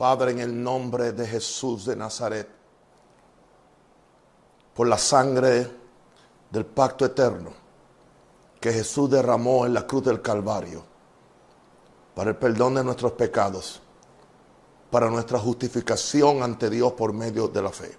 Padre, 0.00 0.30
en 0.30 0.38
el 0.38 0.62
nombre 0.62 1.12
de 1.12 1.26
Jesús 1.26 1.84
de 1.84 1.94
Nazaret, 1.94 2.48
por 4.72 4.88
la 4.88 4.96
sangre 4.96 5.70
del 6.50 6.64
pacto 6.64 7.04
eterno 7.04 7.50
que 8.58 8.72
Jesús 8.72 9.10
derramó 9.10 9.66
en 9.66 9.74
la 9.74 9.86
cruz 9.86 10.02
del 10.02 10.22
Calvario, 10.22 10.82
para 12.14 12.30
el 12.30 12.36
perdón 12.36 12.76
de 12.76 12.84
nuestros 12.84 13.12
pecados, 13.12 13.82
para 14.90 15.10
nuestra 15.10 15.38
justificación 15.38 16.42
ante 16.42 16.70
Dios 16.70 16.94
por 16.94 17.12
medio 17.12 17.48
de 17.48 17.60
la 17.60 17.70
fe. 17.70 17.94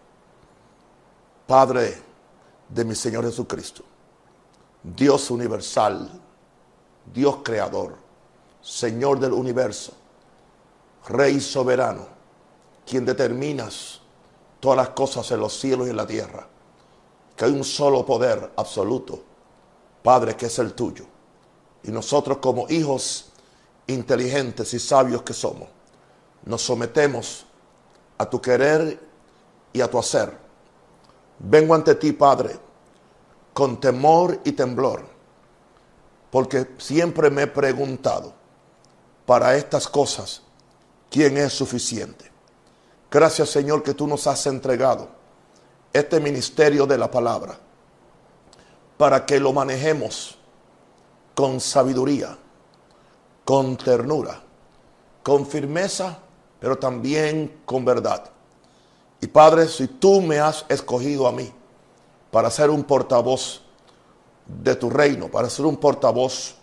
Padre 1.46 2.02
de 2.68 2.84
mi 2.84 2.96
Señor 2.96 3.26
Jesucristo, 3.26 3.84
Dios 4.82 5.30
universal, 5.30 6.10
Dios 7.14 7.38
creador, 7.44 7.96
Señor 8.60 9.20
del 9.20 9.34
universo, 9.34 10.01
Rey 11.08 11.40
soberano, 11.40 12.08
quien 12.86 13.06
determinas 13.06 14.02
todas 14.60 14.78
las 14.78 14.90
cosas 14.90 15.30
en 15.32 15.40
los 15.40 15.60
cielos 15.60 15.88
y 15.88 15.90
en 15.90 15.98
la 15.98 16.08
tierra, 16.08 16.48
que 17.36 17.46
hay 17.46 17.52
un 17.52 17.64
solo 17.64 18.06
poder 18.06 18.52
absoluto, 18.56 19.24
Padre, 20.04 20.36
que 20.36 20.46
es 20.46 20.60
el 20.60 20.74
tuyo. 20.74 21.06
Y 21.84 21.92
nosotros 21.92 22.38
como 22.38 22.68
hijos 22.70 23.32
inteligentes 23.88 24.74
y 24.74 24.80
sabios 24.80 25.24
que 25.24 25.34
somos, 25.34 25.68
nos 26.46 26.62
sometemos 26.62 27.46
a 28.18 28.30
tu 28.30 28.40
querer 28.40 29.00
y 29.74 29.82
a 29.82 29.90
tu 29.90 29.98
hacer. 29.98 30.38
Vengo 31.40 31.74
ante 31.74 31.96
ti, 31.96 32.12
Padre, 32.12 32.60
con 33.54 33.80
temor 33.80 34.40
y 34.44 34.52
temblor, 34.52 35.04
porque 36.30 36.76
siempre 36.78 37.30
me 37.30 37.44
he 37.44 37.48
preguntado 37.48 38.34
para 39.26 39.56
estas 39.56 39.88
cosas, 39.88 40.44
¿quién 41.12 41.38
es 41.38 41.54
suficiente? 41.54 42.32
Gracias 43.12 43.50
Señor 43.50 43.84
que 43.84 43.94
tú 43.94 44.08
nos 44.08 44.26
has 44.26 44.48
entregado 44.48 45.10
este 45.94 46.20
ministerio 46.20 46.88
de 46.88 46.98
la 46.98 47.12
palabra 47.12 47.60
para 48.98 49.26
que 49.26 49.40
lo 49.40 49.52
manejemos 49.52 50.38
con 51.36 51.60
sabiduría, 51.60 52.38
con 53.44 53.76
ternura, 53.76 54.42
con 55.22 55.46
firmeza, 55.46 56.20
pero 56.60 56.78
también 56.78 57.62
con 57.66 57.84
verdad. 57.84 58.30
Y 59.20 59.28
Padre, 59.28 59.68
si 59.68 59.88
tú 59.88 60.22
me 60.22 60.40
has 60.40 60.66
escogido 60.70 61.28
a 61.28 61.32
mí 61.32 61.52
para 62.32 62.50
ser 62.50 62.70
un 62.70 62.84
portavoz 62.84 63.62
de 64.46 64.76
tu 64.76 64.90
reino, 64.90 65.30
para 65.30 65.50
ser 65.50 65.66
un 65.66 65.78
portavoz 65.78 66.56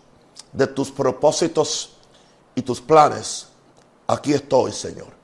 de 0.53 0.67
tus 0.67 0.91
propósitos 0.91 1.97
y 2.55 2.63
tus 2.63 2.81
planes, 2.81 3.48
aquí 4.09 4.33
estoy, 4.35 4.73
Señor. 4.73 5.17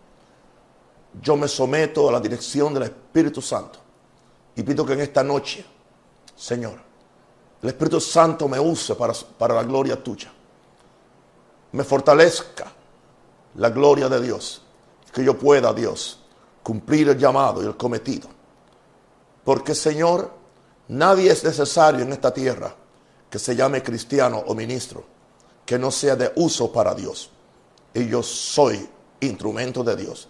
Yo 1.20 1.36
me 1.36 1.48
someto 1.48 2.08
a 2.08 2.12
la 2.12 2.20
dirección 2.20 2.72
del 2.72 2.84
Espíritu 2.84 3.42
Santo 3.42 3.78
y 4.54 4.62
pido 4.62 4.86
que 4.86 4.92
en 4.92 5.00
esta 5.00 5.22
noche, 5.22 5.64
Señor, 6.36 6.78
el 7.62 7.68
Espíritu 7.68 8.00
Santo 8.00 8.48
me 8.48 8.60
use 8.60 8.94
para, 8.94 9.12
para 9.38 9.54
la 9.54 9.64
gloria 9.64 10.02
tuya. 10.02 10.32
Me 11.72 11.82
fortalezca 11.82 12.70
la 13.56 13.70
gloria 13.70 14.08
de 14.08 14.20
Dios. 14.20 14.62
Que 15.12 15.24
yo 15.24 15.38
pueda, 15.38 15.72
Dios, 15.72 16.20
cumplir 16.62 17.08
el 17.08 17.18
llamado 17.18 17.62
y 17.62 17.66
el 17.66 17.76
cometido. 17.76 18.28
Porque, 19.44 19.74
Señor, 19.74 20.32
nadie 20.88 21.30
es 21.30 21.44
necesario 21.44 22.02
en 22.02 22.12
esta 22.12 22.34
tierra 22.34 22.74
que 23.30 23.38
se 23.38 23.54
llame 23.54 23.82
cristiano 23.82 24.42
o 24.46 24.54
ministro 24.54 25.04
que 25.64 25.78
no 25.78 25.90
sea 25.90 26.16
de 26.16 26.32
uso 26.36 26.72
para 26.72 26.94
Dios. 26.94 27.30
Y 27.94 28.08
yo 28.08 28.22
soy 28.22 28.88
instrumento 29.20 29.84
de 29.84 29.96
Dios. 29.96 30.28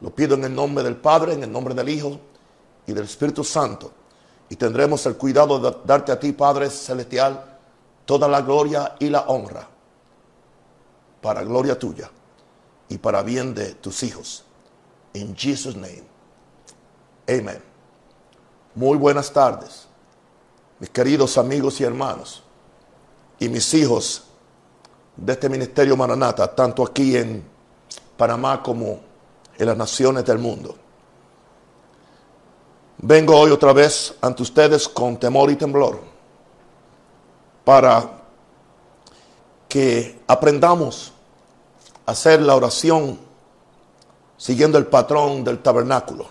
Lo 0.00 0.14
pido 0.14 0.34
en 0.34 0.44
el 0.44 0.54
nombre 0.54 0.82
del 0.82 0.96
Padre, 0.96 1.34
en 1.34 1.42
el 1.42 1.52
nombre 1.52 1.74
del 1.74 1.88
Hijo 1.88 2.18
y 2.86 2.92
del 2.92 3.04
Espíritu 3.04 3.44
Santo. 3.44 3.92
Y 4.48 4.56
tendremos 4.56 5.04
el 5.06 5.16
cuidado 5.16 5.58
de 5.58 5.76
darte 5.84 6.12
a 6.12 6.18
ti, 6.18 6.32
Padre 6.32 6.70
Celestial, 6.70 7.58
toda 8.04 8.26
la 8.28 8.40
gloria 8.40 8.96
y 8.98 9.08
la 9.10 9.20
honra. 9.22 9.68
Para 11.20 11.42
gloria 11.42 11.78
tuya 11.78 12.10
y 12.88 12.98
para 12.98 13.22
bien 13.22 13.54
de 13.54 13.74
tus 13.74 14.02
hijos. 14.02 14.44
In 15.14 15.34
Jesus' 15.36 15.76
name. 15.76 16.04
Amen. 17.28 17.60
Muy 18.74 18.98
buenas 18.98 19.32
tardes, 19.32 19.86
mis 20.78 20.90
queridos 20.90 21.38
amigos 21.38 21.80
y 21.80 21.84
hermanos, 21.84 22.42
y 23.38 23.48
mis 23.48 23.72
hijos 23.72 24.24
de 25.16 25.32
este 25.32 25.48
ministerio 25.48 25.96
Maranata, 25.96 26.54
tanto 26.54 26.84
aquí 26.84 27.16
en 27.16 27.42
Panamá 28.16 28.62
como 28.62 29.00
en 29.56 29.66
las 29.66 29.76
naciones 29.76 30.24
del 30.24 30.38
mundo. 30.38 30.76
Vengo 32.98 33.36
hoy 33.36 33.50
otra 33.50 33.72
vez 33.72 34.14
ante 34.20 34.42
ustedes 34.42 34.88
con 34.88 35.18
temor 35.18 35.50
y 35.50 35.56
temblor 35.56 36.00
para 37.64 38.10
que 39.68 40.20
aprendamos 40.26 41.12
a 42.04 42.12
hacer 42.12 42.40
la 42.40 42.54
oración 42.54 43.18
siguiendo 44.36 44.78
el 44.78 44.86
patrón 44.86 45.44
del 45.44 45.62
tabernáculo. 45.62 46.26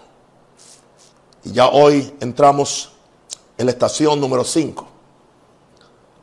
Y 1.43 1.51
ya 1.51 1.67
hoy 1.67 2.15
entramos 2.19 2.91
en 3.57 3.65
la 3.65 3.71
estación 3.71 4.19
número 4.19 4.43
5 4.43 4.94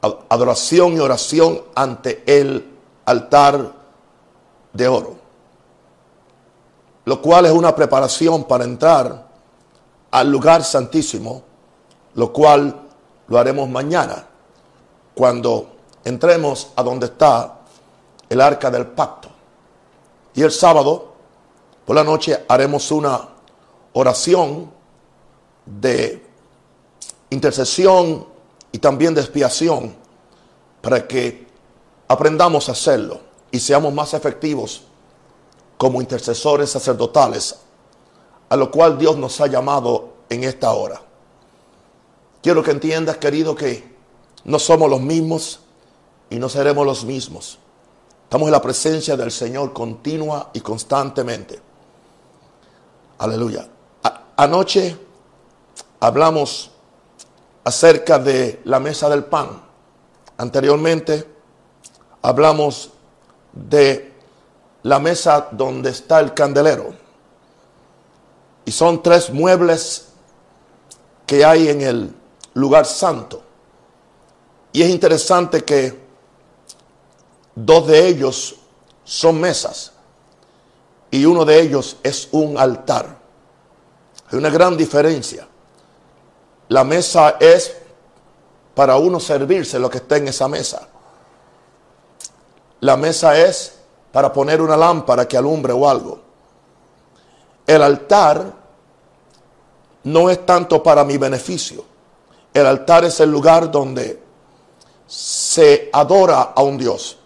adoración 0.02 0.94
y 0.94 0.98
oración 0.98 1.62
ante 1.74 2.22
el 2.26 2.76
altar 3.04 3.72
de 4.72 4.88
oro. 4.88 5.16
Lo 7.04 7.22
cual 7.22 7.46
es 7.46 7.52
una 7.52 7.74
preparación 7.74 8.44
para 8.44 8.64
entrar 8.64 9.26
al 10.10 10.30
lugar 10.30 10.62
santísimo, 10.64 11.42
lo 12.14 12.32
cual 12.32 12.88
lo 13.28 13.38
haremos 13.38 13.68
mañana, 13.68 14.26
cuando 15.14 15.76
entremos 16.04 16.72
a 16.76 16.82
donde 16.82 17.06
está 17.06 17.60
el 18.28 18.40
arca 18.40 18.70
del 18.70 18.86
pacto. 18.88 19.28
Y 20.34 20.42
el 20.42 20.50
sábado, 20.50 21.12
por 21.84 21.96
la 21.96 22.04
noche, 22.04 22.44
haremos 22.48 22.90
una 22.90 23.28
oración 23.92 24.70
de 25.64 26.26
intercesión 27.30 28.31
y 28.72 28.78
también 28.78 29.14
de 29.14 29.20
expiación 29.20 29.94
para 30.80 31.06
que 31.06 31.46
aprendamos 32.08 32.68
a 32.68 32.72
hacerlo 32.72 33.20
y 33.50 33.60
seamos 33.60 33.92
más 33.92 34.14
efectivos 34.14 34.82
como 35.76 36.00
intercesores 36.00 36.70
sacerdotales, 36.70 37.56
a 38.48 38.56
lo 38.56 38.70
cual 38.70 38.98
Dios 38.98 39.16
nos 39.16 39.40
ha 39.40 39.46
llamado 39.46 40.14
en 40.28 40.44
esta 40.44 40.72
hora. 40.72 41.00
Quiero 42.42 42.62
que 42.62 42.70
entiendas, 42.72 43.18
querido, 43.18 43.54
que 43.54 43.92
no 44.44 44.58
somos 44.58 44.90
los 44.90 45.00
mismos 45.00 45.60
y 46.30 46.36
no 46.36 46.48
seremos 46.48 46.84
los 46.86 47.04
mismos. 47.04 47.58
Estamos 48.24 48.46
en 48.46 48.52
la 48.52 48.62
presencia 48.62 49.16
del 49.16 49.30
Señor 49.30 49.72
continua 49.72 50.50
y 50.54 50.60
constantemente. 50.60 51.60
Aleluya. 53.18 53.68
anoche 54.36 54.96
hablamos 56.00 56.70
acerca 57.64 58.18
de 58.18 58.60
la 58.64 58.80
mesa 58.80 59.08
del 59.08 59.24
pan. 59.24 59.62
Anteriormente 60.36 61.26
hablamos 62.22 62.90
de 63.52 64.12
la 64.82 64.98
mesa 64.98 65.48
donde 65.50 65.90
está 65.90 66.20
el 66.20 66.34
candelero. 66.34 66.94
Y 68.64 68.72
son 68.72 69.02
tres 69.02 69.30
muebles 69.30 70.08
que 71.26 71.44
hay 71.44 71.68
en 71.68 71.80
el 71.82 72.14
lugar 72.54 72.86
santo. 72.86 73.42
Y 74.72 74.82
es 74.82 74.90
interesante 74.90 75.64
que 75.64 76.00
dos 77.54 77.86
de 77.86 78.08
ellos 78.08 78.56
son 79.04 79.40
mesas 79.40 79.92
y 81.10 81.26
uno 81.26 81.44
de 81.44 81.60
ellos 81.60 81.98
es 82.02 82.28
un 82.32 82.56
altar. 82.56 83.18
Hay 84.30 84.38
una 84.38 84.48
gran 84.48 84.76
diferencia. 84.76 85.46
La 86.72 86.84
mesa 86.84 87.36
es 87.38 87.76
para 88.74 88.96
uno 88.96 89.20
servirse 89.20 89.78
lo 89.78 89.90
que 89.90 89.98
está 89.98 90.16
en 90.16 90.28
esa 90.28 90.48
mesa. 90.48 90.88
La 92.80 92.96
mesa 92.96 93.38
es 93.38 93.74
para 94.10 94.32
poner 94.32 94.62
una 94.62 94.74
lámpara 94.74 95.28
que 95.28 95.36
alumbre 95.36 95.74
o 95.74 95.86
algo. 95.86 96.18
El 97.66 97.82
altar 97.82 98.54
no 100.04 100.30
es 100.30 100.46
tanto 100.46 100.82
para 100.82 101.04
mi 101.04 101.18
beneficio. 101.18 101.84
El 102.54 102.64
altar 102.64 103.04
es 103.04 103.20
el 103.20 103.30
lugar 103.30 103.70
donde 103.70 104.22
se 105.06 105.90
adora 105.92 106.54
a 106.56 106.62
un 106.62 106.78
Dios 106.78 107.18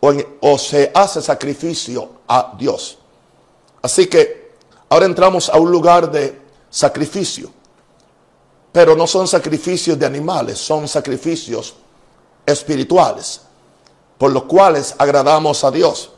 o, 0.00 0.12
o 0.42 0.58
se 0.58 0.92
hace 0.94 1.22
sacrificio 1.22 2.10
a 2.28 2.52
Dios. 2.58 2.98
Así 3.80 4.08
que 4.08 4.52
ahora 4.90 5.06
entramos 5.06 5.48
a 5.48 5.56
un 5.56 5.72
lugar 5.72 6.10
de 6.10 6.38
sacrificio. 6.68 7.57
Pero 8.78 8.94
no 8.94 9.08
son 9.08 9.26
sacrificios 9.26 9.98
de 9.98 10.06
animales, 10.06 10.56
son 10.56 10.86
sacrificios 10.86 11.74
espirituales, 12.46 13.40
por 14.16 14.30
los 14.30 14.44
cuales 14.44 14.94
agradamos 14.96 15.64
a 15.64 15.72
Dios 15.72 16.12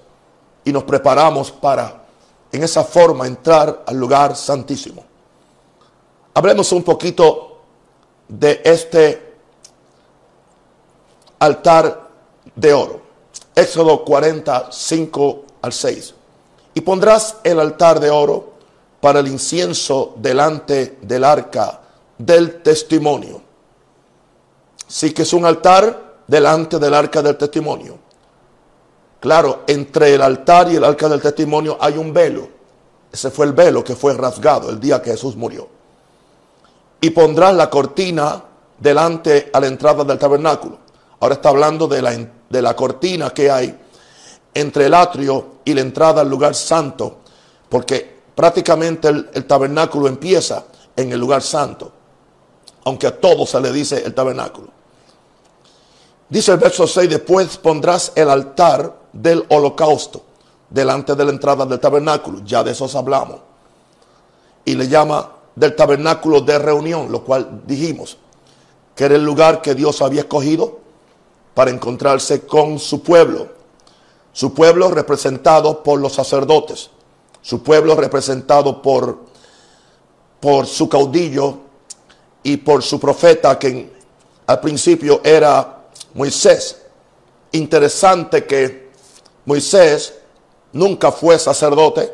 y 0.63 0.71
nos 0.71 0.85
preparamos 0.85 1.51
para 1.51 2.05
en 2.53 2.63
esa 2.63 2.85
forma 2.85 3.27
entrar 3.27 3.85
al 3.87 3.97
lugar 3.97 4.37
santísimo. 4.37 5.03
Hablemos 6.35 6.71
un 6.73 6.83
poquito 6.83 7.63
de 8.29 8.61
este 8.63 9.37
altar 11.39 12.11
de 12.55 12.75
oro. 12.75 13.01
Éxodo 13.55 14.05
45 14.05 15.45
al 15.63 15.73
6. 15.73 16.15
Y 16.75 16.83
pondrás 16.83 17.37
el 17.43 17.59
altar 17.59 17.99
de 18.01 18.11
oro 18.11 18.53
para 19.01 19.21
el 19.21 19.29
incienso 19.29 20.13
delante 20.19 20.99
del 21.01 21.25
arca 21.25 21.80
del 22.21 22.63
testimonio. 22.63 23.41
Sí 24.87 25.13
que 25.13 25.23
es 25.23 25.33
un 25.33 25.45
altar 25.45 26.23
delante 26.27 26.79
del 26.79 26.95
arca 26.95 27.23
del 27.23 27.37
testimonio. 27.37 27.99
Claro, 29.21 29.65
entre 29.67 30.15
el 30.15 30.23
altar 30.23 30.71
y 30.71 30.77
el 30.77 30.85
arca 30.85 31.09
del 31.09 31.21
testimonio 31.21 31.79
hay 31.81 31.97
un 31.97 32.13
velo. 32.13 32.49
Ese 33.13 33.31
fue 33.31 33.47
el 33.47 33.53
velo 33.53 33.83
que 33.83 33.97
fue 33.97 34.15
rasgado 34.15 34.71
el 34.71 34.79
día 34.79 35.01
que 35.01 35.11
Jesús 35.11 35.37
murió. 35.37 35.69
Y 37.01 37.11
pondrás 37.11 37.55
la 37.55 37.71
cortina 37.71 38.45
delante 38.79 39.51
a 39.53 39.61
la 39.61 39.67
entrada 39.67 40.05
del 40.05 40.19
tabernáculo. 40.19 40.79
Ahora 41.21 41.35
está 41.35 41.49
hablando 41.49 41.89
de 41.89 42.03
la, 42.03 42.13
de 42.49 42.63
la 42.63 42.77
cortina 42.77 43.31
que 43.31 43.51
hay 43.51 43.79
entre 44.53 44.87
el 44.87 44.95
atrio 44.95 45.61
y 45.65 45.75
la 45.75 45.81
entrada 45.81 46.21
al 46.21 46.29
lugar 46.29 46.55
santo, 46.55 47.19
porque 47.69 48.21
prácticamente 48.35 49.09
el, 49.09 49.45
tabernáculo 49.47 50.09
empieza 50.09 50.65
en 50.97 51.13
el 51.13 51.21
lugar 51.21 51.43
santo, 51.43 51.93
aunque 52.85 53.07
a 53.07 53.21
todos 53.21 53.51
se 53.51 53.61
le 53.61 53.73
dice 53.73 54.03
el 54.05 54.15
tabernáculo. 54.15 54.69
Dice 56.29 56.53
el 56.53 56.59
verso 56.59 56.87
6, 56.87 57.11
después 57.11 57.57
pondrás 57.59 58.13
el 58.15 58.31
altar 58.31 58.95
del 59.13 59.45
holocausto 59.49 60.23
delante 60.69 61.15
de 61.15 61.25
la 61.25 61.33
entrada 61.33 61.67
del 61.67 61.81
tabernáculo, 61.81 62.41
ya 62.45 62.63
de 62.63 62.71
esos 62.71 62.95
hablamos, 62.95 63.41
y 64.65 64.75
le 64.75 64.87
llama 64.87 65.29
del 65.57 65.75
tabernáculo 65.75 66.41
de 66.41 66.59
reunión, 66.59 67.11
lo 67.11 67.25
cual 67.25 67.63
dijimos, 67.67 68.17
que 68.95 69.05
era 69.05 69.17
el 69.17 69.25
lugar 69.25 69.61
que 69.61 69.75
Dios 69.75 70.01
había 70.01 70.21
escogido 70.21 70.79
para 71.55 71.73
encontrarse 71.73 72.47
con 72.47 72.79
su 72.79 73.03
pueblo, 73.03 73.49
su 74.33 74.55
pueblo 74.55 74.91
representado 74.91 75.83
por 75.83 75.99
los 76.01 76.13
sacerdotes, 76.13 76.91
su 77.43 77.63
pueblo 77.63 77.97
representado 77.97 78.81
por, 78.81 79.19
por 80.39 80.67
su 80.67 80.89
caudillo 80.89 81.59
y 82.43 82.57
por 82.59 82.83
su 82.83 82.99
profeta, 82.99 83.59
que 83.59 83.91
al 84.47 84.61
principio 84.61 85.21
era 85.23 85.85
Moisés. 86.15 86.77
Interesante 87.53 88.45
que 88.45 88.91
Moisés 89.45 90.15
nunca 90.73 91.11
fue 91.13 91.39
sacerdote 91.39 92.13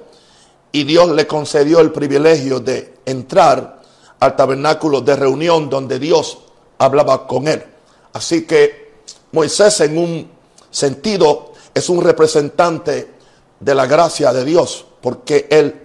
y 0.73 0.85
Dios 0.85 1.11
le 1.11 1.27
concedió 1.27 1.81
el 1.81 1.93
privilegio 1.93 2.61
de 2.61 2.97
entrar 3.05 3.83
al 4.21 4.37
tabernáculo 4.37 5.01
de 5.01 5.17
reunión 5.17 5.69
donde 5.69 5.99
Dios 5.99 6.39
hablaba 6.79 7.27
con 7.27 7.49
él. 7.49 7.65
Así 8.13 8.47
que 8.47 9.01
Moisés 9.33 9.81
en 9.81 9.99
un 9.99 10.31
sentido 10.71 11.53
es 11.75 11.89
un 11.89 12.03
representante 12.03 13.15
de 13.61 13.75
la 13.75 13.87
gracia 13.87 14.33
de 14.33 14.45
Dios, 14.45 14.85
porque 15.01 15.47
él 15.51 15.83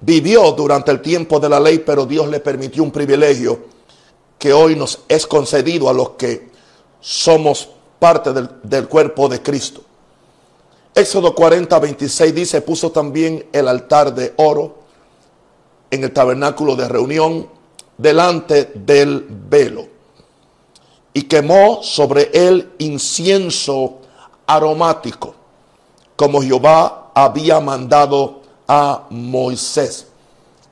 vivió 0.00 0.52
durante 0.52 0.90
el 0.90 1.00
tiempo 1.00 1.40
de 1.40 1.48
la 1.48 1.60
ley, 1.60 1.78
pero 1.80 2.06
Dios 2.06 2.28
le 2.28 2.40
permitió 2.40 2.82
un 2.82 2.90
privilegio 2.90 3.58
que 4.38 4.52
hoy 4.52 4.76
nos 4.76 5.00
es 5.08 5.26
concedido 5.26 5.88
a 5.88 5.92
los 5.92 6.10
que 6.10 6.48
somos 7.00 7.68
parte 7.98 8.32
del, 8.32 8.88
cuerpo 8.88 9.28
de 9.28 9.42
Cristo. 9.42 9.82
Éxodo 10.94 11.34
40, 11.34 11.78
26 11.78 12.34
dice, 12.34 12.60
puso 12.60 12.90
también 12.90 13.46
el 13.52 13.68
altar 13.68 14.14
de 14.14 14.32
oro 14.36 14.78
en 15.90 16.04
el 16.04 16.12
tabernáculo 16.12 16.76
de 16.76 16.88
reunión 16.88 17.48
delante 17.96 18.70
del 18.74 19.26
velo 19.28 19.86
y 21.12 21.22
quemó 21.22 21.82
sobre 21.82 22.30
él 22.32 22.72
incienso 22.78 23.98
aromático, 24.46 25.34
como 26.14 26.42
Jehová 26.42 27.10
había 27.14 27.60
mandado 27.60 28.42
a 28.68 29.06
Moisés. 29.10 30.06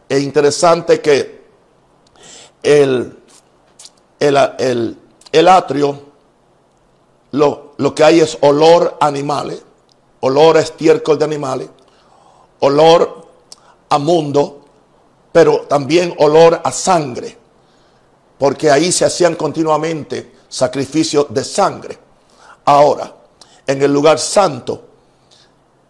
Es 0.08 0.22
interesante 0.22 1.00
que 1.00 1.44
el, 2.62 3.18
el, 4.20 4.98
el, 5.32 5.48
atrio, 5.48 6.00
lo, 7.32 7.72
lo, 7.78 7.94
que 7.94 8.04
hay 8.04 8.20
es 8.20 8.38
olor 8.42 8.98
a 9.00 9.06
animales, 9.06 9.62
olor 10.20 10.58
a 10.58 10.60
estiércol 10.60 11.18
de 11.18 11.24
animales, 11.24 11.68
olor 12.60 13.26
a 13.88 13.98
mundo, 13.98 14.64
pero 15.32 15.62
también 15.62 16.14
olor 16.18 16.60
a 16.62 16.70
sangre, 16.72 17.36
porque 18.38 18.70
ahí 18.70 18.92
se 18.92 19.04
hacían 19.04 19.34
continuamente 19.34 20.32
sacrificios 20.48 21.26
de 21.30 21.44
sangre. 21.44 21.98
Ahora, 22.64 23.14
en 23.66 23.82
el 23.82 23.92
lugar 23.92 24.18
santo, 24.18 24.82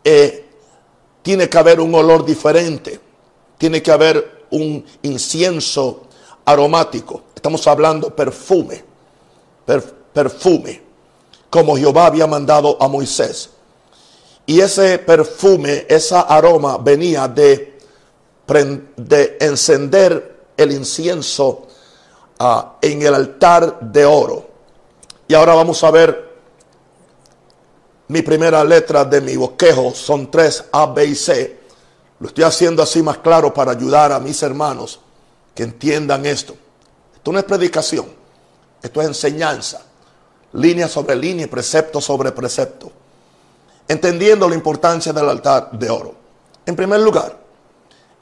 eh, 0.03 0.46
tiene 1.27 1.49
que 1.49 1.59
haber 1.59 1.81
un 1.81 1.93
olor 1.93 2.25
diferente, 2.25 3.01
tiene 3.59 3.83
que 3.83 3.91
haber 3.91 4.47
un 4.53 4.85
incienso 5.03 6.03
aromático. 6.45 7.25
Estamos 7.35 7.67
hablando 7.67 8.15
perfume, 8.15 8.85
perfume, 10.13 10.83
como 11.51 11.77
Jehová 11.77 12.07
había 12.07 12.29
mandado 12.29 12.81
a 12.81 12.87
Moisés. 12.87 13.51
Y 14.47 14.61
ese 14.61 15.01
perfume, 15.01 15.85
esa 15.89 16.21
aroma 16.21 16.79
venía 16.79 17.27
de, 17.27 17.77
de 18.97 19.37
encender 19.41 20.45
el 20.57 20.71
incienso 20.71 21.67
ah, 22.39 22.77
en 22.81 23.03
el 23.03 23.13
altar 23.13 23.81
de 23.81 24.05
oro. 24.05 24.47
Y 25.27 25.35
ahora 25.35 25.57
vamos 25.57 25.83
a 25.83 25.91
ver 25.91 26.26
mi 28.09 28.23
primera 28.23 28.63
letra 28.63 29.05
de 29.05 29.21
mi 29.21 29.37
bosquejo 29.37 29.93
son 29.93 30.31
tres 30.31 30.65
A, 30.71 30.87
B 30.87 31.07
y 31.07 31.15
C. 31.15 31.61
Lo 32.21 32.29
estoy 32.29 32.45
haciendo 32.45 32.83
así 32.83 33.03
más 33.03 33.19
claro 33.19 33.53
para 33.53 33.73
ayudar 33.73 34.13
a 34.13 34.21
mis 34.21 34.43
hermanos 34.43 35.01
que 35.55 35.65
entiendan 35.65 36.25
esto. 36.25 36.57
Esto 37.15 37.33
no 37.33 37.39
es 37.39 37.45
predicación, 37.45 38.07
esto 38.81 39.01
es 39.01 39.09
enseñanza. 39.09 39.83
Línea 40.53 40.89
sobre 40.89 41.17
línea, 41.17 41.49
precepto 41.49 42.01
sobre 42.01 42.31
precepto. 42.31 42.93
Entendiendo 43.89 44.49
la 44.49 44.55
importancia 44.55 45.13
del 45.13 45.29
altar 45.29 45.71
de 45.73 45.91
oro. 45.91 46.15
En 46.65 46.77
primer 46.77 47.01
lugar, 47.01 47.37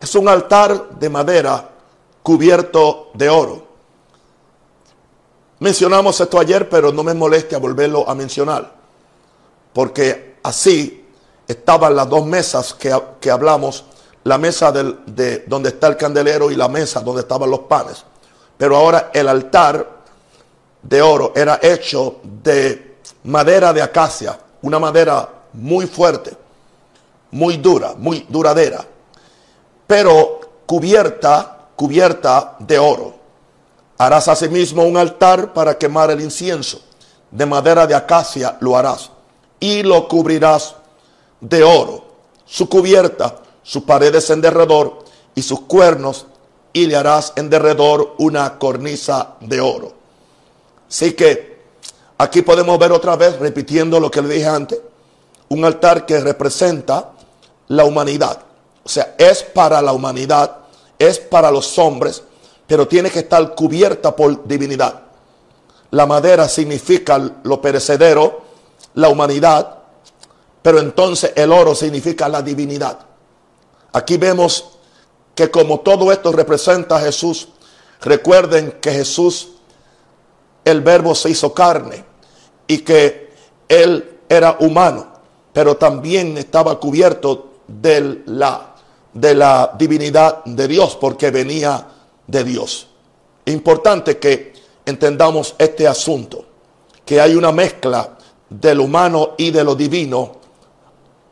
es 0.00 0.14
un 0.14 0.28
altar 0.28 0.98
de 0.98 1.08
madera 1.10 1.70
cubierto 2.22 3.10
de 3.14 3.28
oro. 3.28 3.66
Mencionamos 5.60 6.18
esto 6.20 6.38
ayer, 6.38 6.68
pero 6.68 6.90
no 6.90 7.04
me 7.04 7.14
moleste 7.14 7.54
a 7.54 7.58
volverlo 7.58 8.08
a 8.08 8.14
mencionar 8.14 8.83
porque 9.74 10.36
así 10.42 11.04
estaban 11.46 11.94
las 11.94 12.08
dos 12.08 12.24
mesas 12.24 12.72
que, 12.72 13.30
hablamos, 13.30 13.84
la 14.22 14.38
mesa 14.38 14.72
de 14.72 15.44
donde 15.46 15.70
está 15.70 15.88
el 15.88 15.96
candelero 15.98 16.50
y 16.50 16.54
la 16.56 16.68
mesa 16.68 17.00
donde 17.00 17.22
estaban 17.22 17.50
los 17.50 17.60
panes. 17.60 18.04
Pero 18.56 18.76
ahora 18.76 19.10
el 19.12 19.28
altar 19.28 19.86
de 20.80 21.02
oro 21.02 21.32
era 21.34 21.58
hecho 21.60 22.20
de 22.22 22.98
madera 23.24 23.72
de 23.72 23.82
acacia, 23.82 24.38
una 24.62 24.78
madera 24.78 25.28
muy 25.52 25.86
fuerte, 25.86 26.36
muy 27.32 27.56
dura, 27.56 27.94
muy 27.96 28.24
duradera, 28.28 28.84
pero 29.86 30.40
cubierta, 30.66 31.68
cubierta 31.74 32.56
de 32.60 32.78
oro. 32.78 33.14
Harás 33.98 34.28
asimismo 34.28 34.84
un 34.84 34.96
altar 34.96 35.52
para 35.52 35.76
quemar 35.76 36.10
el 36.10 36.20
incienso. 36.20 36.80
De 37.30 37.46
madera 37.46 37.86
de 37.86 37.94
acacia 37.94 38.56
lo 38.60 38.76
harás 38.76 39.10
y 39.64 39.82
lo 39.82 40.06
cubrirás 40.08 40.74
de 41.40 41.64
oro, 41.64 42.04
su 42.44 42.68
cubierta, 42.68 43.36
sus 43.62 43.84
paredes 43.84 44.28
en 44.28 44.42
derredor 44.42 44.98
y 45.34 45.40
sus 45.40 45.62
cuernos, 45.62 46.26
y 46.74 46.84
le 46.84 46.96
harás 46.96 47.32
en 47.36 47.48
derredor 47.48 48.14
una 48.18 48.58
cornisa 48.58 49.36
de 49.40 49.62
oro. 49.62 49.94
Así 50.86 51.14
que 51.14 51.62
aquí 52.18 52.42
podemos 52.42 52.78
ver 52.78 52.92
otra 52.92 53.16
vez, 53.16 53.38
repitiendo 53.38 53.98
lo 53.98 54.10
que 54.10 54.20
le 54.20 54.34
dije 54.34 54.46
antes, 54.46 54.78
un 55.48 55.64
altar 55.64 56.04
que 56.04 56.20
representa 56.20 57.12
la 57.68 57.86
humanidad. 57.86 58.40
O 58.84 58.88
sea, 58.90 59.14
es 59.16 59.42
para 59.42 59.80
la 59.80 59.94
humanidad, 59.94 60.58
es 60.98 61.18
para 61.18 61.50
los 61.50 61.78
hombres, 61.78 62.22
pero 62.66 62.86
tiene 62.86 63.10
que 63.10 63.20
estar 63.20 63.54
cubierta 63.54 64.14
por 64.14 64.46
divinidad. 64.46 65.04
La 65.90 66.04
madera 66.04 66.50
significa 66.50 67.18
lo 67.44 67.62
perecedero, 67.62 68.43
la 68.94 69.08
humanidad, 69.08 69.78
pero 70.62 70.78
entonces 70.78 71.32
el 71.36 71.52
oro 71.52 71.74
significa 71.74 72.28
la 72.28 72.42
divinidad. 72.42 72.98
Aquí 73.92 74.16
vemos 74.16 74.78
que 75.34 75.50
como 75.50 75.80
todo 75.80 76.10
esto 76.12 76.32
representa 76.32 76.96
a 76.96 77.00
Jesús, 77.00 77.48
recuerden 78.00 78.78
que 78.80 78.92
Jesús, 78.92 79.48
el 80.64 80.80
verbo 80.80 81.14
se 81.14 81.30
hizo 81.30 81.52
carne 81.52 82.04
y 82.66 82.78
que 82.78 83.32
él 83.68 84.18
era 84.28 84.56
humano, 84.60 85.06
pero 85.52 85.76
también 85.76 86.38
estaba 86.38 86.78
cubierto 86.80 87.52
de 87.66 88.22
la, 88.26 88.74
de 89.12 89.34
la 89.34 89.74
divinidad 89.76 90.44
de 90.44 90.68
Dios, 90.68 90.96
porque 90.96 91.30
venía 91.30 91.86
de 92.26 92.44
Dios. 92.44 92.88
Importante 93.46 94.18
que 94.18 94.54
entendamos 94.86 95.54
este 95.58 95.86
asunto, 95.86 96.44
que 97.04 97.20
hay 97.20 97.34
una 97.34 97.52
mezcla 97.52 98.13
de 98.60 98.74
lo 98.74 98.84
humano 98.84 99.30
y 99.36 99.50
de 99.50 99.64
lo 99.64 99.74
divino 99.74 100.32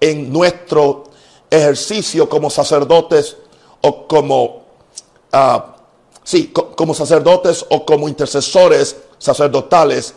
en 0.00 0.32
nuestro 0.32 1.04
ejercicio 1.48 2.28
como 2.28 2.50
sacerdotes 2.50 3.36
o 3.82 4.06
como, 4.08 4.62
ah, 5.32 5.76
sí, 6.24 6.52
como 6.52 6.94
sacerdotes 6.94 7.64
o 7.70 7.84
como 7.84 8.08
intercesores 8.08 8.96
sacerdotales 9.18 10.14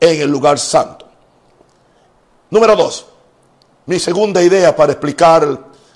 en 0.00 0.20
el 0.20 0.30
lugar 0.30 0.58
santo. 0.58 1.06
Número 2.50 2.76
dos, 2.76 3.06
mi 3.86 3.98
segunda 3.98 4.42
idea 4.42 4.74
para 4.74 4.92
explicar 4.92 5.46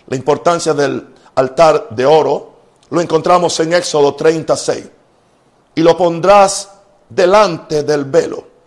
la 0.06 0.16
importancia 0.16 0.74
del 0.74 1.14
altar 1.34 1.88
de 1.90 2.04
oro 2.04 2.52
lo 2.90 3.00
encontramos 3.00 3.58
en 3.60 3.74
Éxodo 3.74 4.14
36. 4.14 4.84
Y 5.74 5.82
lo 5.82 5.96
pondrás 5.96 6.70
delante 7.08 7.82
del 7.84 8.04
velo 8.04 8.57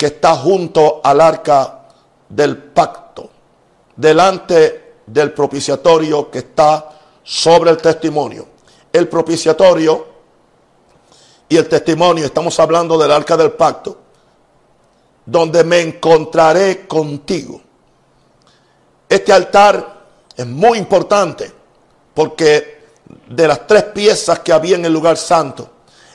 que 0.00 0.06
está 0.06 0.34
junto 0.34 1.02
al 1.04 1.20
arca 1.20 1.88
del 2.26 2.56
pacto, 2.56 3.28
delante 3.94 4.94
del 5.04 5.34
propiciatorio 5.34 6.30
que 6.30 6.38
está 6.38 6.88
sobre 7.22 7.70
el 7.70 7.76
testimonio. 7.76 8.48
El 8.90 9.08
propiciatorio 9.08 10.06
y 11.50 11.54
el 11.54 11.68
testimonio, 11.68 12.24
estamos 12.24 12.58
hablando 12.58 12.96
del 12.96 13.12
arca 13.12 13.36
del 13.36 13.52
pacto, 13.52 13.98
donde 15.26 15.64
me 15.64 15.82
encontraré 15.82 16.86
contigo. 16.86 17.60
Este 19.06 19.34
altar 19.34 20.06
es 20.34 20.46
muy 20.46 20.78
importante 20.78 21.52
porque 22.14 22.84
de 23.28 23.46
las 23.46 23.66
tres 23.66 23.82
piezas 23.82 24.38
que 24.38 24.54
había 24.54 24.76
en 24.76 24.86
el 24.86 24.94
lugar 24.94 25.18
santo, 25.18 25.68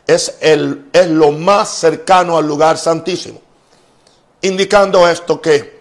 es, 0.07 0.37
el, 0.41 0.89
es 0.91 1.07
lo 1.07 1.31
más 1.31 1.69
cercano 1.69 2.35
al 2.35 2.47
lugar 2.47 2.79
santísimo. 2.79 3.44
Indicando 4.41 5.07
esto 5.07 5.41
que 5.41 5.75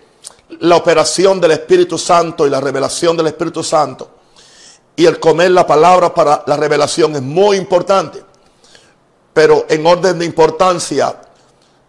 la 0.60 0.76
operación 0.76 1.40
del 1.40 1.52
Espíritu 1.52 1.98
Santo 1.98 2.46
y 2.46 2.50
la 2.50 2.60
revelación 2.60 3.16
del 3.16 3.28
Espíritu 3.28 3.62
Santo 3.62 4.10
y 4.96 5.06
el 5.06 5.18
comer 5.18 5.50
la 5.50 5.66
palabra 5.66 6.14
para 6.14 6.44
la 6.46 6.56
revelación 6.56 7.16
es 7.16 7.22
muy 7.22 7.56
importante. 7.56 8.22
Pero 9.32 9.66
en 9.68 9.84
orden 9.84 10.18
de 10.18 10.24
importancia 10.24 11.20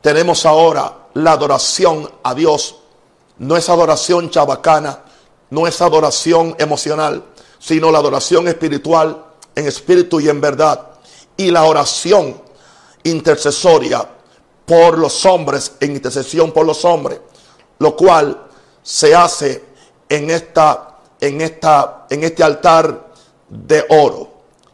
tenemos 0.01 0.45
ahora 0.45 0.91
la 1.13 1.33
adoración 1.33 2.09
a 2.23 2.33
Dios. 2.33 2.77
No 3.37 3.55
es 3.55 3.69
adoración 3.69 4.29
chabacana, 4.31 5.01
no 5.51 5.67
es 5.67 5.79
adoración 5.81 6.55
emocional, 6.57 7.23
sino 7.59 7.91
la 7.91 7.99
adoración 7.99 8.47
espiritual 8.47 9.23
en 9.53 9.67
espíritu 9.67 10.19
y 10.19 10.29
en 10.29 10.41
verdad. 10.41 10.87
Y 11.37 11.51
la 11.51 11.63
oración 11.63 12.41
intercesoria 13.03 14.07
por 14.65 14.97
los 14.97 15.25
hombres, 15.25 15.73
en 15.79 15.91
intercesión 15.91 16.51
por 16.51 16.65
los 16.65 16.83
hombres, 16.85 17.19
lo 17.79 17.95
cual 17.95 18.47
se 18.81 19.15
hace 19.15 19.63
en 20.09 20.29
esta, 20.29 20.97
en 21.19 21.41
esta, 21.41 22.05
en 22.09 22.23
este 22.23 22.43
altar 22.43 23.11
de 23.49 23.85
oro. 23.89 24.31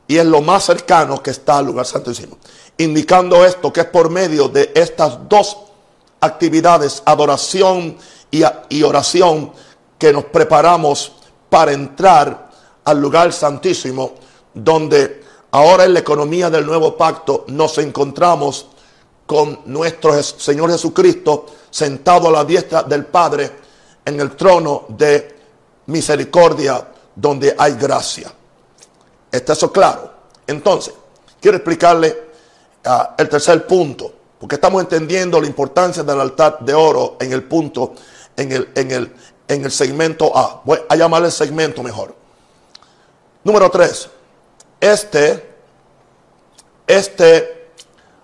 Y 0.08 0.18
es 0.18 0.26
lo 0.26 0.42
más 0.42 0.66
cercano 0.66 1.22
que 1.22 1.32
está 1.32 1.58
al 1.58 1.66
lugar 1.66 1.86
santísimo. 1.86 2.38
Indicando 2.78 3.46
esto 3.46 3.72
que 3.72 3.82
es 3.82 3.86
por 3.88 4.10
medio 4.10 4.50
de 4.50 4.72
estas 4.76 5.30
dos 5.30 5.58
actividades, 6.20 7.02
adoración 7.06 7.98
y, 8.30 8.44
y 8.70 8.84
oración, 8.84 9.52
que 9.98 10.12
nos 10.12 10.26
preparamos 10.26 11.14
para 11.50 11.74
entrar 11.74 12.50
al 12.84 13.00
lugar 13.00 13.32
santísimo, 13.32 14.14
donde 14.54 15.24
ahora 15.52 15.86
en 15.86 15.94
la 15.94 16.00
economía 16.00 16.50
del 16.50 16.66
nuevo 16.66 16.98
pacto 16.98 17.46
nos 17.48 17.78
encontramos 17.78 18.68
con 19.32 19.62
nuestro 19.68 20.22
Señor 20.22 20.70
Jesucristo 20.72 21.46
sentado 21.70 22.28
a 22.28 22.32
la 22.32 22.44
diestra 22.44 22.84
del 22.84 23.06
Padre 23.06 23.50
en 24.04 24.20
el 24.20 24.36
trono 24.36 24.88
de 24.90 25.36
misericordia 25.86 26.86
donde 27.16 27.56
hay 27.58 27.76
gracia. 27.76 28.30
¿Está 29.32 29.54
eso 29.54 29.72
claro? 29.72 30.12
Entonces, 30.46 30.94
quiero 31.40 31.56
explicarle 31.56 32.14
ah, 32.84 33.16
el 33.18 33.30
tercer 33.30 33.66
punto, 33.66 34.12
porque 34.38 34.56
estamos 34.56 34.82
entendiendo 34.82 35.40
la 35.40 35.48
importancia 35.48 36.04
del 36.04 36.20
altar 36.20 36.58
de 36.60 36.74
oro 36.74 37.16
en 37.18 37.32
el 37.32 37.44
punto, 37.44 37.94
en 38.36 38.52
el, 38.52 38.70
en 38.76 38.92
el, 38.92 39.14
en 39.48 39.64
el 39.64 39.72
segmento 39.72 40.38
A. 40.38 40.62
Voy 40.66 40.80
a 40.90 40.96
llamarle 40.98 41.32
segmento 41.32 41.82
mejor. 41.82 42.14
Número 43.46 43.72
3. 43.72 44.10
Este, 44.82 45.56
este 46.86 47.61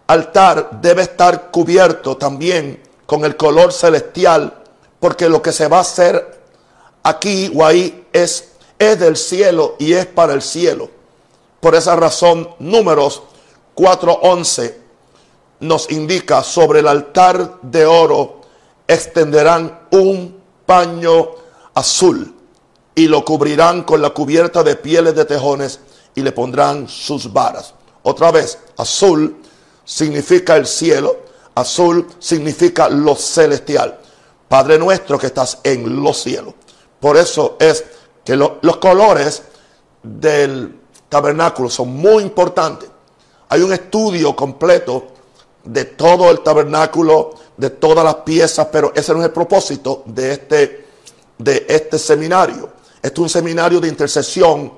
altar 0.07 0.81
debe 0.81 1.03
estar 1.03 1.51
cubierto 1.51 2.17
también 2.17 2.81
con 3.05 3.23
el 3.25 3.37
color 3.37 3.71
celestial, 3.71 4.53
porque 4.99 5.29
lo 5.29 5.41
que 5.41 5.51
se 5.51 5.67
va 5.67 5.77
a 5.77 5.81
hacer 5.81 6.41
aquí 7.03 7.51
o 7.55 7.65
ahí 7.65 8.07
es, 8.11 8.53
es 8.79 8.99
del 8.99 9.15
cielo 9.15 9.75
y 9.79 9.93
es 9.93 10.05
para 10.05 10.33
el 10.33 10.41
cielo. 10.41 10.89
Por 11.59 11.75
esa 11.75 11.95
razón, 11.95 12.49
números 12.59 13.23
4.11 13.75 14.75
nos 15.59 15.89
indica 15.91 16.43
sobre 16.43 16.79
el 16.79 16.87
altar 16.87 17.59
de 17.61 17.85
oro 17.85 18.41
extenderán 18.87 19.87
un 19.91 20.41
paño 20.65 21.29
azul 21.73 22.33
y 22.95 23.07
lo 23.07 23.23
cubrirán 23.23 23.83
con 23.83 24.01
la 24.01 24.11
cubierta 24.11 24.63
de 24.63 24.75
pieles 24.75 25.15
de 25.15 25.25
tejones 25.25 25.79
y 26.15 26.21
le 26.21 26.31
pondrán 26.31 26.87
sus 26.87 27.31
varas. 27.31 27.73
Otra 28.03 28.31
vez, 28.31 28.59
azul 28.77 29.37
significa 29.87 30.57
el 30.57 30.67
cielo, 30.67 31.15
azul 31.55 32.05
significa 32.19 32.89
lo 32.89 33.15
celestial. 33.15 33.97
Padre 34.49 34.77
nuestro 34.77 35.17
que 35.17 35.27
estás 35.27 35.59
en 35.63 36.03
los 36.03 36.21
cielos. 36.21 36.53
Por 36.99 37.15
eso 37.15 37.55
es 37.57 37.85
que 38.23 38.35
los 38.35 38.77
colores 38.81 39.43
del 40.03 40.77
tabernáculo 41.07 41.69
son 41.69 41.95
muy 41.95 42.23
importantes. 42.23 42.89
Hay 43.49 43.61
un 43.61 43.71
estudio 43.71 44.35
completo 44.35 45.07
de 45.63 45.85
todo 45.85 46.29
el 46.31 46.41
tabernáculo, 46.41 47.35
de 47.55 47.69
todas 47.69 48.03
las 48.03 48.15
piezas, 48.15 48.67
pero 48.69 48.91
ese 48.93 49.13
no 49.13 49.19
es 49.19 49.25
el 49.25 49.31
propósito 49.31 50.03
de 50.05 50.33
este, 50.33 50.85
de 51.37 51.65
este 51.69 51.97
seminario. 51.97 52.71
Este 53.01 53.13
es 53.13 53.19
un 53.19 53.29
seminario 53.29 53.79
de 53.79 53.87
intercesión, 53.87 54.73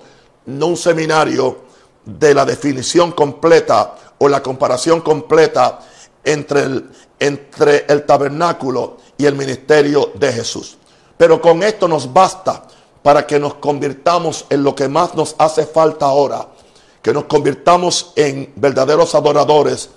no 0.45 0.67
un 0.67 0.77
seminario 0.77 1.69
de 2.05 2.33
la 2.33 2.45
definición 2.45 3.11
completa 3.11 3.95
o 4.19 4.29
la 4.29 4.43
comparación 4.43 5.01
completa 5.01 5.79
entre 6.23 6.63
el, 6.63 6.89
entre 7.19 7.85
el 7.87 8.05
tabernáculo 8.05 8.97
y 9.17 9.25
el 9.25 9.35
ministerio 9.35 10.11
de 10.15 10.31
Jesús. 10.31 10.77
Pero 11.17 11.41
con 11.41 11.63
esto 11.63 11.87
nos 11.87 12.11
basta 12.11 12.63
para 13.01 13.25
que 13.25 13.39
nos 13.39 13.55
convirtamos 13.55 14.45
en 14.49 14.63
lo 14.63 14.75
que 14.75 14.87
más 14.87 15.15
nos 15.15 15.35
hace 15.37 15.65
falta 15.65 16.05
ahora, 16.05 16.47
que 17.01 17.13
nos 17.13 17.25
convirtamos 17.25 18.13
en 18.15 18.53
verdaderos 18.55 19.15
adoradores 19.15 19.89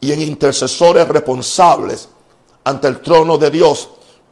y 0.00 0.12
en 0.12 0.22
intercesores 0.22 1.08
responsables 1.08 2.08
ante 2.64 2.88
el 2.88 3.00
trono 3.00 3.38
de 3.38 3.50
Dios 3.50 3.88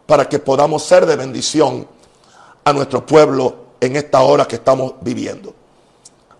para 0.06 0.28
que 0.28 0.38
podamos 0.38 0.82
ser 0.82 1.06
de 1.06 1.16
bendición 1.16 1.86
a 2.64 2.72
nuestro 2.72 3.04
pueblo 3.04 3.66
en 3.80 3.96
esta 3.96 4.20
hora 4.20 4.46
que 4.46 4.56
estamos 4.56 4.94
viviendo. 5.00 5.54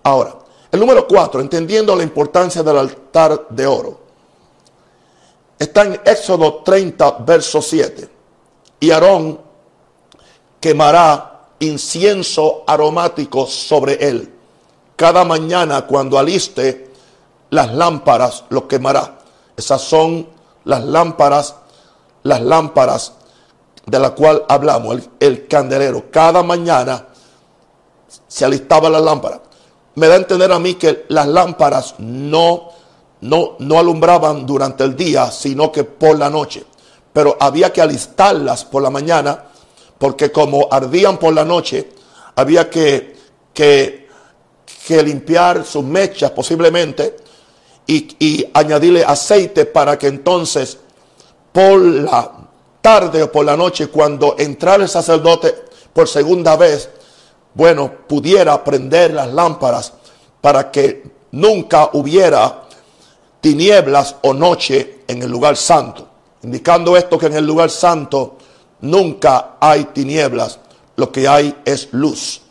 Ahora, 0.03 0.37
el 0.71 0.81
número 0.81 1.07
cuatro, 1.07 1.41
entendiendo 1.41 1.95
la 1.95 2.03
importancia 2.03 2.63
del 2.63 2.79
altar 2.79 3.47
de 3.49 3.67
oro, 3.67 4.01
está 5.59 5.83
en 5.83 6.01
Éxodo 6.05 6.63
30, 6.63 7.11
verso 7.21 7.63
7. 7.63 8.11
Y 8.81 8.91
Aarón 8.91 9.41
quemará 10.61 11.49
incienso 11.61 12.65
aromático 12.67 13.47
sobre 13.47 13.95
él. 14.07 14.33
Cada 14.97 15.25
mañana 15.25 15.87
cuando 15.87 16.19
aliste 16.19 16.91
las 17.51 17.73
lámparas 17.75 18.45
lo 18.49 18.67
quemará. 18.67 19.19
Esas 19.57 19.81
son 19.83 20.29
las 20.65 20.85
lámparas, 20.85 21.55
las 22.23 22.41
lámparas 22.41 23.13
de 23.87 23.99
la 23.99 24.11
cual 24.11 24.45
hablamos, 24.49 25.09
el, 25.21 25.47
candelero. 25.47 26.11
Cada 26.11 26.43
mañana 26.43 27.07
se 28.27 28.45
alistaba 28.45 28.91
la 28.91 29.01
lámpara. 29.01 29.41
Me 29.97 30.09
da 30.09 30.15
a 30.15 30.19
entender 30.19 30.53
a 30.53 30.59
mí 30.59 30.75
que 30.75 31.05
las 31.09 31.27
lámparas 31.27 31.95
no, 31.99 32.71
no, 33.21 33.57
no 33.59 33.79
alumbraban 33.79 34.47
durante 34.47 34.85
el 34.85 34.97
día, 34.97 35.31
sino 35.31 35.71
que 35.71 35.85
por 35.85 36.19
la 36.19 36.31
noche. 36.31 36.65
Pero 37.13 37.37
había 37.41 37.73
que 37.73 37.83
alistarlas 37.83 38.65
por 38.65 38.83
la 38.83 38.91
mañana, 38.91 39.45
porque 39.99 40.31
como 40.31 40.69
ardían 40.71 41.19
por 41.19 41.35
la 41.35 41.45
noche, 41.45 41.91
había 42.35 42.71
que, 42.71 43.17
que, 43.53 44.09
que 44.87 45.03
limpiar 45.03 45.65
sus 45.65 45.83
mechas 45.83 46.31
posiblemente 46.31 47.17
y, 47.87 48.47
añadirle 48.53 49.05
aceite 49.05 49.65
para 49.67 49.99
que 49.99 50.09
entonces 50.09 50.79
por 51.53 51.81
la 51.81 52.33
tarde 52.81 53.23
o 53.23 53.33
por 53.33 53.45
la 53.45 53.57
noche, 53.57 53.89
cuando 53.89 54.37
entrara 54.39 54.83
el 54.83 54.89
sacerdote 54.89 55.55
por 55.93 56.09
segunda 56.09 56.57
vez, 56.57 56.91
bueno, 57.57 57.91
pudiera 58.07 58.63
prender 58.63 59.15
las 59.15 59.33
lámparas 59.33 59.95
para 60.43 60.71
que 60.71 61.05
nunca 61.31 61.89
hubiera 61.95 62.65
tinieblas 63.41 64.17
o 64.23 64.35
noche 64.35 64.99
en 65.09 65.23
el 65.23 65.31
lugar 65.31 65.57
santo. 65.57 66.07
Indicando 66.43 66.99
esto 66.99 67.19
que 67.19 67.27
en 67.27 67.37
el 67.37 67.47
lugar 67.47 67.71
santo 67.71 68.37
nunca 68.83 69.57
hay 69.59 69.85
tinieblas, 69.87 70.59
lo 70.97 71.11
que 71.11 71.27
hay 71.27 71.57
es 71.65 71.89
luz. 71.93 72.43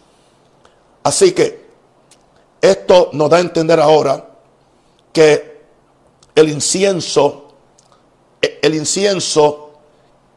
Así 1.04 1.34
que 1.34 1.66
esto 2.60 3.12
nos 3.14 3.30
da 3.30 3.38
a 3.38 3.42
entender 3.42 3.80
ahora 3.80 4.28
que 5.14 5.62
el 6.34 6.50
incienso, 6.50 7.54
el 8.42 8.74
incienso 8.74 9.74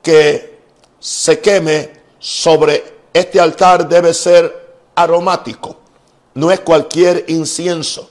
que 0.03 0.59
se 1.01 1.41
queme 1.41 1.91
sobre 2.19 2.98
este 3.19 3.41
altar 3.41 3.89
debe 3.89 4.15
ser 4.15 4.69
aromático, 4.95 5.77
no 6.35 6.51
es 6.51 6.61
cualquier 6.61 7.25
incienso. 7.29 8.11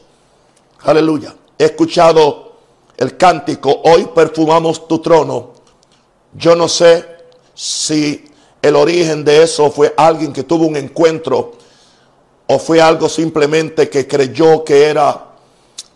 Aleluya. 0.81 1.35
He 1.57 1.65
escuchado 1.65 2.57
el 2.97 3.17
cántico, 3.17 3.81
hoy 3.83 4.09
perfumamos 4.13 4.87
tu 4.87 4.99
trono. 4.99 5.53
Yo 6.33 6.55
no 6.55 6.67
sé 6.67 7.05
si 7.53 8.29
el 8.61 8.75
origen 8.75 9.23
de 9.23 9.43
eso 9.43 9.71
fue 9.71 9.93
alguien 9.97 10.33
que 10.33 10.43
tuvo 10.43 10.65
un 10.65 10.75
encuentro 10.75 11.53
o 12.47 12.59
fue 12.59 12.81
algo 12.81 13.09
simplemente 13.09 13.89
que 13.89 14.07
creyó 14.07 14.63
que 14.63 14.85
era 14.85 15.25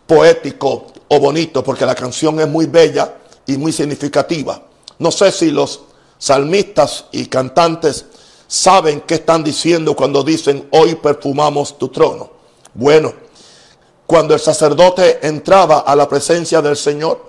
poético 0.05 0.87
o 1.07 1.19
bonito, 1.19 1.63
porque 1.63 1.85
la 1.85 1.95
canción 1.95 2.39
es 2.39 2.47
muy 2.47 2.65
bella 2.65 3.15
y 3.45 3.57
muy 3.57 3.71
significativa. 3.71 4.61
No 4.99 5.11
sé 5.11 5.31
si 5.31 5.51
los 5.51 5.81
salmistas 6.17 7.05
y 7.11 7.25
cantantes 7.25 8.05
saben 8.51 8.99
qué 9.07 9.13
están 9.13 9.45
diciendo 9.45 9.95
cuando 9.95 10.25
dicen 10.25 10.67
hoy 10.71 10.95
perfumamos 10.95 11.77
tu 11.77 11.87
trono. 11.87 12.29
Bueno, 12.73 13.13
cuando 14.05 14.33
el 14.33 14.41
sacerdote 14.41 15.25
entraba 15.25 15.79
a 15.79 15.95
la 15.95 16.09
presencia 16.09 16.61
del 16.61 16.75
Señor, 16.75 17.27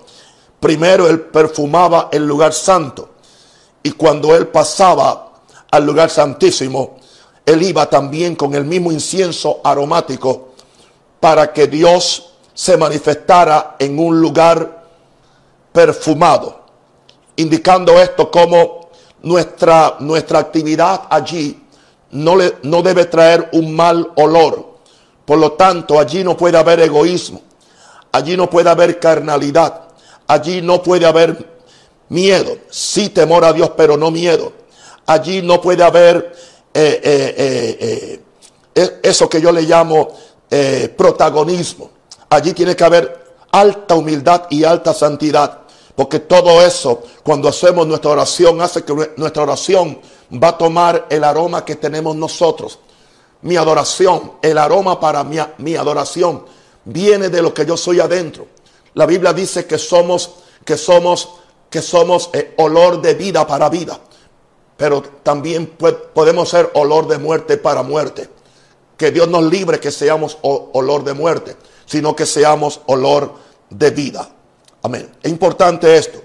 primero 0.59 1.07
él 1.07 1.21
perfumaba 1.21 2.09
el 2.11 2.27
lugar 2.27 2.51
santo 2.51 3.11
y 3.81 3.91
cuando 3.91 4.35
él 4.35 4.47
pasaba 4.47 5.31
al 5.71 5.85
lugar 5.85 6.09
santísimo, 6.09 6.97
él 7.45 7.63
iba 7.63 7.89
también 7.89 8.35
con 8.35 8.53
el 8.53 8.65
mismo 8.65 8.91
incienso 8.91 9.61
aromático 9.63 10.49
para 11.21 11.53
que 11.53 11.67
Dios 11.67 12.33
se 12.53 12.75
manifestara 12.75 13.77
en 13.79 13.97
un 13.97 14.19
lugar 14.19 14.83
perfumado, 15.71 16.65
indicando 17.37 17.93
esto 18.01 18.29
como 18.29 18.82
nuestra, 19.23 19.97
nuestra 19.99 20.39
actividad 20.39 21.01
allí 21.09 21.59
no, 22.11 22.35
le, 22.35 22.57
no 22.63 22.81
debe 22.81 23.05
traer 23.05 23.49
un 23.53 23.75
mal 23.75 24.11
olor. 24.15 24.73
Por 25.25 25.39
lo 25.39 25.53
tanto, 25.53 25.99
allí 25.99 26.23
no 26.23 26.37
puede 26.37 26.57
haber 26.57 26.81
egoísmo, 26.81 27.41
allí 28.11 28.37
no 28.37 28.49
puede 28.49 28.69
haber 28.69 28.99
carnalidad, 28.99 29.81
allí 30.27 30.61
no 30.61 30.83
puede 30.83 31.05
haber 31.05 31.53
miedo, 32.09 32.57
sí 32.69 33.09
temor 33.09 33.45
a 33.45 33.53
Dios, 33.53 33.71
pero 33.75 33.97
no 33.97 34.11
miedo. 34.11 34.53
Allí 35.05 35.41
no 35.41 35.59
puede 35.59 35.83
haber 35.83 36.33
eh, 36.73 37.01
eh, 37.03 38.21
eh, 38.75 38.99
eso 39.03 39.29
que 39.29 39.41
yo 39.41 39.51
le 39.51 39.63
llamo 39.63 40.09
protagonismo. 40.95 41.89
Allí 42.29 42.53
tiene 42.53 42.75
que 42.75 42.83
haber 42.83 43.23
alta 43.51 43.95
humildad 43.95 44.43
y 44.51 44.63
alta 44.63 44.93
santidad. 44.93 45.62
Porque 45.95 46.19
todo 46.19 46.61
eso, 46.65 47.03
cuando 47.23 47.49
hacemos 47.49 47.85
nuestra 47.85 48.11
oración, 48.11 48.61
hace 48.61 48.83
que 48.83 49.13
nuestra 49.17 49.43
oración 49.43 49.99
va 50.31 50.49
a 50.49 50.57
tomar 50.57 51.07
el 51.09 51.23
aroma 51.23 51.63
que 51.63 51.75
tenemos 51.75 52.15
nosotros. 52.15 52.79
Mi 53.41 53.57
adoración, 53.57 54.33
el 54.41 54.57
aroma 54.57 54.99
para 54.99 55.23
mi, 55.23 55.37
mi 55.59 55.75
adoración, 55.75 56.45
viene 56.85 57.29
de 57.29 57.41
lo 57.41 57.53
que 57.53 57.65
yo 57.65 57.77
soy 57.77 57.99
adentro. 57.99 58.47
La 58.95 59.05
Biblia 59.05 59.33
dice 59.33 59.65
que 59.65 59.77
somos, 59.77 60.31
que 60.65 60.77
somos 60.77 61.29
que 61.73 61.81
somos 61.81 62.29
eh, 62.33 62.53
olor 62.57 63.01
de 63.01 63.15
vida 63.15 63.47
para 63.47 63.67
vida, 63.67 63.99
pero 64.77 65.01
también 65.01 65.75
podemos 66.13 66.47
ser 66.47 66.69
olor 66.75 67.07
de 67.07 67.17
muerte 67.17 67.57
para 67.57 67.81
muerte. 67.81 68.29
Que 68.95 69.09
Dios 69.09 69.27
nos 69.27 69.43
libre 69.45 69.79
que 69.79 69.89
seamos 69.89 70.37
olor 70.43 71.03
de 71.03 71.13
muerte, 71.13 71.57
sino 71.87 72.15
que 72.15 72.27
seamos 72.27 72.81
olor 72.85 73.33
de 73.71 73.89
vida. 73.89 74.29
Amén. 74.83 75.09
Es 75.23 75.31
importante 75.31 75.95
esto. 75.95 76.21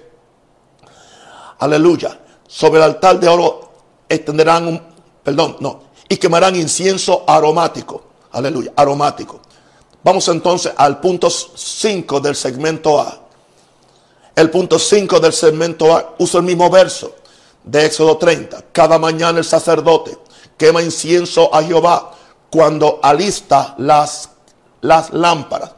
Aleluya. 1.59 2.19
Sobre 2.47 2.77
el 2.79 2.83
altar 2.83 3.19
de 3.19 3.27
oro 3.27 3.71
extenderán 4.07 4.67
un, 4.67 4.81
perdón, 5.23 5.57
no, 5.59 5.83
y 6.07 6.17
quemarán 6.17 6.55
incienso 6.55 7.23
aromático. 7.27 8.03
Aleluya, 8.31 8.73
aromático. 8.75 9.39
Vamos 10.03 10.27
entonces 10.27 10.73
al 10.75 10.99
punto 10.99 11.29
5 11.29 12.19
del 12.19 12.35
segmento 12.35 12.99
A. 12.99 13.19
El 14.35 14.49
punto 14.49 14.77
5 14.77 15.19
del 15.19 15.33
segmento 15.33 15.95
A 15.95 16.15
usa 16.19 16.39
el 16.39 16.45
mismo 16.45 16.69
verso 16.69 17.15
de 17.63 17.85
Éxodo 17.85 18.17
30. 18.17 18.65
Cada 18.71 18.97
mañana 18.97 19.39
el 19.39 19.45
sacerdote 19.45 20.17
quema 20.57 20.81
incienso 20.81 21.53
a 21.53 21.63
Jehová 21.63 22.13
cuando 22.49 22.99
alista 23.01 23.75
las, 23.77 24.29
las 24.81 25.13
lámparas. 25.13 25.71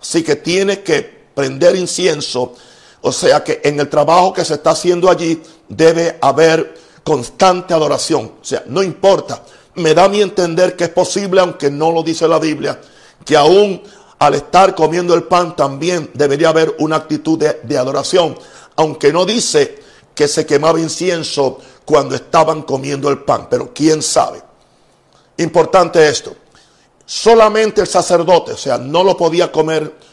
Así 0.00 0.22
que 0.22 0.36
tiene 0.36 0.82
que 0.82 1.17
prender 1.38 1.76
incienso. 1.76 2.54
O 3.00 3.12
sea 3.12 3.44
que 3.44 3.60
en 3.62 3.78
el 3.78 3.88
trabajo 3.88 4.32
que 4.32 4.44
se 4.44 4.54
está 4.54 4.70
haciendo 4.70 5.08
allí 5.08 5.40
debe 5.68 6.18
haber 6.20 6.74
constante 7.04 7.72
adoración. 7.72 8.32
O 8.42 8.44
sea, 8.44 8.64
no 8.66 8.82
importa. 8.82 9.44
Me 9.76 9.94
da 9.94 10.08
mi 10.08 10.20
entender 10.20 10.74
que 10.74 10.84
es 10.84 10.90
posible, 10.90 11.40
aunque 11.40 11.70
no 11.70 11.92
lo 11.92 12.02
dice 12.02 12.26
la 12.26 12.40
Biblia, 12.40 12.80
que 13.24 13.36
aún 13.36 13.80
al 14.18 14.34
estar 14.34 14.74
comiendo 14.74 15.14
el 15.14 15.22
pan 15.22 15.54
también 15.54 16.10
debería 16.12 16.48
haber 16.48 16.74
una 16.80 16.96
actitud 16.96 17.38
de, 17.38 17.78
adoración, 17.78 18.36
aunque 18.74 19.12
no 19.12 19.24
dice 19.24 19.80
que 20.12 20.26
se 20.26 20.44
quemaba 20.44 20.80
incienso 20.80 21.60
cuando 21.84 22.16
estaban 22.16 22.62
comiendo 22.62 23.08
el 23.10 23.18
pan, 23.18 23.46
pero 23.48 23.72
quién 23.72 24.02
sabe. 24.02 24.42
Importante 25.36 26.08
esto, 26.08 26.34
solamente 27.06 27.80
el 27.80 27.86
sacerdote, 27.86 28.54
o 28.54 28.56
sea, 28.56 28.76
no 28.76 29.04
lo 29.04 29.16
podía 29.16 29.52
comer, 29.52 30.07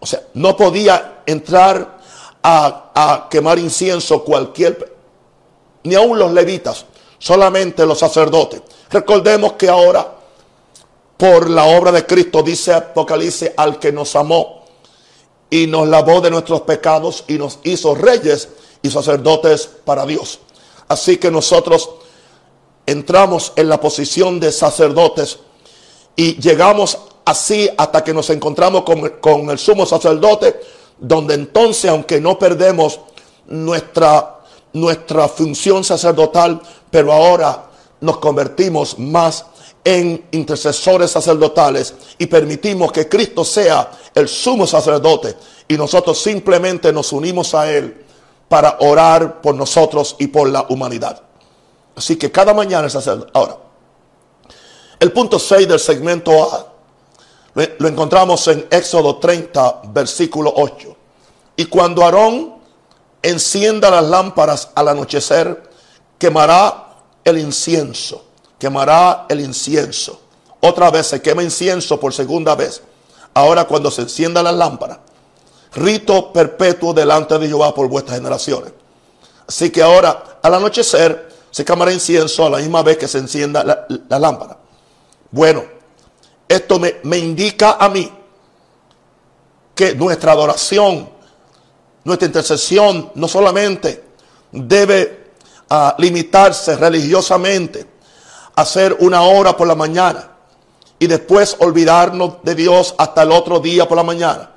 o 0.00 0.06
sea, 0.06 0.22
no 0.34 0.56
podía 0.56 1.22
entrar 1.26 1.98
a, 2.42 2.90
a 2.94 3.28
quemar 3.28 3.58
incienso 3.58 4.24
cualquier, 4.24 4.96
ni 5.84 5.94
aun 5.94 6.18
los 6.18 6.32
levitas, 6.32 6.86
solamente 7.18 7.86
los 7.86 7.98
sacerdotes. 7.98 8.62
Recordemos 8.90 9.52
que 9.52 9.68
ahora 9.68 10.20
por 11.20 11.50
la 11.50 11.66
obra 11.66 11.92
de 11.92 12.06
Cristo, 12.06 12.42
dice 12.42 12.72
Apocalipsis, 12.72 13.50
al 13.58 13.78
que 13.78 13.92
nos 13.92 14.16
amó 14.16 14.64
y 15.50 15.66
nos 15.66 15.86
lavó 15.86 16.22
de 16.22 16.30
nuestros 16.30 16.62
pecados 16.62 17.24
y 17.28 17.34
nos 17.34 17.58
hizo 17.62 17.94
reyes 17.94 18.48
y 18.80 18.88
sacerdotes 18.88 19.68
para 19.84 20.06
Dios. 20.06 20.38
Así 20.88 21.18
que 21.18 21.30
nosotros 21.30 21.90
entramos 22.86 23.52
en 23.56 23.68
la 23.68 23.78
posición 23.78 24.40
de 24.40 24.50
sacerdotes 24.50 25.40
y 26.16 26.40
llegamos 26.40 26.98
así 27.24 27.68
hasta 27.76 28.02
que 28.02 28.14
nos 28.14 28.30
encontramos 28.30 28.84
con, 28.84 29.50
el 29.50 29.58
sumo 29.58 29.86
sacerdote, 29.86 30.60
donde 30.98 31.34
entonces, 31.34 31.90
aunque 31.90 32.20
no 32.20 32.38
perdemos 32.38 33.00
nuestra, 33.46 34.40
nuestra 34.72 35.28
función 35.28 35.84
sacerdotal, 35.84 36.60
pero 36.90 37.12
ahora 37.12 37.66
nos 38.00 38.18
convertimos 38.18 38.98
más 38.98 39.46
en 39.84 40.26
intercesores 40.32 41.10
sacerdotales 41.10 41.94
y 42.18 42.26
permitimos 42.26 42.92
que 42.92 43.08
Cristo 43.08 43.44
sea 43.44 43.90
el 44.14 44.28
sumo 44.28 44.66
sacerdote 44.66 45.36
y 45.68 45.76
nosotros 45.76 46.20
simplemente 46.20 46.92
nos 46.92 47.12
unimos 47.12 47.54
a 47.54 47.70
Él 47.70 48.04
para 48.48 48.76
orar 48.80 49.40
por 49.40 49.54
nosotros 49.54 50.16
y 50.18 50.26
por 50.26 50.48
la 50.48 50.66
humanidad. 50.68 51.22
Así 51.94 52.16
que 52.16 52.30
cada 52.30 52.52
mañana 52.52 52.84
el 52.84 52.90
sacerdote. 52.90 53.30
Ahora, 53.32 53.56
el 54.98 55.12
punto 55.12 55.38
6 55.38 55.68
del 55.68 55.80
segmento 55.80 56.42
A 56.42 56.69
lo 57.54 57.88
encontramos 57.88 58.46
en 58.48 58.66
Éxodo 58.70 59.16
30, 59.16 59.82
versículo 59.88 60.52
8. 60.56 60.96
Y 61.56 61.66
cuando 61.66 62.04
Aarón 62.04 62.54
encienda 63.22 63.90
las 63.90 64.04
lámparas 64.04 64.70
al 64.74 64.88
anochecer, 64.88 65.62
quemará 66.18 66.88
el 67.24 67.38
incienso 67.38 68.24
quemará 68.60 69.24
el 69.28 69.40
incienso. 69.40 70.20
Otra 70.60 70.90
vez 70.90 71.06
se 71.08 71.20
quema 71.20 71.42
incienso 71.42 71.98
por 71.98 72.12
segunda 72.12 72.54
vez. 72.54 72.82
Ahora 73.34 73.64
cuando 73.64 73.90
se 73.90 74.02
encienda 74.02 74.42
la 74.42 74.52
lámpara. 74.52 75.00
Rito 75.72 76.32
perpetuo 76.32 76.92
delante 76.92 77.38
de 77.38 77.48
Jehová 77.48 77.74
por 77.74 77.88
vuestras 77.88 78.18
generaciones. 78.18 78.72
Así 79.48 79.70
que 79.70 79.82
ahora 79.82 80.38
al 80.42 80.54
anochecer 80.54 81.30
se 81.50 81.64
quemará 81.64 81.92
incienso 81.92 82.46
a 82.46 82.50
la 82.50 82.58
misma 82.58 82.82
vez 82.82 82.98
que 82.98 83.08
se 83.08 83.18
encienda 83.18 83.64
la, 83.64 84.18
lámpara. 84.18 84.58
Bueno, 85.30 85.64
esto 86.50 86.80
me, 86.80 86.96
me 87.04 87.16
indica 87.16 87.76
a 87.78 87.88
mí 87.88 88.10
que 89.72 89.94
nuestra 89.94 90.32
adoración, 90.32 91.08
nuestra 92.02 92.26
intercesión 92.26 93.12
no 93.14 93.28
solamente 93.28 94.04
debe 94.50 95.30
ah, 95.70 95.94
limitarse 95.98 96.76
religiosamente 96.76 97.86
hacer 98.56 98.96
una 98.98 99.22
hora 99.22 99.56
por 99.56 99.68
la 99.68 99.76
mañana 99.76 100.28
y 100.98 101.06
después 101.06 101.56
olvidarnos 101.60 102.42
de 102.42 102.56
Dios 102.56 102.96
hasta 102.98 103.22
el 103.22 103.30
otro 103.30 103.60
día 103.60 103.86
por 103.86 103.96
la 103.96 104.02
mañana. 104.02 104.50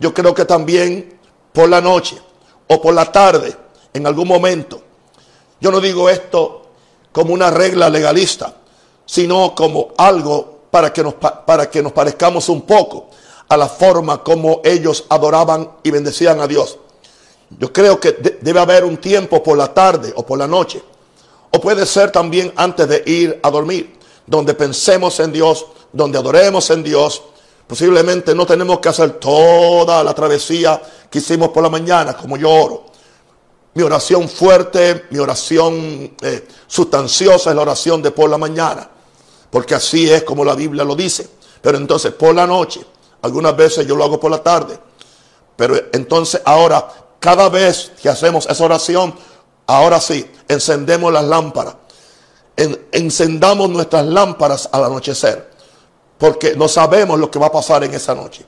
Yo 0.00 0.14
creo 0.14 0.34
que 0.34 0.46
también 0.46 1.18
por 1.52 1.68
la 1.68 1.82
noche 1.82 2.18
o 2.66 2.80
por 2.80 2.94
la 2.94 3.12
tarde, 3.12 3.54
en 3.92 4.06
algún 4.06 4.26
momento. 4.26 4.82
Yo 5.60 5.70
no 5.70 5.78
digo 5.78 6.08
esto 6.08 6.70
como 7.12 7.34
una 7.34 7.50
regla 7.50 7.90
legalista, 7.90 8.54
sino 9.04 9.54
como 9.54 9.92
algo 9.98 10.53
para 10.74 10.92
que 10.92 11.04
nos, 11.04 11.14
para 11.14 11.70
que 11.70 11.80
nos 11.80 11.92
parezcamos 11.92 12.48
un 12.48 12.62
poco 12.62 13.06
a 13.48 13.56
la 13.56 13.68
forma 13.68 14.24
como 14.24 14.60
ellos 14.64 15.04
adoraban 15.08 15.70
y 15.84 15.92
bendecían 15.92 16.40
a 16.40 16.48
Dios. 16.48 16.78
Yo 17.56 17.72
creo 17.72 18.00
que 18.00 18.10
debe 18.40 18.58
haber 18.58 18.84
un 18.84 18.96
tiempo 18.96 19.40
por 19.40 19.56
la 19.56 19.72
tarde 19.72 20.12
o 20.16 20.26
por 20.26 20.36
la 20.36 20.48
noche, 20.48 20.82
o 21.52 21.60
puede 21.60 21.86
ser 21.86 22.10
también 22.10 22.52
antes 22.56 22.88
de 22.88 23.04
ir 23.06 23.38
a 23.44 23.52
dormir, 23.52 23.96
donde 24.26 24.52
pensemos 24.54 25.20
en 25.20 25.30
Dios, 25.30 25.64
donde 25.92 26.18
adoremos 26.18 26.68
en 26.70 26.82
Dios. 26.82 27.22
Posiblemente 27.68 28.34
no 28.34 28.44
tenemos 28.44 28.80
que 28.80 28.88
hacer 28.88 29.12
toda 29.20 30.02
la 30.02 30.12
travesía 30.12 30.82
que 31.08 31.20
hicimos 31.20 31.50
por 31.50 31.62
la 31.62 31.70
mañana, 31.70 32.16
como 32.16 32.36
yo 32.36 32.50
oro. 32.50 32.86
Mi 33.74 33.84
oración 33.84 34.28
fuerte, 34.28 35.04
mi 35.10 35.20
oración 35.20 36.16
eh, 36.20 36.48
sustanciosa 36.66 37.50
es 37.50 37.54
la 37.54 37.62
oración 37.62 38.02
de 38.02 38.10
por 38.10 38.28
la 38.28 38.38
mañana, 38.38 38.90
porque 39.54 39.76
así 39.76 40.10
es 40.10 40.24
como 40.24 40.44
la 40.44 40.56
Biblia 40.56 40.82
lo 40.82 40.96
dice. 40.96 41.28
Pero 41.62 41.78
entonces 41.78 42.12
por 42.12 42.34
la 42.34 42.44
noche, 42.44 42.84
algunas 43.22 43.56
veces 43.56 43.86
yo 43.86 43.94
lo 43.94 44.02
hago 44.02 44.18
por 44.18 44.28
la 44.28 44.42
tarde, 44.42 44.76
pero 45.54 45.76
entonces 45.92 46.42
ahora, 46.44 46.88
cada 47.20 47.48
vez 47.48 47.92
que 48.02 48.08
hacemos 48.08 48.46
esa 48.46 48.64
oración, 48.64 49.14
ahora 49.68 50.00
sí, 50.00 50.28
encendemos 50.48 51.12
las 51.12 51.22
lámparas. 51.22 51.76
encendamos 52.90 53.70
nuestras 53.70 54.04
lámparas 54.06 54.68
al 54.72 54.86
anochecer, 54.86 55.48
porque 56.18 56.56
no 56.56 56.66
sabemos 56.66 57.20
lo 57.20 57.30
que 57.30 57.38
va 57.38 57.46
a 57.46 57.52
pasar 57.52 57.84
en 57.84 57.94
esa 57.94 58.12
noche. 58.12 58.44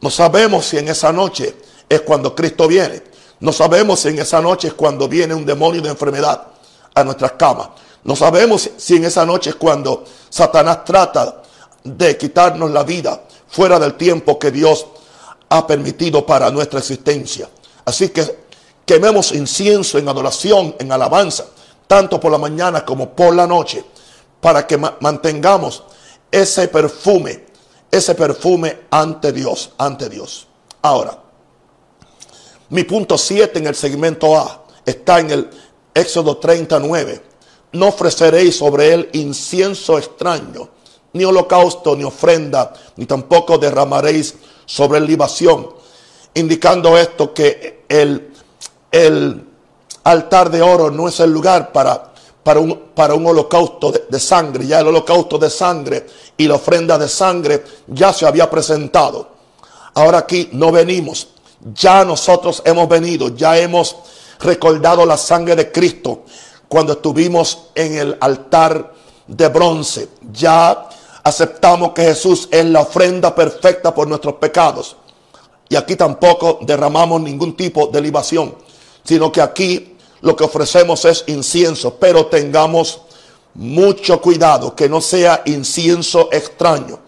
No 0.00 0.08
sabemos 0.08 0.64
si 0.64 0.78
en 0.78 0.88
esa 0.88 1.12
noche 1.12 1.54
es 1.90 2.00
cuando 2.00 2.34
Cristo 2.34 2.66
viene. 2.66 3.02
No 3.40 3.52
sabemos 3.52 4.00
si 4.00 4.08
en 4.08 4.18
esa 4.18 4.40
noche 4.40 4.68
es 4.68 4.74
cuando 4.74 5.08
viene 5.08 5.34
un 5.34 5.44
demonio 5.44 5.82
de 5.82 5.90
enfermedad 5.90 6.46
a 6.94 7.04
nuestras 7.04 7.32
camas. 7.32 7.68
No 8.04 8.16
sabemos 8.16 8.70
si 8.76 8.96
en 8.96 9.04
esa 9.04 9.24
noche 9.24 9.50
es 9.50 9.56
cuando 9.56 10.04
Satanás 10.28 10.84
trata 10.84 11.42
de 11.84 12.16
quitarnos 12.16 12.70
la 12.70 12.82
vida 12.82 13.22
fuera 13.48 13.78
del 13.78 13.94
tiempo 13.94 14.38
que 14.38 14.50
Dios 14.50 14.86
ha 15.48 15.66
permitido 15.66 16.24
para 16.24 16.50
nuestra 16.50 16.78
existencia. 16.78 17.48
Así 17.84 18.08
que 18.08 18.44
quememos 18.84 19.32
incienso 19.32 19.98
en 19.98 20.08
adoración, 20.08 20.74
en 20.78 20.90
alabanza, 20.90 21.46
tanto 21.86 22.18
por 22.18 22.32
la 22.32 22.38
mañana 22.38 22.84
como 22.84 23.10
por 23.10 23.34
la 23.34 23.46
noche, 23.46 23.84
para 24.40 24.66
que 24.66 24.76
mantengamos 24.76 25.84
ese 26.30 26.68
perfume, 26.68 27.44
ese 27.90 28.14
perfume 28.14 28.80
ante 28.90 29.32
Dios, 29.32 29.72
ante 29.78 30.08
Dios. 30.08 30.48
Ahora, 30.80 31.18
mi 32.70 32.84
punto 32.84 33.18
7 33.18 33.58
en 33.58 33.66
el 33.66 33.74
segmento 33.74 34.36
A 34.36 34.64
está 34.86 35.20
en 35.20 35.30
el 35.30 35.50
Éxodo 35.94 36.38
39. 36.38 37.31
No 37.72 37.88
ofreceréis 37.88 38.56
sobre 38.56 38.92
él 38.92 39.10
incienso 39.12 39.98
extraño, 39.98 40.68
ni 41.14 41.24
holocausto, 41.24 41.96
ni 41.96 42.04
ofrenda, 42.04 42.72
ni 42.96 43.06
tampoco 43.06 43.58
derramaréis 43.58 44.34
sobre 44.66 44.98
él 44.98 45.06
libación. 45.06 45.68
Indicando 46.34 46.96
esto 46.96 47.32
que 47.34 47.84
el, 47.88 48.32
el 48.90 49.44
altar 50.04 50.50
de 50.50 50.62
oro 50.62 50.90
no 50.90 51.08
es 51.08 51.20
el 51.20 51.32
lugar 51.32 51.72
para, 51.72 52.12
para, 52.42 52.60
un, 52.60 52.90
para 52.94 53.14
un 53.14 53.26
holocausto 53.26 53.92
de, 53.92 54.04
de 54.08 54.20
sangre. 54.20 54.66
Ya 54.66 54.80
el 54.80 54.88
holocausto 54.88 55.38
de 55.38 55.50
sangre 55.50 56.06
y 56.36 56.46
la 56.46 56.54
ofrenda 56.54 56.98
de 56.98 57.08
sangre 57.08 57.64
ya 57.86 58.12
se 58.12 58.26
había 58.26 58.48
presentado. 58.48 59.30
Ahora 59.94 60.18
aquí 60.18 60.48
no 60.52 60.72
venimos 60.72 61.28
ya 61.74 62.04
nosotros 62.04 62.62
hemos 62.64 62.88
venido, 62.88 63.28
ya 63.36 63.56
hemos 63.58 63.96
recordado 64.40 65.06
la 65.06 65.16
sangre 65.16 65.54
de 65.54 65.70
Cristo 65.70 66.24
cuando 66.72 66.94
estuvimos 66.94 67.64
en 67.74 67.98
el 67.98 68.16
altar 68.18 68.94
de 69.26 69.48
bronce. 69.48 70.08
Ya 70.32 70.88
aceptamos 71.22 71.92
que 71.92 72.00
Jesús 72.00 72.48
es 72.50 72.64
la 72.64 72.80
ofrenda 72.80 73.34
perfecta 73.34 73.94
por 73.94 74.08
nuestros 74.08 74.36
pecados. 74.36 74.96
Y 75.68 75.76
aquí 75.76 75.96
tampoco 75.96 76.60
derramamos 76.62 77.20
ningún 77.20 77.54
tipo 77.58 77.88
de 77.88 78.00
libación, 78.00 78.54
sino 79.04 79.30
que 79.30 79.42
aquí 79.42 79.98
lo 80.22 80.34
que 80.34 80.44
ofrecemos 80.44 81.04
es 81.04 81.24
incienso, 81.26 81.96
pero 82.00 82.24
tengamos 82.24 83.02
mucho 83.52 84.22
cuidado 84.22 84.74
que 84.74 84.88
no 84.88 85.02
sea 85.02 85.42
incienso 85.44 86.30
extraño. 86.32 86.98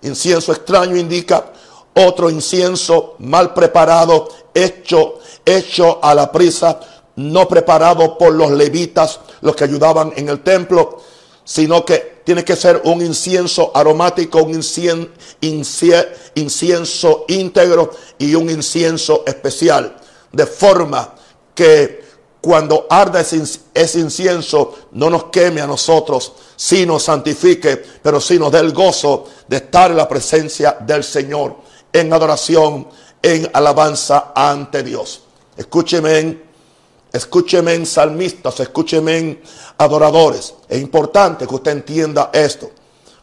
Incienso 0.00 0.52
extraño 0.52 0.96
indica 0.96 1.52
otro 1.92 2.30
incienso 2.30 3.16
mal 3.18 3.52
preparado, 3.52 4.28
hecho, 4.54 5.18
hecho 5.44 6.02
a 6.02 6.14
la 6.14 6.32
prisa, 6.32 6.80
no 7.16 7.48
preparado 7.48 8.16
por 8.16 8.32
los 8.32 8.50
levitas, 8.50 9.20
los 9.40 9.56
que 9.56 9.64
ayudaban 9.64 10.12
en 10.16 10.28
el 10.28 10.42
templo, 10.42 11.02
sino 11.44 11.84
que 11.84 12.20
tiene 12.24 12.44
que 12.44 12.56
ser 12.56 12.82
un 12.84 13.00
incienso 13.02 13.70
aromático, 13.74 14.42
un 14.42 14.54
incienso, 14.54 15.10
incienso 16.34 17.24
íntegro 17.28 17.90
y 18.18 18.34
un 18.34 18.50
incienso 18.50 19.22
especial. 19.26 19.96
De 20.32 20.44
forma 20.44 21.14
que 21.54 22.04
cuando 22.40 22.86
arda 22.90 23.20
ese, 23.20 23.98
incienso 23.98 24.74
no 24.92 25.08
nos 25.08 25.24
queme 25.24 25.60
a 25.60 25.66
nosotros, 25.66 26.32
sino 26.56 26.98
santifique, 26.98 27.82
pero 28.02 28.20
sí 28.20 28.38
nos 28.38 28.52
dé 28.52 28.58
el 28.58 28.72
gozo 28.72 29.26
de 29.48 29.56
estar 29.58 29.90
en 29.90 29.96
la 29.96 30.08
presencia 30.08 30.76
del 30.80 31.02
Señor 31.04 31.56
en 31.92 32.12
adoración, 32.12 32.88
en 33.22 33.48
alabanza 33.52 34.32
ante 34.34 34.82
Dios. 34.82 35.22
Escúcheme, 35.56 36.45
escúcheme 37.16 37.84
salmistas, 37.86 38.60
escúcheme 38.60 39.40
adoradores. 39.78 40.54
Es 40.68 40.80
importante 40.80 41.46
que 41.46 41.54
usted 41.54 41.72
entienda 41.72 42.30
esto, 42.32 42.70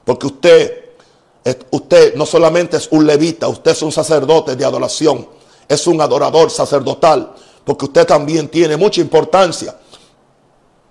porque 0.03 0.27
usted, 0.27 0.83
usted 1.71 2.15
no 2.15 2.25
solamente 2.25 2.77
es 2.77 2.87
un 2.91 3.05
levita, 3.05 3.47
usted 3.47 3.71
es 3.71 3.81
un 3.81 3.91
sacerdote 3.91 4.55
de 4.55 4.65
adoración, 4.65 5.27
es 5.67 5.87
un 5.87 6.01
adorador 6.01 6.51
sacerdotal, 6.51 7.33
porque 7.63 7.85
usted 7.85 8.05
también 8.05 8.49
tiene 8.49 8.77
mucha 8.77 9.01
importancia 9.01 9.75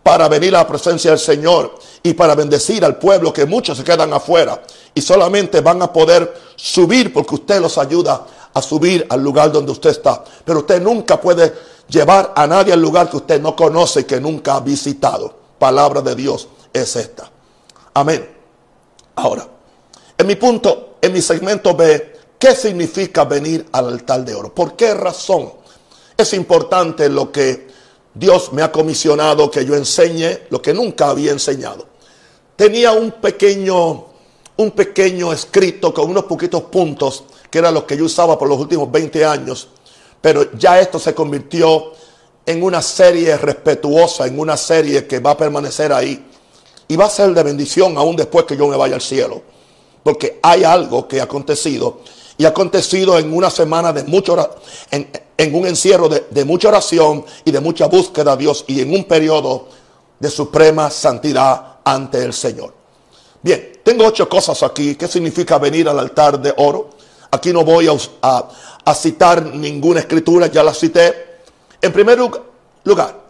para 0.02 0.28
venir 0.28 0.54
a 0.54 0.58
la 0.58 0.66
presencia 0.66 1.10
del 1.10 1.20
Señor 1.20 1.74
y 2.02 2.14
para 2.14 2.34
bendecir 2.34 2.84
al 2.84 2.98
pueblo 2.98 3.32
que 3.32 3.46
muchos 3.46 3.78
se 3.78 3.84
quedan 3.84 4.12
afuera 4.12 4.60
y 4.94 5.00
solamente 5.00 5.60
van 5.60 5.80
a 5.80 5.92
poder 5.92 6.34
subir 6.56 7.12
porque 7.12 7.36
usted 7.36 7.60
los 7.60 7.78
ayuda 7.78 8.26
a 8.54 8.62
subir 8.62 9.06
al 9.08 9.22
lugar 9.22 9.50
donde 9.52 9.72
usted 9.72 9.90
está. 9.90 10.22
Pero 10.44 10.60
usted 10.60 10.80
nunca 10.80 11.20
puede 11.20 11.52
llevar 11.88 12.32
a 12.34 12.46
nadie 12.46 12.72
al 12.72 12.80
lugar 12.80 13.08
que 13.10 13.18
usted 13.18 13.40
no 13.40 13.56
conoce 13.56 14.00
y 14.00 14.04
que 14.04 14.20
nunca 14.20 14.56
ha 14.56 14.60
visitado. 14.60 15.34
Palabra 15.58 16.00
de 16.00 16.14
Dios 16.14 16.48
es 16.72 16.96
esta. 16.96 17.30
Amén. 17.94 18.28
Ahora, 19.16 19.46
en 20.16 20.26
mi 20.26 20.36
punto, 20.36 20.96
en 21.00 21.12
mi 21.12 21.20
segmento 21.20 21.74
B, 21.74 22.12
¿qué 22.38 22.54
significa 22.54 23.24
venir 23.24 23.68
al 23.72 23.88
altar 23.88 24.24
de 24.24 24.34
oro? 24.34 24.54
¿Por 24.54 24.74
qué 24.74 24.94
razón 24.94 25.52
es 26.16 26.32
importante 26.34 27.08
lo 27.08 27.30
que 27.30 27.72
Dios 28.14 28.52
me 28.52 28.62
ha 28.62 28.70
comisionado 28.70 29.50
que 29.50 29.64
yo 29.64 29.74
enseñe 29.74 30.40
lo 30.50 30.60
que 30.60 30.74
nunca 30.74 31.08
había 31.08 31.32
enseñado. 31.32 31.86
Tenía 32.56 32.92
un 32.92 33.12
pequeño, 33.12 34.06
un 34.56 34.70
pequeño 34.72 35.32
escrito 35.32 35.92
con 35.92 36.10
unos 36.10 36.24
poquitos 36.24 36.62
puntos, 36.64 37.24
que 37.50 37.58
era 37.58 37.70
lo 37.70 37.86
que 37.86 37.96
yo 37.96 38.04
usaba 38.04 38.38
por 38.38 38.48
los 38.48 38.58
últimos 38.58 38.90
20 38.90 39.24
años, 39.24 39.68
pero 40.20 40.52
ya 40.52 40.80
esto 40.80 40.98
se 40.98 41.14
convirtió 41.14 41.92
en 42.46 42.62
una 42.62 42.82
serie 42.82 43.36
respetuosa, 43.36 44.26
en 44.26 44.38
una 44.38 44.56
serie 44.56 45.06
que 45.06 45.20
va 45.20 45.32
a 45.32 45.36
permanecer 45.36 45.92
ahí 45.92 46.24
y 46.88 46.96
va 46.96 47.06
a 47.06 47.10
ser 47.10 47.32
de 47.32 47.42
bendición 47.42 47.96
aún 47.96 48.16
después 48.16 48.44
que 48.44 48.56
yo 48.56 48.66
me 48.68 48.76
vaya 48.76 48.96
al 48.96 49.00
cielo. 49.00 49.42
Porque 50.02 50.40
hay 50.42 50.64
algo 50.64 51.06
que 51.06 51.20
ha 51.20 51.24
acontecido 51.24 52.00
y 52.36 52.44
ha 52.44 52.48
acontecido 52.48 53.18
en 53.18 53.32
una 53.32 53.50
semana 53.50 53.92
de 53.92 54.04
mucho, 54.04 54.36
en, 54.90 55.54
un 55.54 55.66
encierro 55.66 56.08
de, 56.08 56.44
mucha 56.44 56.68
oración 56.68 57.24
y 57.44 57.50
de 57.50 57.60
mucha 57.60 57.86
búsqueda 57.86 58.32
a 58.32 58.36
Dios 58.36 58.64
y 58.66 58.80
en 58.80 58.92
un 58.92 59.04
periodo 59.04 59.68
de 60.18 60.30
suprema 60.30 60.90
santidad 60.90 61.76
ante 61.84 62.24
el 62.24 62.32
Señor. 62.32 62.81
Bien, 63.42 63.80
tengo 63.82 64.06
ocho 64.06 64.28
cosas 64.28 64.62
aquí. 64.62 64.94
¿Qué 64.94 65.08
significa 65.08 65.58
venir 65.58 65.88
al 65.88 65.98
altar 65.98 66.40
de 66.40 66.54
oro? 66.56 66.90
Aquí 67.30 67.52
no 67.52 67.64
voy 67.64 67.88
a, 68.22 68.94
citar 68.94 69.42
ninguna 69.44 70.00
escritura, 70.00 70.46
ya 70.46 70.62
la 70.62 70.72
cité. 70.72 71.40
En 71.80 71.92
primer 71.92 72.18
lugar, 72.84 73.20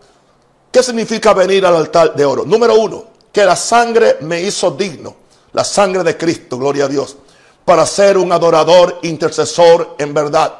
¿qué 0.70 0.83
significa 0.83 1.33
venir 1.33 1.64
al 1.64 1.77
altar 1.77 2.14
de 2.14 2.25
oro? 2.25 2.44
Número 2.44 2.75
uno, 2.75 3.05
que 3.33 3.44
la 3.44 3.57
sangre 3.57 4.18
me 4.20 4.42
hizo 4.42 4.72
digno, 4.72 5.16
la 5.53 5.64
sangre 5.64 6.03
de 6.03 6.16
Cristo, 6.16 6.59
gloria 6.59 6.85
a 6.85 6.88
Dios, 6.88 7.16
para 7.64 7.87
ser 7.87 8.18
un 8.18 8.33
adorador, 8.33 8.98
intercesor 9.03 9.94
en 9.98 10.12
verdad. 10.12 10.53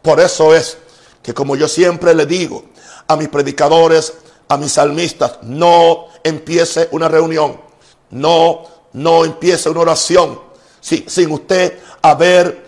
Por 0.00 0.20
eso 0.20 0.54
es 0.54 0.78
que 1.22 1.34
como 1.34 1.56
yo 1.56 1.66
siempre 1.66 2.14
le 2.14 2.26
digo 2.26 2.64
a 3.08 3.16
mis 3.16 3.28
predicadores, 3.28 4.12
a 4.48 4.56
mis 4.56 4.72
salmistas, 4.72 5.38
no 5.42 6.06
empiece 6.22 6.88
una 6.92 7.08
reunión 7.08 7.72
no, 8.12 8.64
no 8.92 9.24
empiece 9.24 9.68
una 9.68 9.80
oración 9.80 10.38
sin, 10.80 11.30
usted 11.30 11.78
haber, 12.02 12.64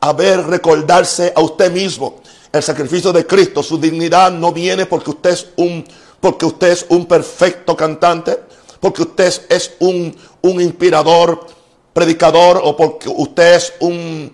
haber 0.00 0.46
recordarse 0.46 1.32
a 1.34 1.40
usted 1.40 1.72
mismo 1.72 2.20
el 2.52 2.62
sacrificio 2.62 3.12
de 3.12 3.26
Cristo. 3.26 3.62
Su 3.62 3.78
dignidad 3.78 4.30
no 4.30 4.52
viene 4.52 4.86
porque 4.86 5.10
usted 5.10 5.30
es 5.30 5.46
un, 5.56 5.84
porque 6.20 6.46
usted 6.46 6.68
es 6.68 6.86
un 6.88 7.06
perfecto 7.06 7.76
cantante, 7.76 8.38
porque 8.80 9.02
usted 9.02 9.32
es 9.48 9.72
un, 9.80 10.14
un 10.42 10.60
inspirador, 10.60 11.46
predicador 11.92 12.60
o 12.62 12.76
porque 12.76 13.08
usted 13.08 13.54
es 13.54 13.72
un, 13.80 14.32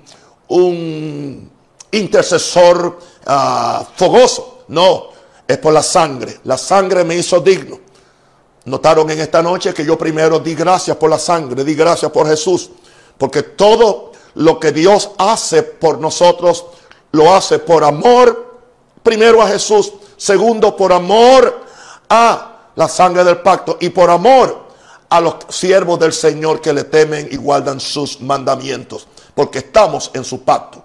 un 0.49 1.51
intercesor 1.93 2.99
ah, 3.27 3.87
fogoso. 3.97 4.65
No, 4.69 5.09
es 5.47 5.59
por 5.59 5.73
la 5.73 5.83
sangre. 5.83 6.41
La 6.45 6.59
sangre 6.59 7.05
me 7.05 7.17
hizo 7.17 7.41
digno. 7.41 7.84
Notaron 8.66 9.11
en 9.11 9.20
esta 9.20 9.42
noche 9.42 9.74
que 9.74 9.85
yo 9.85 9.98
primero 9.98 10.38
di 10.38 10.55
gracias 10.55 10.96
por 10.96 11.11
la 11.11 11.18
sangre, 11.18 11.64
di 11.64 11.74
gracias 11.74 12.11
por 12.11 12.27
Jesús, 12.27 12.70
porque 13.18 13.42
todo 13.42 14.12
lo 14.35 14.59
que 14.59 14.72
Dios 14.72 15.11
hace 15.18 15.62
por 15.62 15.98
nosotros 16.00 16.64
lo 17.12 17.35
hace 17.35 17.59
por 17.59 17.85
amor, 17.85 18.61
primero 19.03 19.42
a 19.42 19.48
Jesús, 19.48 19.92
segundo 20.16 20.74
por 20.77 20.92
amor 20.92 21.62
a 22.09 22.70
la 22.74 22.88
sangre 22.88 23.22
del 23.22 23.38
pacto 23.38 23.77
y 23.81 23.90
por 23.90 24.11
amor 24.11 24.64
a 25.11 25.20
los 25.20 25.35
siervos 25.50 25.98
del 26.00 26.12
Señor 26.12 26.61
que 26.61 26.72
le 26.72 26.85
temen 26.85 27.29
y 27.31 27.37
guardan 27.37 27.79
sus 27.79 28.20
mandamientos, 28.20 29.07
porque 29.35 29.59
estamos 29.59 30.11
en 30.14 30.24
su 30.24 30.42
pacto. 30.42 30.83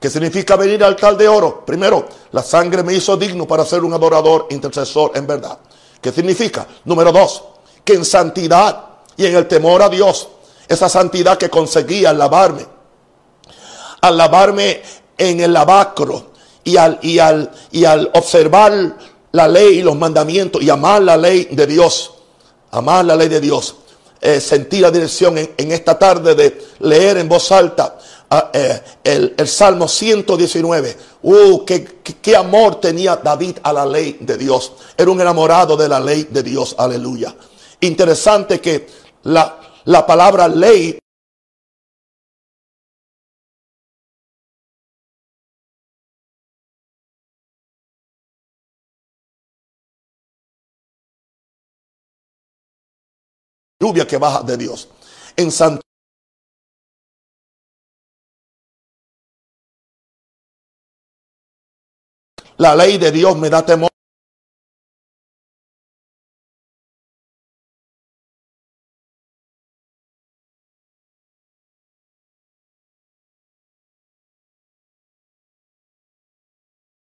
¿Qué 0.00 0.10
significa 0.10 0.56
venir 0.56 0.84
al 0.84 0.90
altar 0.90 1.16
de 1.16 1.26
oro? 1.26 1.64
Primero, 1.64 2.06
la 2.32 2.42
sangre 2.42 2.82
me 2.82 2.92
hizo 2.92 3.16
digno 3.16 3.46
para 3.46 3.64
ser 3.64 3.82
un 3.82 3.94
adorador, 3.94 4.46
intercesor 4.50 5.12
en 5.14 5.26
verdad. 5.26 5.58
¿Qué 6.00 6.12
significa? 6.12 6.66
Número 6.84 7.12
dos, 7.12 7.42
que 7.84 7.94
en 7.94 8.04
santidad 8.04 8.84
y 9.16 9.26
en 9.26 9.36
el 9.36 9.48
temor 9.48 9.82
a 9.82 9.88
Dios, 9.88 10.28
esa 10.68 10.88
santidad 10.88 11.38
que 11.38 11.48
conseguí 11.48 12.04
al 12.04 12.18
lavarme, 12.18 12.66
al 14.00 14.16
lavarme 14.16 14.82
en 15.16 15.40
el 15.40 15.52
lavacro 15.52 16.32
y 16.64 16.76
al, 16.76 16.98
y 17.02 17.18
al, 17.18 17.50
y 17.70 17.84
al 17.84 18.10
observar 18.14 18.96
la 19.32 19.48
ley 19.48 19.78
y 19.78 19.82
los 19.82 19.96
mandamientos 19.96 20.62
y 20.62 20.70
amar 20.70 21.02
la 21.02 21.16
ley 21.16 21.48
de 21.50 21.66
Dios, 21.66 22.14
amar 22.70 23.04
la 23.04 23.16
ley 23.16 23.28
de 23.28 23.40
Dios, 23.40 23.76
eh, 24.20 24.40
la 24.80 24.90
dirección 24.90 25.38
en, 25.38 25.72
esta 25.72 25.98
tarde 25.98 26.34
de 26.34 26.66
leer 26.80 27.18
en 27.18 27.28
voz 27.28 27.52
alta 27.52 27.98
ah, 28.30 28.50
eh, 28.52 28.82
el, 29.04 29.34
el, 29.36 29.48
Salmo 29.48 29.88
119. 29.88 30.96
Uh, 31.22 31.64
qué, 31.64 31.84
qué, 32.22 32.36
amor 32.36 32.80
tenía 32.80 33.16
David 33.16 33.58
a 33.62 33.72
la 33.72 33.86
ley 33.86 34.18
de 34.20 34.36
Dios. 34.36 34.72
Era 34.96 35.10
un 35.10 35.20
enamorado 35.20 35.76
de 35.76 35.88
la 35.88 36.00
ley 36.00 36.28
de 36.30 36.42
Dios. 36.42 36.74
Aleluya. 36.78 37.34
Interesante 37.80 38.60
que 38.60 38.88
la, 39.24 39.60
la 39.84 40.06
palabra 40.06 40.48
ley 40.48 40.98
lluvia 53.80 54.06
que 54.06 54.16
baja 54.16 54.42
de 54.42 54.56
Dios. 54.56 54.88
En 55.36 55.50
Santo 55.50 55.82
La 62.58 62.74
ley 62.74 62.96
de 62.96 63.12
Dios 63.12 63.36
me 63.36 63.50
da 63.50 63.64
temor. 63.64 63.90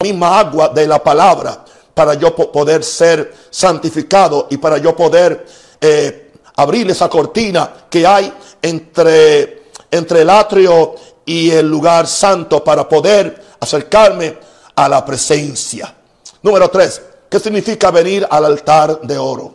misma 0.01 0.39
agua 0.39 0.69
de 0.69 0.87
la 0.87 1.03
palabra 1.03 1.65
para 1.93 2.15
yo 2.15 2.35
poder 2.35 2.85
ser 2.85 3.35
santificado 3.51 4.47
y 4.49 4.57
para 4.57 4.79
yo 4.79 4.95
poder 4.95 5.45
eh, 5.81 6.31
abrir 6.55 6.89
esa 6.89 7.09
cortina 7.09 7.87
que 7.91 8.07
hay 8.07 8.33
entre, 8.63 9.65
entre 9.91 10.23
el 10.23 10.31
atrio 10.31 10.95
y 11.27 11.51
el 11.51 11.69
lugar 11.69 12.07
santo 12.07 12.63
para 12.63 12.89
poder 12.89 13.43
acercarme 13.59 14.39
a 14.79 14.89
la 14.89 15.05
presencia. 15.05 15.93
Número 16.41 16.71
tres, 16.71 17.03
¿qué 17.29 17.41
significa 17.41 17.91
venir 17.91 18.25
al 18.31 18.45
altar 18.45 19.01
de 19.01 19.19
oro? 19.19 19.55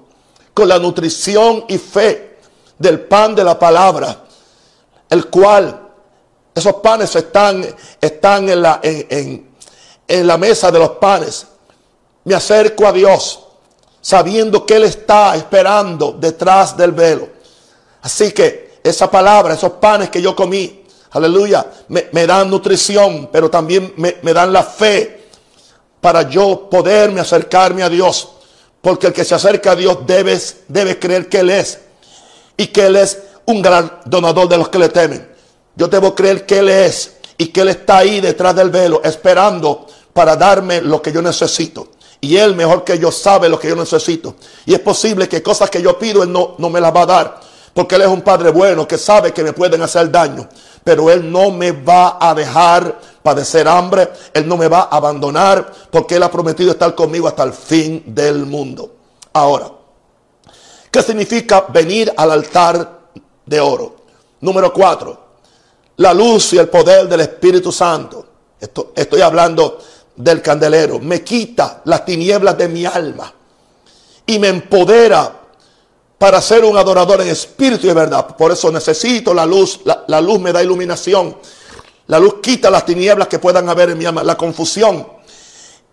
Con 0.53 0.67
la 0.67 0.77
nutrición 0.77 1.63
y 1.69 1.77
fe 1.77 2.39
del 2.77 2.99
pan 3.05 3.33
de 3.33 3.45
la 3.45 3.57
palabra, 3.57 4.25
el 5.09 5.27
cual 5.29 5.79
esos 6.53 6.73
panes 6.75 7.15
están, 7.15 7.65
están 8.01 8.49
en, 8.49 8.61
la, 8.61 8.81
en, 8.83 9.49
en 10.05 10.27
la 10.27 10.37
mesa 10.37 10.69
de 10.69 10.79
los 10.79 10.91
panes. 10.91 11.47
Me 12.25 12.35
acerco 12.35 12.85
a 12.85 12.91
Dios 12.91 13.45
sabiendo 14.01 14.65
que 14.65 14.75
Él 14.75 14.83
está 14.83 15.37
esperando 15.37 16.11
detrás 16.11 16.75
del 16.75 16.91
velo. 16.91 17.29
Así 18.01 18.33
que 18.33 18.79
esa 18.83 19.09
palabra, 19.09 19.53
esos 19.53 19.71
panes 19.71 20.09
que 20.09 20.21
yo 20.21 20.35
comí, 20.35 20.82
aleluya, 21.13 21.65
me, 21.87 22.27
dan 22.27 22.49
nutrición, 22.49 23.29
pero 23.31 23.49
también 23.49 23.93
me, 23.97 24.33
dan 24.33 24.51
la 24.51 24.63
fe 24.63 25.27
para 26.01 26.29
yo 26.29 26.67
poderme 26.69 27.21
acercarme 27.21 27.83
a 27.83 27.89
Dios. 27.89 28.29
Porque 28.81 29.07
el 29.07 29.13
que 29.13 29.23
se 29.23 29.33
acerca 29.33 29.71
a 29.71 29.75
Dios 29.75 29.99
debe, 30.05 30.37
debe 30.67 30.99
creer 30.99 31.29
que 31.29 31.39
Él 31.39 31.51
es 31.51 31.79
y 32.57 32.67
que 32.67 32.87
Él 32.87 32.97
es 32.97 33.17
un 33.45 33.61
gran 33.61 33.99
donador 34.05 34.49
de 34.49 34.57
los 34.57 34.67
que 34.69 34.79
le 34.79 34.89
temen. 34.89 35.25
Yo 35.75 35.87
debo 35.87 36.13
creer 36.13 36.45
que 36.45 36.59
Él 36.59 36.69
es 36.69 37.13
y 37.37 37.47
que 37.47 37.61
Él 37.61 37.69
está 37.69 37.99
ahí 37.99 38.19
detrás 38.19 38.55
del 38.55 38.69
velo 38.69 39.01
esperando 39.03 39.87
para 40.11 40.35
darme 40.35 40.81
lo 40.81 41.01
que 41.01 41.11
yo 41.11 41.21
necesito. 41.21 41.89
Y 42.19 42.37
Él 42.37 42.55
mejor 42.55 42.83
que 42.83 42.97
yo 42.97 43.11
sabe 43.11 43.49
lo 43.49 43.59
que 43.59 43.69
yo 43.69 43.75
necesito. 43.75 44.35
Y 44.65 44.73
es 44.73 44.79
posible 44.79 45.27
que 45.27 45.41
cosas 45.41 45.69
que 45.69 45.81
yo 45.81 45.97
pido 45.97 46.23
Él 46.23 46.31
no, 46.31 46.55
no 46.57 46.69
me 46.69 46.81
las 46.81 46.95
va 46.95 47.01
a 47.01 47.05
dar. 47.05 47.39
Porque 47.73 47.95
Él 47.95 48.03
es 48.03 48.07
un 48.07 48.21
Padre 48.21 48.51
bueno 48.51 48.87
que 48.87 48.97
sabe 48.97 49.33
que 49.33 49.43
me 49.43 49.53
pueden 49.53 49.81
hacer 49.81 50.11
daño. 50.11 50.47
Pero 50.83 51.09
Él 51.09 51.31
no 51.31 51.51
me 51.51 51.71
va 51.71 52.17
a 52.19 52.33
dejar 52.33 52.99
padecer 53.21 53.67
hambre. 53.67 54.09
Él 54.33 54.47
no 54.47 54.57
me 54.57 54.67
va 54.67 54.81
a 54.81 54.97
abandonar. 54.97 55.71
Porque 55.89 56.15
Él 56.15 56.23
ha 56.23 56.31
prometido 56.31 56.71
estar 56.71 56.93
conmigo 56.95 57.27
hasta 57.27 57.43
el 57.43 57.53
fin 57.53 58.03
del 58.07 58.45
mundo. 58.45 58.93
Ahora, 59.33 59.71
¿qué 60.91 61.01
significa 61.01 61.65
venir 61.69 62.13
al 62.15 62.31
altar 62.31 62.99
de 63.45 63.59
oro? 63.59 63.95
Número 64.41 64.73
cuatro, 64.73 65.23
la 65.97 66.13
luz 66.13 66.53
y 66.53 66.57
el 66.57 66.67
poder 66.67 67.07
del 67.07 67.21
Espíritu 67.21 67.71
Santo. 67.71 68.25
Esto, 68.59 68.91
estoy 68.95 69.21
hablando 69.21 69.79
del 70.15 70.41
candelero, 70.41 70.99
me 70.99 71.23
quita 71.23 71.81
las 71.85 72.05
tinieblas 72.05 72.57
de 72.57 72.67
mi 72.67 72.85
alma 72.85 73.33
y 74.25 74.37
me 74.37 74.49
empodera 74.49 75.42
para 76.23 76.41
ser 76.41 76.63
un 76.63 76.77
adorador 76.77 77.19
en 77.19 77.27
espíritu 77.27 77.85
y 77.85 77.89
de 77.89 77.95
verdad. 77.95 78.37
Por 78.37 78.49
eso 78.49 78.71
necesito 78.71 79.33
la 79.33 79.45
luz, 79.45 79.81
la, 79.83 80.21
luz 80.21 80.39
me 80.39 80.53
da 80.53 80.63
iluminación. 80.63 81.35
La 82.07 82.17
luz 82.17 82.35
quita 82.41 82.69
las 82.69 82.85
tinieblas 82.85 83.27
que 83.27 83.39
puedan 83.39 83.67
haber 83.67 83.89
en 83.89 83.97
mi 83.97 84.05
alma, 84.05 84.23
la 84.23 84.37
confusión. 84.37 85.05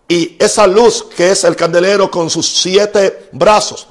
Y 0.06 0.36
esa 0.38 0.68
luz 0.68 1.04
que 1.16 1.32
es 1.32 1.42
el 1.42 1.56
candelero 1.56 2.08
con 2.12 2.30
sus 2.30 2.46
siete 2.46 3.28
brazos, 3.32 3.88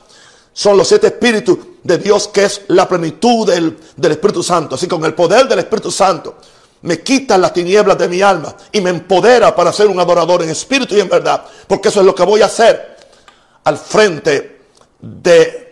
son 0.54 0.78
los 0.78 0.88
siete 0.88 1.08
espíritus 1.08 1.58
de 1.84 1.98
Dios 1.98 2.30
que 2.30 2.46
es 2.46 2.62
la 2.70 2.88
plenitud 2.88 3.46
del, 3.46 3.78
del 3.98 4.14
Espíritu 4.14 4.42
Santo. 4.42 4.76
Así 4.76 4.88
con 4.88 5.04
el 5.04 5.14
poder 5.14 5.46
del 5.46 5.60
Espíritu 5.60 5.92
Santo 5.92 6.38
me 6.84 7.02
quita 7.02 7.38
las 7.38 7.52
tinieblas 7.52 7.98
de 7.98 8.08
mi 8.08 8.22
alma 8.22 8.56
y 8.72 8.80
me 8.80 8.92
empodera 8.92 9.54
para 9.54 9.74
ser 9.74 9.88
un 9.88 10.00
adorador 10.00 10.42
en 10.44 10.52
espíritu 10.52 10.96
y 10.96 11.02
en 11.02 11.10
verdad, 11.10 11.44
porque 11.68 11.90
eso 11.90 12.00
es 12.00 12.06
lo 12.06 12.16
que 12.16 12.24
voy 12.24 12.42
a 12.42 12.46
hacer 12.46 12.96
al 13.66 13.78
frente 13.78 14.62
de 15.02 15.69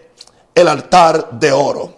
el 0.58 0.68
altar 0.68 1.30
de 1.32 1.52
oro. 1.52 1.94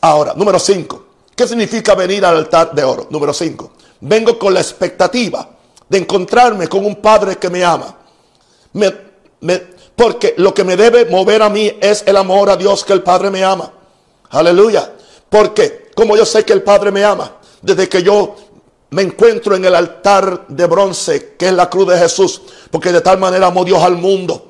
Ahora, 0.00 0.32
número 0.34 0.58
5. 0.58 1.04
¿Qué 1.36 1.46
significa 1.46 1.94
venir 1.94 2.24
al 2.24 2.36
altar 2.36 2.74
de 2.74 2.82
oro? 2.82 3.08
Número 3.10 3.34
5. 3.34 3.72
Vengo 4.00 4.38
con 4.38 4.54
la 4.54 4.60
expectativa 4.60 5.46
de 5.86 5.98
encontrarme 5.98 6.66
con 6.66 6.82
un 6.86 6.96
padre 6.96 7.36
que 7.36 7.50
me 7.50 7.62
ama. 7.62 7.94
porque 9.94 10.32
lo 10.38 10.54
que 10.54 10.64
me 10.64 10.78
debe 10.78 11.04
mover 11.10 11.42
a 11.42 11.50
mí 11.50 11.70
es 11.78 12.02
el 12.06 12.16
amor 12.16 12.48
a 12.48 12.56
Dios 12.56 12.84
que 12.84 12.94
el 12.94 13.02
Padre 13.02 13.30
me 13.30 13.44
ama. 13.44 13.70
Aleluya. 14.30 14.94
Porque 15.28 15.90
como 15.94 16.16
yo 16.16 16.24
sé 16.24 16.42
que 16.44 16.54
el 16.54 16.62
Padre 16.62 16.90
me 16.90 17.04
ama, 17.04 17.36
desde 17.60 17.86
que 17.86 18.02
yo 18.02 18.34
me 18.90 19.02
encuentro 19.02 19.54
en 19.56 19.64
el 19.66 19.74
altar 19.74 20.46
de 20.48 20.64
bronce, 20.66 21.34
que 21.36 21.48
es 21.48 21.52
la 21.52 21.68
cruz 21.68 21.88
de 21.88 21.98
Jesús, 21.98 22.40
porque 22.70 22.92
de 22.92 23.02
tal 23.02 23.18
manera 23.18 23.48
amó 23.48 23.62
Dios 23.62 23.82
al 23.82 23.96
mundo. 23.96 24.49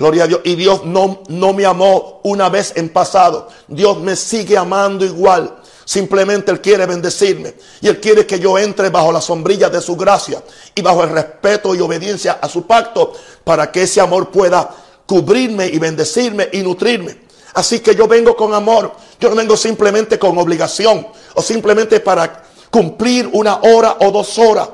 Gloria 0.00 0.24
a 0.24 0.26
Dios. 0.26 0.40
Y 0.44 0.54
Dios 0.54 0.86
no, 0.86 1.22
no 1.28 1.52
me 1.52 1.66
amó 1.66 2.20
una 2.24 2.48
vez 2.48 2.72
en 2.74 2.88
pasado. 2.88 3.48
Dios 3.68 4.00
me 4.00 4.16
sigue 4.16 4.56
amando 4.56 5.04
igual. 5.04 5.58
Simplemente 5.84 6.50
Él 6.50 6.62
quiere 6.62 6.86
bendecirme. 6.86 7.54
Y 7.82 7.88
Él 7.88 8.00
quiere 8.00 8.24
que 8.24 8.40
yo 8.40 8.56
entre 8.56 8.88
bajo 8.88 9.12
la 9.12 9.20
sombrilla 9.20 9.68
de 9.68 9.82
su 9.82 9.96
gracia 9.96 10.42
y 10.74 10.80
bajo 10.80 11.04
el 11.04 11.10
respeto 11.10 11.74
y 11.74 11.80
obediencia 11.82 12.38
a 12.40 12.48
su 12.48 12.66
pacto 12.66 13.12
para 13.44 13.70
que 13.70 13.82
ese 13.82 14.00
amor 14.00 14.30
pueda 14.30 14.70
cubrirme 15.04 15.66
y 15.66 15.78
bendecirme 15.78 16.48
y 16.50 16.62
nutrirme. 16.62 17.18
Así 17.52 17.80
que 17.80 17.94
yo 17.94 18.08
vengo 18.08 18.34
con 18.34 18.54
amor. 18.54 18.94
Yo 19.20 19.28
no 19.28 19.36
vengo 19.36 19.54
simplemente 19.54 20.18
con 20.18 20.38
obligación 20.38 21.06
o 21.34 21.42
simplemente 21.42 22.00
para 22.00 22.42
cumplir 22.70 23.28
una 23.34 23.56
hora 23.56 23.98
o 24.00 24.10
dos 24.10 24.38
horas 24.38 24.66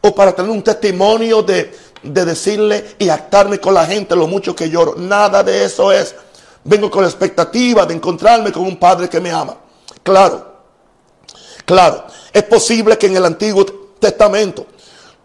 o 0.00 0.14
para 0.14 0.34
tener 0.34 0.50
un 0.50 0.62
testimonio 0.62 1.42
de, 1.42 1.70
de 2.02 2.24
decirle 2.24 2.96
y 2.98 3.08
actarme 3.08 3.60
con 3.60 3.74
la 3.74 3.86
gente 3.86 4.16
lo 4.16 4.26
mucho 4.26 4.54
que 4.54 4.70
lloro. 4.70 4.94
Nada 4.96 5.42
de 5.42 5.64
eso 5.64 5.92
es. 5.92 6.14
Vengo 6.64 6.90
con 6.90 7.02
la 7.02 7.08
expectativa 7.08 7.86
de 7.86 7.94
encontrarme 7.94 8.52
con 8.52 8.62
un 8.62 8.76
padre 8.76 9.08
que 9.08 9.20
me 9.20 9.30
ama. 9.30 9.56
Claro, 10.02 10.54
claro, 11.64 12.04
es 12.32 12.42
posible 12.44 12.96
que 12.96 13.06
en 13.06 13.16
el 13.16 13.24
Antiguo 13.24 13.64
Testamento 13.98 14.66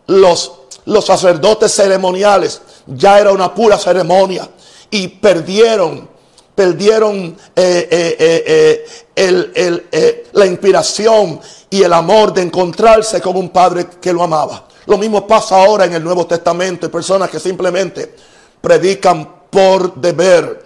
los, 0.07 0.51
los 0.85 1.05
sacerdotes 1.05 1.73
ceremoniales 1.73 2.61
ya 2.88 3.19
era 3.19 3.31
una 3.31 3.53
pura 3.53 3.77
ceremonia 3.77 4.49
y 4.89 5.07
perdieron, 5.07 6.07
perdieron 6.53 7.38
eh, 7.55 7.88
eh, 7.91 8.85
eh, 9.15 10.27
la 10.33 10.45
inspiración 10.45 11.39
y 11.69 11.83
el 11.83 11.93
amor 11.93 12.33
de 12.33 12.43
encontrarse 12.43 13.21
con 13.21 13.35
un 13.35 13.49
padre 13.49 13.88
que 14.01 14.13
lo 14.13 14.23
amaba. 14.23 14.67
Lo 14.86 14.98
mismo 14.98 15.26
pasa 15.26 15.63
ahora 15.63 15.86
en 15.86 15.93
el 15.93 16.04
Nuevo 16.04 16.28
Testamento. 16.28 16.86
Hay 16.86 16.91
personas 16.91 17.30
que 17.30 17.39
simplemente 17.39 18.15
predican 18.62 19.48
por 19.50 19.95
deber, 19.95 20.65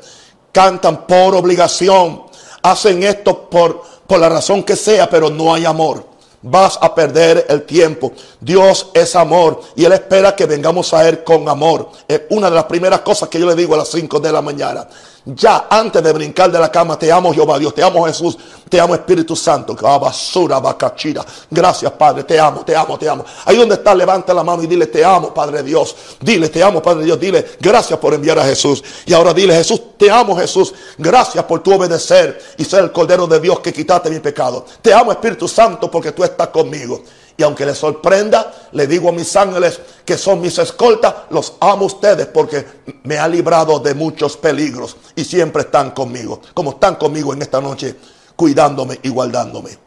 cantan 0.51 1.05
por 1.05 1.36
obligación, 1.36 2.23
hacen 2.62 3.03
esto 3.03 3.49
por, 3.49 3.82
por 4.05 4.19
la 4.19 4.29
razón 4.29 4.63
que 4.63 4.75
sea, 4.75 5.10
pero 5.10 5.29
no 5.29 5.53
hay 5.53 5.65
amor. 5.65 6.08
Vas 6.41 6.80
a 6.82 6.95
perder 6.95 7.45
el 7.49 7.63
tiempo. 7.63 8.13
Dios 8.39 8.91
es 8.93 9.15
amor 9.15 9.60
y 9.75 9.84
Él 9.84 9.91
espera 9.91 10.36
que 10.36 10.45
vengamos 10.45 10.93
a 10.93 11.08
Él 11.08 11.23
con 11.23 11.47
amor. 11.49 11.89
Es 12.08 12.21
una 12.30 12.49
de 12.49 12.56
las 12.56 12.65
primeras 12.65 13.02
cosas 13.02 13.28
que 13.28 13.39
yo 13.39 13.45
le 13.45 13.56
digo 13.56 13.73
a 13.73 13.78
las 13.78 13.89
5 13.89 14.19
de 14.19 14.32
la 14.32 14.41
mañana. 14.41 14.88
Ya 15.25 15.67
antes 15.69 16.02
de 16.02 16.13
brincar 16.13 16.49
de 16.52 16.58
la 16.58 16.71
cama, 16.71 16.97
te 16.97 17.12
amo 17.12 17.34
Jehová 17.34 17.60
Dios, 17.60 17.75
te 17.75 17.84
amo 17.84 18.06
Jesús, 18.06 18.38
te 18.69 18.80
amo 18.80 18.95
Espíritu 18.95 19.36
Santo. 19.36 19.75
Basura, 19.75 20.60
bacachira. 20.60 21.25
Gracias 21.52 21.91
Padre, 21.91 22.23
te 22.23 22.39
amo, 22.39 22.63
te 22.63 22.75
amo, 22.75 22.97
te 22.97 23.10
amo. 23.10 23.25
Ahí 23.45 23.58
donde 23.58 23.75
está, 23.75 23.93
levanta 23.93 24.34
la 24.34 24.43
mano 24.43 24.63
y 24.63 24.67
dile, 24.67 24.88
te 24.88 25.04
amo 25.04 25.34
Padre 25.34 25.62
Dios. 25.62 25.95
Dile, 26.21 26.49
te 26.49 26.63
amo 26.63 26.82
Padre 26.82 27.04
Dios. 27.04 27.19
Dile, 27.19 27.45
gracias 27.60 27.99
por 27.99 28.13
enviar 28.13 28.39
a 28.39 28.45
Jesús. 28.45 28.84
Y 29.06 29.13
ahora 29.13 29.34
dile, 29.34 29.54
Jesús, 29.54 29.82
te 29.97 30.10
amo 30.10 30.36
Jesús. 30.38 30.73
Gracias 30.97 31.43
por 31.43 31.62
tu 31.62 31.73
obedecer 31.73 32.41
y 32.58 32.63
ser 32.63 32.86
el 32.86 32.91
Cordero 32.91 33.28
de 33.28 33.39
Dios 33.39 33.60
que 33.60 33.73
quitaste 33.73 34.10
mi 34.10 34.19
pecado. 34.19 34.65
Te 34.82 34.93
amo 34.93 35.12
Espíritu 35.12 35.47
Santo 35.47 35.91
porque 35.91 36.13
tú 36.13 36.23
estás 36.29 36.49
conmigo. 36.49 37.03
Y 37.39 37.43
aunque 37.43 37.65
les 37.65 37.77
sorprenda, 37.77 38.53
le 38.73 38.85
digo 38.85 39.07
a 39.07 39.11
mis 39.13 39.33
ángeles 39.37 39.79
que 40.03 40.17
son 40.17 40.41
mis 40.41 40.57
escoltas, 40.57 41.13
los 41.29 41.53
amo 41.61 41.83
a 41.83 41.87
ustedes 41.87 42.27
porque 42.27 42.65
me 43.03 43.17
ha 43.17 43.29
librado 43.29 43.79
de 43.79 43.93
muchos 43.93 44.35
peligros 44.35 44.97
y 45.15 45.23
siempre 45.23 45.61
están 45.61 45.91
conmigo, 45.91 46.41
como 46.53 46.71
están 46.71 46.95
conmigo 46.95 47.31
en 47.31 47.41
esta 47.41 47.61
noche, 47.61 47.95
cuidándome 48.35 48.99
y 49.03 49.07
guardándome. 49.07 49.77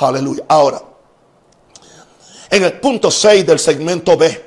Aleluya. 0.00 0.44
Ahora, 0.48 0.82
en 2.50 2.64
el 2.64 2.74
punto 2.74 3.10
6 3.10 3.46
del 3.46 3.58
segmento 3.58 4.14
B, 4.18 4.44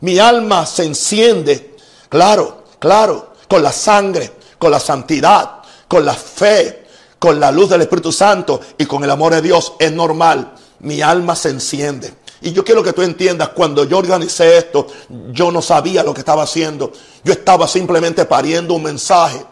mi 0.00 0.18
alma 0.18 0.66
se 0.66 0.82
enciende, 0.82 1.76
claro, 2.08 2.64
claro, 2.80 3.34
con 3.48 3.62
la 3.62 3.70
sangre, 3.70 4.32
con 4.58 4.72
la 4.72 4.80
santidad, 4.80 5.58
con 5.86 6.04
la 6.04 6.14
fe, 6.14 6.84
con 7.20 7.38
la 7.38 7.52
luz 7.52 7.70
del 7.70 7.82
Espíritu 7.82 8.10
Santo 8.10 8.60
y 8.76 8.86
con 8.86 9.04
el 9.04 9.10
amor 9.10 9.34
de 9.34 9.42
Dios. 9.42 9.74
Es 9.78 9.92
normal 9.92 10.54
mi 10.82 11.00
alma 11.02 11.34
se 11.34 11.48
enciende. 11.48 12.14
Y 12.42 12.52
yo 12.52 12.64
quiero 12.64 12.82
que 12.82 12.92
tú 12.92 13.02
entiendas, 13.02 13.50
cuando 13.50 13.84
yo 13.84 13.98
organicé 13.98 14.58
esto, 14.58 14.88
yo 15.30 15.52
no 15.52 15.62
sabía 15.62 16.02
lo 16.02 16.12
que 16.12 16.20
estaba 16.20 16.42
haciendo. 16.42 16.92
Yo 17.24 17.32
estaba 17.32 17.68
simplemente 17.68 18.24
pariendo 18.24 18.74
un 18.74 18.82
mensaje, 18.82 19.44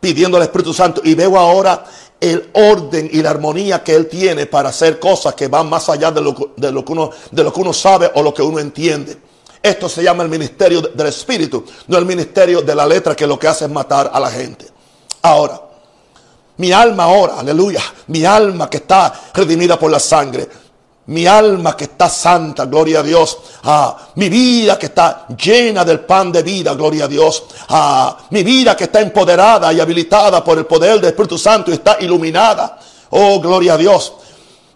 pidiendo 0.00 0.38
al 0.38 0.44
Espíritu 0.44 0.72
Santo. 0.72 1.02
Y 1.04 1.14
veo 1.14 1.38
ahora 1.38 1.84
el 2.18 2.50
orden 2.54 3.10
y 3.12 3.20
la 3.20 3.30
armonía 3.30 3.82
que 3.82 3.94
Él 3.94 4.08
tiene 4.08 4.46
para 4.46 4.70
hacer 4.70 4.98
cosas 4.98 5.34
que 5.34 5.48
van 5.48 5.68
más 5.68 5.88
allá 5.90 6.10
de 6.10 6.22
lo, 6.22 6.54
de 6.56 6.72
lo, 6.72 6.84
que, 6.84 6.92
uno, 6.92 7.10
de 7.30 7.44
lo 7.44 7.52
que 7.52 7.60
uno 7.60 7.72
sabe 7.74 8.10
o 8.14 8.22
lo 8.22 8.32
que 8.32 8.42
uno 8.42 8.58
entiende. 8.58 9.18
Esto 9.62 9.88
se 9.88 10.02
llama 10.02 10.22
el 10.22 10.28
ministerio 10.28 10.80
del 10.80 11.06
Espíritu, 11.06 11.64
no 11.86 11.98
el 11.98 12.06
ministerio 12.06 12.62
de 12.62 12.74
la 12.74 12.86
letra 12.86 13.14
que 13.14 13.26
lo 13.26 13.38
que 13.38 13.46
hace 13.46 13.66
es 13.66 13.70
matar 13.70 14.10
a 14.12 14.18
la 14.18 14.30
gente. 14.30 14.66
Ahora, 15.20 15.60
mi 16.56 16.72
alma 16.72 17.04
ahora, 17.04 17.40
aleluya, 17.40 17.82
mi 18.08 18.24
alma 18.24 18.70
que 18.70 18.78
está 18.78 19.12
redimida 19.34 19.78
por 19.78 19.90
la 19.90 20.00
sangre, 20.00 20.48
mi 21.06 21.26
alma 21.26 21.76
que 21.76 21.84
está 21.84 22.08
santa, 22.08 22.66
gloria 22.66 23.00
a 23.00 23.02
Dios. 23.02 23.38
Ah, 23.64 23.96
mi 24.14 24.28
vida 24.28 24.78
que 24.78 24.86
está 24.86 25.26
llena 25.36 25.84
del 25.84 26.00
pan 26.00 26.30
de 26.30 26.42
vida, 26.42 26.74
gloria 26.74 27.06
a 27.06 27.08
Dios. 27.08 27.44
Ah, 27.68 28.16
mi 28.30 28.44
vida 28.44 28.76
que 28.76 28.84
está 28.84 29.00
empoderada 29.00 29.72
y 29.72 29.80
habilitada 29.80 30.44
por 30.44 30.58
el 30.58 30.66
poder 30.66 31.00
del 31.00 31.10
Espíritu 31.10 31.36
Santo 31.36 31.70
y 31.70 31.74
está 31.74 31.96
iluminada. 32.00 32.78
Oh, 33.10 33.40
gloria 33.40 33.74
a 33.74 33.76
Dios. 33.76 34.12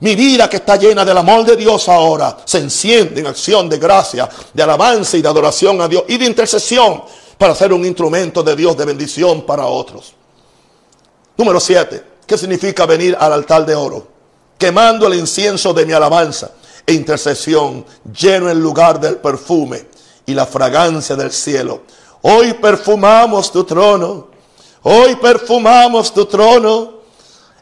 Mi 0.01 0.15
vida 0.15 0.51
que 0.51 0.57
está 0.57 0.77
llena 0.77 1.05
del 1.05 1.17
amor 1.17 1.45
de 1.45 1.57
Dios 1.57 1.89
ahora 1.89 2.37
se 2.45 2.59
enciende 2.59 3.21
en 3.21 3.29
acción 3.29 3.69
de 3.69 3.79
gracia, 3.79 4.29
de 4.53 4.63
alabanza 4.63 5.17
y 5.17 5.23
de 5.23 5.29
adoración 5.29 5.81
a 5.81 5.89
Dios 5.89 6.05
y 6.09 6.19
de 6.19 6.27
intercesión 6.27 7.03
para 7.39 7.55
ser 7.55 7.73
un 7.73 7.85
instrumento 7.85 8.43
de 8.43 8.57
Dios 8.57 8.77
de 8.77 8.85
bendición 8.85 9.47
para 9.47 9.67
otros. 9.67 10.13
Número 11.37 11.61
7. 11.61 12.05
¿Qué 12.27 12.37
significa 12.37 12.85
venir 12.85 13.17
al 13.19 13.33
altar 13.33 13.65
de 13.65 13.75
oro? 13.75 14.16
Quemando 14.59 15.07
el 15.07 15.15
incienso 15.15 15.73
de 15.73 15.87
mi 15.87 15.93
alabanza 15.93 16.51
e 16.87 16.93
intercesión, 16.93 17.85
lleno 18.19 18.51
el 18.51 18.61
lugar 18.61 19.01
del 19.01 19.17
perfume 19.17 19.87
y 20.25 20.35
la 20.35 20.47
fragancia 20.47 21.17
del 21.17 21.33
cielo. 21.33 21.83
Hoy 22.23 22.55
perfumamos 22.55 23.53
tu 23.53 23.65
trono, 23.65 24.29
hoy 24.83 25.17
perfumamos 25.17 26.13
tu 26.13 26.27
trono. 26.27 26.97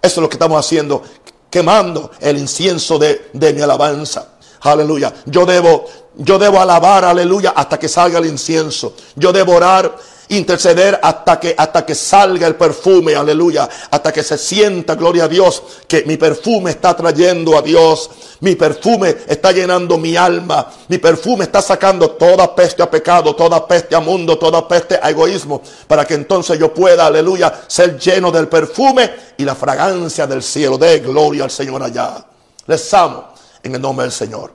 Eso 0.00 0.14
es 0.20 0.22
lo 0.22 0.28
que 0.28 0.36
estamos 0.36 0.58
haciendo, 0.64 1.02
quemando 1.50 2.10
el 2.20 2.38
incienso 2.38 2.98
de, 2.98 3.30
de 3.32 3.52
mi 3.52 3.62
alabanza. 3.62 4.34
Aleluya. 4.60 5.12
Yo 5.26 5.44
debo, 5.44 5.84
yo 6.16 6.38
debo 6.38 6.60
alabar, 6.60 7.04
aleluya, 7.04 7.52
hasta 7.56 7.78
que 7.78 7.88
salga 7.88 8.18
el 8.18 8.26
incienso. 8.26 8.94
Yo 9.14 9.32
debo 9.32 9.54
orar 9.54 9.94
interceder 10.28 10.98
hasta 11.02 11.38
que, 11.38 11.54
hasta 11.56 11.84
que 11.84 11.94
salga 11.94 12.46
el 12.46 12.56
perfume, 12.56 13.14
aleluya, 13.14 13.68
hasta 13.90 14.12
que 14.12 14.22
se 14.22 14.38
sienta, 14.38 14.94
gloria 14.94 15.24
a 15.24 15.28
Dios, 15.28 15.62
que 15.86 16.02
mi 16.04 16.16
perfume 16.16 16.70
está 16.70 16.96
trayendo 16.96 17.56
a 17.56 17.62
Dios, 17.62 18.10
mi 18.40 18.54
perfume 18.54 19.16
está 19.26 19.52
llenando 19.52 19.98
mi 19.98 20.16
alma, 20.16 20.70
mi 20.88 20.98
perfume 20.98 21.44
está 21.44 21.60
sacando 21.60 22.12
toda 22.12 22.54
peste 22.54 22.82
a 22.82 22.90
pecado, 22.90 23.34
toda 23.34 23.66
peste 23.66 23.94
a 23.94 24.00
mundo, 24.00 24.38
toda 24.38 24.66
peste 24.66 24.98
a 25.00 25.10
egoísmo, 25.10 25.62
para 25.86 26.04
que 26.04 26.14
entonces 26.14 26.58
yo 26.58 26.72
pueda, 26.72 27.06
aleluya, 27.06 27.62
ser 27.66 27.98
lleno 27.98 28.30
del 28.30 28.48
perfume 28.48 29.10
y 29.36 29.44
la 29.44 29.54
fragancia 29.54 30.26
del 30.26 30.42
cielo, 30.42 30.78
de 30.78 31.00
gloria 31.00 31.44
al 31.44 31.50
Señor 31.50 31.82
allá. 31.82 32.24
Les 32.66 32.94
amo 32.94 33.28
en 33.62 33.74
el 33.74 33.80
nombre 33.80 34.04
del 34.04 34.12
Señor. 34.12 34.52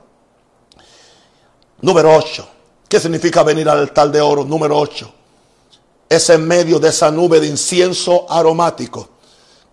Número 1.82 2.14
8. 2.14 2.48
¿Qué 2.88 2.98
significa 2.98 3.44
venir 3.44 3.68
al 3.68 3.78
altar 3.78 4.10
de 4.10 4.20
oro? 4.20 4.44
Número 4.44 4.76
8 4.76 5.19
es 6.10 6.28
en 6.28 6.46
medio 6.46 6.80
de 6.80 6.88
esa 6.88 7.10
nube 7.10 7.40
de 7.40 7.46
incienso 7.46 8.26
aromático 8.28 9.08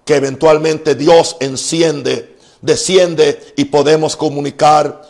que 0.05 0.15
eventualmente 0.15 0.95
Dios 0.95 1.35
enciende, 1.41 2.37
desciende 2.61 3.53
y 3.57 3.65
podemos 3.65 4.15
comunicar. 4.15 5.01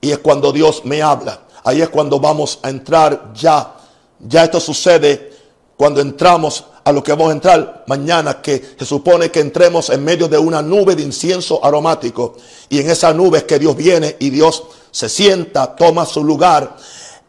Y 0.00 0.12
es 0.12 0.18
cuando 0.18 0.50
Dios 0.50 0.82
me 0.84 1.02
habla. 1.02 1.40
Ahí 1.62 1.82
es 1.82 1.90
cuando 1.90 2.18
vamos 2.18 2.58
a 2.62 2.70
entrar 2.70 3.32
ya. 3.34 3.74
Ya 4.20 4.44
esto 4.44 4.60
sucede 4.60 5.30
cuando 5.76 6.00
entramos 6.00 6.64
a 6.84 6.92
lo 6.92 7.02
que 7.02 7.12
vamos 7.12 7.30
a 7.30 7.32
entrar 7.32 7.84
mañana, 7.86 8.40
que 8.40 8.76
se 8.78 8.86
supone 8.86 9.30
que 9.30 9.40
entremos 9.40 9.90
en 9.90 10.02
medio 10.02 10.26
de 10.26 10.38
una 10.38 10.62
nube 10.62 10.94
de 10.94 11.02
incienso 11.02 11.62
aromático. 11.62 12.36
Y 12.70 12.78
en 12.78 12.90
esa 12.90 13.12
nube 13.12 13.38
es 13.38 13.44
que 13.44 13.58
Dios 13.58 13.76
viene 13.76 14.16
y 14.20 14.30
Dios 14.30 14.62
se 14.90 15.10
sienta, 15.10 15.74
toma 15.76 16.06
su 16.06 16.24
lugar 16.24 16.76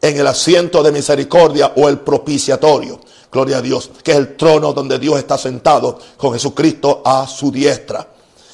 en 0.01 0.17
el 0.17 0.27
asiento 0.27 0.81
de 0.81 0.91
misericordia 0.91 1.73
o 1.75 1.89
el 1.89 1.99
propiciatorio. 1.99 3.01
Gloria 3.35 3.57
a 3.57 3.61
Dios, 3.61 3.91
que 4.01 4.11
es 4.11 4.17
el 4.17 4.37
trono 4.37 4.71
donde 4.71 4.97
Dios 4.97 5.19
está 5.19 5.37
sentado 5.37 5.99
con 6.15 6.31
Jesucristo 6.31 7.01
a 7.03 7.27
su 7.27 7.51
diestra. 7.51 8.07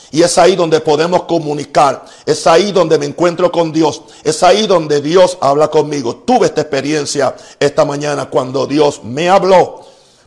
Y 0.10 0.24
es 0.24 0.36
ahí 0.40 0.56
donde 0.56 0.80
podemos 0.80 1.26
comunicar. 1.26 2.04
Es 2.26 2.48
ahí 2.48 2.72
donde 2.72 2.98
me 2.98 3.06
encuentro 3.06 3.52
con 3.52 3.72
Dios. 3.72 4.02
Es 4.24 4.42
ahí 4.42 4.66
donde 4.66 5.00
Dios 5.00 5.38
habla 5.40 5.68
conmigo. 5.68 6.16
Tuve 6.26 6.48
esta 6.48 6.62
experiencia 6.62 7.36
esta 7.60 7.86
mañana 7.86 8.28
cuando 8.28 8.66
Dios 8.66 9.04
me 9.04 9.30
habló. 9.30 9.82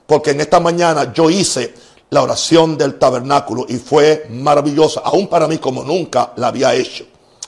Porque 0.06 0.30
en 0.30 0.42
esta 0.42 0.60
mañana 0.60 1.12
yo 1.12 1.28
hice 1.30 1.74
la 2.10 2.22
oración 2.22 2.78
del 2.78 2.96
tabernáculo 2.96 3.66
y 3.68 3.78
fue 3.78 4.28
maravillosa. 4.30 5.00
Aún 5.00 5.26
para 5.26 5.48
mí 5.48 5.58
como 5.58 5.82
nunca 5.82 6.32
la 6.36 6.46
había 6.46 6.72
hecho. 6.76 7.06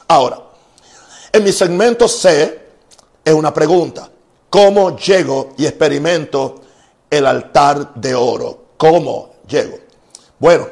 Ahora, 0.08 0.40
en 1.30 1.44
mi 1.44 1.52
segmento 1.52 2.08
C 2.08 2.62
es 3.24 3.32
una 3.32 3.54
pregunta. 3.54 4.10
¿Cómo 4.50 4.96
llego 4.98 5.50
y 5.56 5.66
experimento 5.66 6.65
el 7.10 7.26
altar 7.26 7.94
de 7.94 8.14
oro. 8.14 8.66
¿Cómo 8.76 9.36
llego? 9.48 9.78
Bueno, 10.38 10.68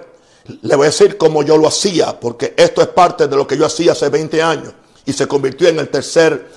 le 0.63 0.77
voy 0.77 0.85
a 0.85 0.91
decir 0.91 1.17
cómo 1.17 1.43
yo 1.43 1.57
lo 1.57 1.69
hacía, 1.69 2.19
porque 2.19 2.55
esto 2.57 2.83
es 2.83 2.89
parte 2.89 3.29
de 3.29 3.37
lo 3.37 3.47
que 3.47 3.57
yo 3.57 3.65
hacía 3.65 3.93
hace 3.93 4.09
20 4.09 4.43
años 4.43 4.75
y 5.07 5.13
se 5.13 5.27
convirtió 5.27 5.69
en 5.69 5.79
el 5.79 5.89
tercer 5.89 6.51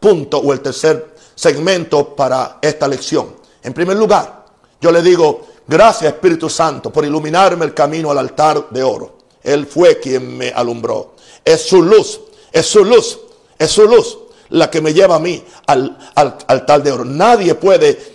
punto 0.00 0.38
o 0.38 0.52
el 0.52 0.60
tercer 0.60 1.14
segmento 1.34 2.14
para 2.14 2.58
esta 2.62 2.88
lección. 2.88 3.36
En 3.62 3.72
primer 3.72 3.96
lugar, 3.96 4.46
yo 4.80 4.90
le 4.90 5.02
digo, 5.02 5.46
gracias 5.66 6.12
Espíritu 6.12 6.48
Santo 6.48 6.92
por 6.92 7.04
iluminarme 7.04 7.64
el 7.64 7.74
camino 7.74 8.10
al 8.10 8.18
altar 8.18 8.68
de 8.70 8.82
oro. 8.82 9.18
Él 9.42 9.66
fue 9.66 9.98
quien 10.00 10.36
me 10.36 10.50
alumbró. 10.50 11.14
Es 11.44 11.62
su 11.62 11.82
luz, 11.82 12.20
es 12.52 12.66
su 12.66 12.84
luz, 12.84 13.18
es 13.58 13.70
su 13.70 13.86
luz 13.86 14.18
la 14.50 14.70
que 14.70 14.80
me 14.80 14.94
lleva 14.94 15.16
a 15.16 15.18
mí 15.18 15.42
al, 15.66 15.98
al 16.14 16.38
altar 16.46 16.82
de 16.82 16.92
oro. 16.92 17.04
Nadie 17.04 17.54
puede 17.54 18.13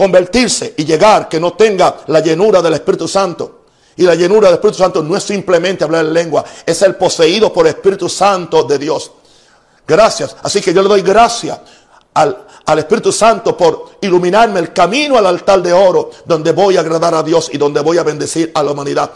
convertirse 0.00 0.72
y 0.78 0.86
llegar 0.86 1.28
que 1.28 1.38
no 1.38 1.52
tenga 1.52 1.94
la 2.06 2.20
llenura 2.20 2.62
del 2.62 2.72
Espíritu 2.72 3.06
Santo. 3.06 3.64
Y 3.96 4.04
la 4.04 4.14
llenura 4.14 4.48
del 4.48 4.54
Espíritu 4.54 4.78
Santo 4.78 5.02
no 5.02 5.14
es 5.14 5.22
simplemente 5.22 5.84
hablar 5.84 6.06
en 6.06 6.14
lengua, 6.14 6.42
es 6.64 6.80
el 6.80 6.94
poseído 6.94 7.52
por 7.52 7.66
el 7.66 7.74
Espíritu 7.74 8.08
Santo 8.08 8.62
de 8.62 8.78
Dios. 8.78 9.10
Gracias. 9.86 10.34
Así 10.42 10.62
que 10.62 10.72
yo 10.72 10.80
le 10.80 10.88
doy 10.88 11.02
gracias 11.02 11.58
al, 12.14 12.46
al, 12.64 12.78
Espíritu 12.78 13.12
Santo 13.12 13.54
por 13.54 13.90
iluminarme 14.00 14.60
el 14.60 14.72
camino 14.72 15.18
al 15.18 15.26
altar 15.26 15.60
de 15.60 15.74
oro, 15.74 16.10
donde 16.24 16.52
voy 16.52 16.78
a 16.78 16.80
agradar 16.80 17.14
a 17.14 17.22
Dios 17.22 17.50
y 17.52 17.58
donde 17.58 17.80
voy 17.80 17.98
a 17.98 18.02
bendecir 18.02 18.50
a 18.54 18.62
la 18.62 18.70
humanidad. 18.70 19.10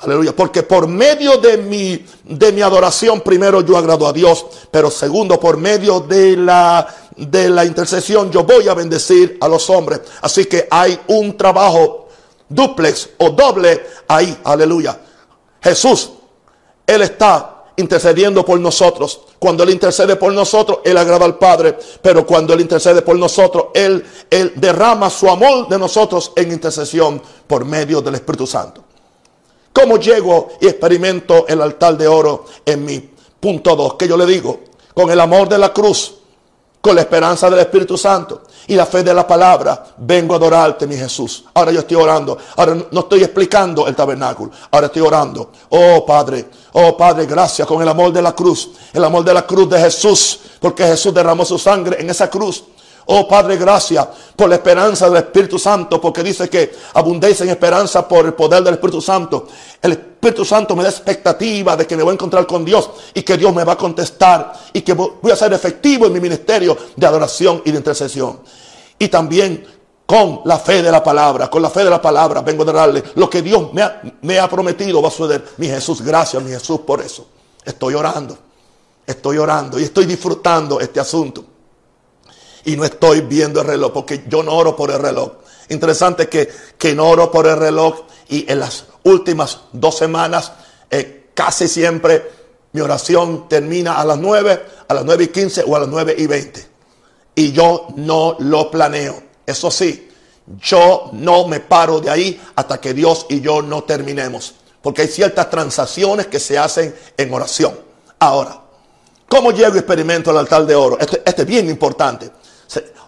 Aleluya. 0.00 0.34
Porque 0.34 0.62
por 0.62 0.86
medio 0.86 1.38
de 1.38 1.58
mi, 1.58 2.04
de 2.24 2.52
mi 2.52 2.62
adoración, 2.62 3.20
primero 3.20 3.60
yo 3.62 3.76
agrado 3.76 4.06
a 4.06 4.12
Dios, 4.12 4.46
pero 4.70 4.90
segundo, 4.90 5.38
por 5.40 5.56
medio 5.56 6.00
de 6.00 6.36
la, 6.36 6.86
de 7.16 7.48
la 7.48 7.64
intercesión, 7.64 8.30
yo 8.30 8.44
voy 8.44 8.68
a 8.68 8.74
bendecir 8.74 9.38
a 9.40 9.48
los 9.48 9.70
hombres. 9.70 10.00
Así 10.20 10.46
que 10.46 10.66
hay 10.70 10.98
un 11.08 11.36
trabajo 11.36 12.08
duplex 12.48 13.10
o 13.18 13.30
doble 13.30 13.86
ahí. 14.08 14.36
Aleluya. 14.44 14.98
Jesús, 15.62 16.10
Él 16.86 17.02
está 17.02 17.64
intercediendo 17.76 18.44
por 18.44 18.60
nosotros. 18.60 19.22
Cuando 19.38 19.62
Él 19.62 19.70
intercede 19.70 20.16
por 20.16 20.32
nosotros, 20.32 20.80
Él 20.84 20.96
agrada 20.96 21.24
al 21.24 21.38
Padre. 21.38 21.78
Pero 22.02 22.26
cuando 22.26 22.52
Él 22.52 22.60
intercede 22.60 23.02
por 23.02 23.18
nosotros, 23.18 23.66
Él, 23.74 24.04
Él 24.30 24.52
derrama 24.56 25.08
su 25.08 25.28
amor 25.28 25.68
de 25.68 25.78
nosotros 25.78 26.32
en 26.36 26.52
intercesión 26.52 27.22
por 27.46 27.64
medio 27.64 28.00
del 28.00 28.16
Espíritu 28.16 28.46
Santo. 28.46 28.83
¿Cómo 29.74 29.98
llego 29.98 30.50
y 30.60 30.68
experimento 30.68 31.48
el 31.48 31.60
altar 31.60 31.98
de 31.98 32.06
oro 32.06 32.44
en 32.64 32.84
mi 32.84 33.10
punto 33.40 33.74
2? 33.74 33.94
Que 33.94 34.06
yo 34.06 34.16
le 34.16 34.24
digo, 34.24 34.60
con 34.94 35.10
el 35.10 35.18
amor 35.18 35.48
de 35.48 35.58
la 35.58 35.72
cruz, 35.72 36.14
con 36.80 36.94
la 36.94 37.00
esperanza 37.00 37.50
del 37.50 37.58
Espíritu 37.58 37.98
Santo 37.98 38.42
y 38.68 38.76
la 38.76 38.86
fe 38.86 39.02
de 39.02 39.12
la 39.12 39.26
palabra, 39.26 39.84
vengo 39.96 40.34
a 40.34 40.36
adorarte, 40.36 40.86
mi 40.86 40.96
Jesús. 40.96 41.44
Ahora 41.54 41.72
yo 41.72 41.80
estoy 41.80 41.96
orando. 41.96 42.38
Ahora 42.56 42.76
no 42.88 43.00
estoy 43.00 43.24
explicando 43.24 43.88
el 43.88 43.96
tabernáculo. 43.96 44.52
Ahora 44.70 44.86
estoy 44.86 45.02
orando. 45.02 45.50
Oh 45.70 46.06
Padre, 46.06 46.48
oh 46.72 46.96
Padre, 46.96 47.26
gracias 47.26 47.66
con 47.66 47.82
el 47.82 47.88
amor 47.88 48.12
de 48.12 48.22
la 48.22 48.32
cruz. 48.32 48.70
El 48.92 49.02
amor 49.02 49.24
de 49.24 49.34
la 49.34 49.44
cruz 49.44 49.68
de 49.68 49.80
Jesús. 49.80 50.38
Porque 50.60 50.84
Jesús 50.84 51.12
derramó 51.12 51.44
su 51.44 51.58
sangre 51.58 52.00
en 52.00 52.10
esa 52.10 52.30
cruz 52.30 52.62
Oh 53.06 53.28
Padre, 53.28 53.56
gracias 53.56 54.06
por 54.34 54.48
la 54.48 54.54
esperanza 54.54 55.08
del 55.08 55.18
Espíritu 55.18 55.58
Santo, 55.58 56.00
porque 56.00 56.22
dice 56.22 56.48
que 56.48 56.74
abundéis 56.94 57.40
en 57.42 57.50
esperanza 57.50 58.08
por 58.08 58.24
el 58.24 58.32
poder 58.32 58.62
del 58.62 58.74
Espíritu 58.74 59.00
Santo. 59.00 59.46
El 59.82 59.92
Espíritu 59.92 60.44
Santo 60.44 60.74
me 60.74 60.82
da 60.82 60.88
expectativa 60.88 61.76
de 61.76 61.86
que 61.86 61.96
me 61.96 62.02
voy 62.02 62.12
a 62.12 62.14
encontrar 62.14 62.46
con 62.46 62.64
Dios 62.64 62.90
y 63.12 63.22
que 63.22 63.36
Dios 63.36 63.54
me 63.54 63.64
va 63.64 63.74
a 63.74 63.76
contestar 63.76 64.54
y 64.72 64.80
que 64.80 64.94
voy 64.94 65.30
a 65.30 65.36
ser 65.36 65.52
efectivo 65.52 66.06
en 66.06 66.14
mi 66.14 66.20
ministerio 66.20 66.76
de 66.96 67.06
adoración 67.06 67.60
y 67.64 67.72
de 67.72 67.76
intercesión. 67.76 68.40
Y 68.98 69.08
también 69.08 69.66
con 70.06 70.40
la 70.46 70.58
fe 70.58 70.82
de 70.82 70.90
la 70.90 71.02
palabra, 71.02 71.50
con 71.50 71.60
la 71.60 71.68
fe 71.68 71.84
de 71.84 71.90
la 71.90 72.00
palabra 72.00 72.40
vengo 72.40 72.62
a 72.62 72.72
darle 72.72 73.02
lo 73.16 73.28
que 73.28 73.42
Dios 73.42 73.72
me 73.74 73.82
ha, 73.82 74.00
me 74.22 74.38
ha 74.38 74.48
prometido 74.48 75.02
va 75.02 75.08
a 75.08 75.10
suceder. 75.10 75.44
Mi 75.58 75.66
Jesús, 75.66 76.00
gracias 76.00 76.42
mi 76.42 76.50
Jesús 76.50 76.80
por 76.80 77.02
eso. 77.02 77.26
Estoy 77.62 77.94
orando, 77.94 78.38
estoy 79.06 79.36
orando 79.36 79.78
y 79.78 79.82
estoy 79.82 80.06
disfrutando 80.06 80.80
este 80.80 81.00
asunto 81.00 81.53
y 82.64 82.76
no 82.76 82.84
estoy 82.84 83.20
viendo 83.22 83.60
el 83.60 83.66
reloj, 83.66 83.92
porque 83.92 84.24
yo 84.28 84.42
no 84.42 84.54
oro 84.54 84.74
por 84.76 84.90
el 84.90 84.98
reloj. 84.98 85.32
Interesante 85.68 86.28
que, 86.28 86.50
que 86.78 86.94
no 86.94 87.08
oro 87.08 87.30
por 87.30 87.46
el 87.46 87.56
reloj 87.56 88.02
y 88.28 88.50
en 88.50 88.60
las 88.60 88.86
últimas 89.04 89.60
dos 89.72 89.96
semanas 89.96 90.52
eh, 90.90 91.30
casi 91.34 91.68
siempre 91.68 92.30
mi 92.72 92.80
oración 92.80 93.48
termina 93.48 94.00
a 94.00 94.04
las 94.04 94.18
9, 94.18 94.64
a 94.88 94.94
las 94.94 95.04
9 95.04 95.24
y 95.24 95.28
15 95.28 95.64
o 95.66 95.76
a 95.76 95.80
las 95.80 95.88
9 95.88 96.14
y 96.18 96.26
20. 96.26 96.66
Y 97.36 97.52
yo 97.52 97.88
no 97.96 98.36
lo 98.40 98.70
planeo. 98.70 99.22
Eso 99.46 99.70
sí, 99.70 100.10
yo 100.60 101.10
no 101.12 101.46
me 101.46 101.60
paro 101.60 102.00
de 102.00 102.10
ahí 102.10 102.40
hasta 102.56 102.80
que 102.80 102.92
Dios 102.92 103.26
y 103.28 103.40
yo 103.40 103.62
no 103.62 103.84
terminemos. 103.84 104.54
Porque 104.82 105.02
hay 105.02 105.08
ciertas 105.08 105.48
transacciones 105.50 106.26
que 106.26 106.40
se 106.40 106.58
hacen 106.58 106.94
en 107.16 107.32
oración. 107.32 107.78
Ahora, 108.18 108.60
¿cómo 109.28 109.52
llego 109.52 109.76
y 109.76 109.78
experimento 109.78 110.30
el 110.30 110.38
altar 110.38 110.66
de 110.66 110.74
oro? 110.74 110.98
Este, 110.98 111.22
este 111.24 111.42
es 111.42 111.48
bien 111.48 111.70
importante. 111.70 112.30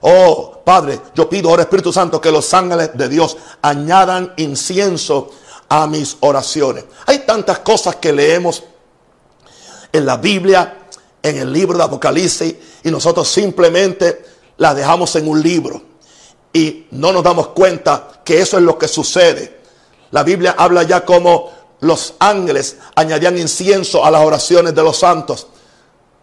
Oh, 0.08 0.62
Padre, 0.64 1.00
yo 1.16 1.28
pido 1.28 1.50
ahora, 1.50 1.62
Espíritu 1.62 1.92
Santo, 1.92 2.20
que 2.20 2.30
los 2.30 2.54
ángeles 2.54 2.90
de 2.94 3.08
Dios 3.08 3.36
añadan 3.60 4.34
incienso 4.36 5.30
a 5.68 5.88
mis 5.88 6.16
oraciones. 6.20 6.84
Hay 7.06 7.26
tantas 7.26 7.58
cosas 7.58 7.96
que 7.96 8.12
leemos 8.12 8.62
en 9.90 10.06
la 10.06 10.16
Biblia, 10.16 10.86
en 11.20 11.38
el 11.38 11.52
libro 11.52 11.76
de 11.76 11.82
Apocalipsis, 11.82 12.54
y 12.84 12.90
nosotros 12.92 13.26
simplemente 13.26 14.24
las 14.58 14.76
dejamos 14.76 15.16
en 15.16 15.26
un 15.26 15.42
libro. 15.42 15.82
Y 16.52 16.86
no 16.92 17.10
nos 17.10 17.24
damos 17.24 17.48
cuenta 17.48 18.20
que 18.24 18.40
eso 18.40 18.58
es 18.58 18.62
lo 18.62 18.78
que 18.78 18.86
sucede. 18.86 19.58
La 20.12 20.22
Biblia 20.22 20.54
habla 20.56 20.84
ya 20.84 21.04
como 21.04 21.50
los 21.80 22.14
ángeles 22.20 22.76
añadían 22.94 23.36
incienso 23.38 24.04
a 24.04 24.12
las 24.12 24.24
oraciones 24.24 24.72
de 24.72 24.84
los 24.84 24.98
santos, 24.98 25.48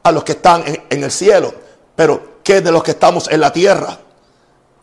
a 0.04 0.12
los 0.14 0.24
que 0.24 0.32
están 0.32 0.66
en, 0.66 0.84
en 0.90 1.04
el 1.04 1.12
cielo. 1.12 1.54
Pero 1.98 2.33
que 2.44 2.62
de 2.62 2.72
los 2.72 2.84
que 2.84 2.92
estamos 2.92 3.30
en 3.30 3.40
la 3.40 3.52
tierra. 3.52 4.00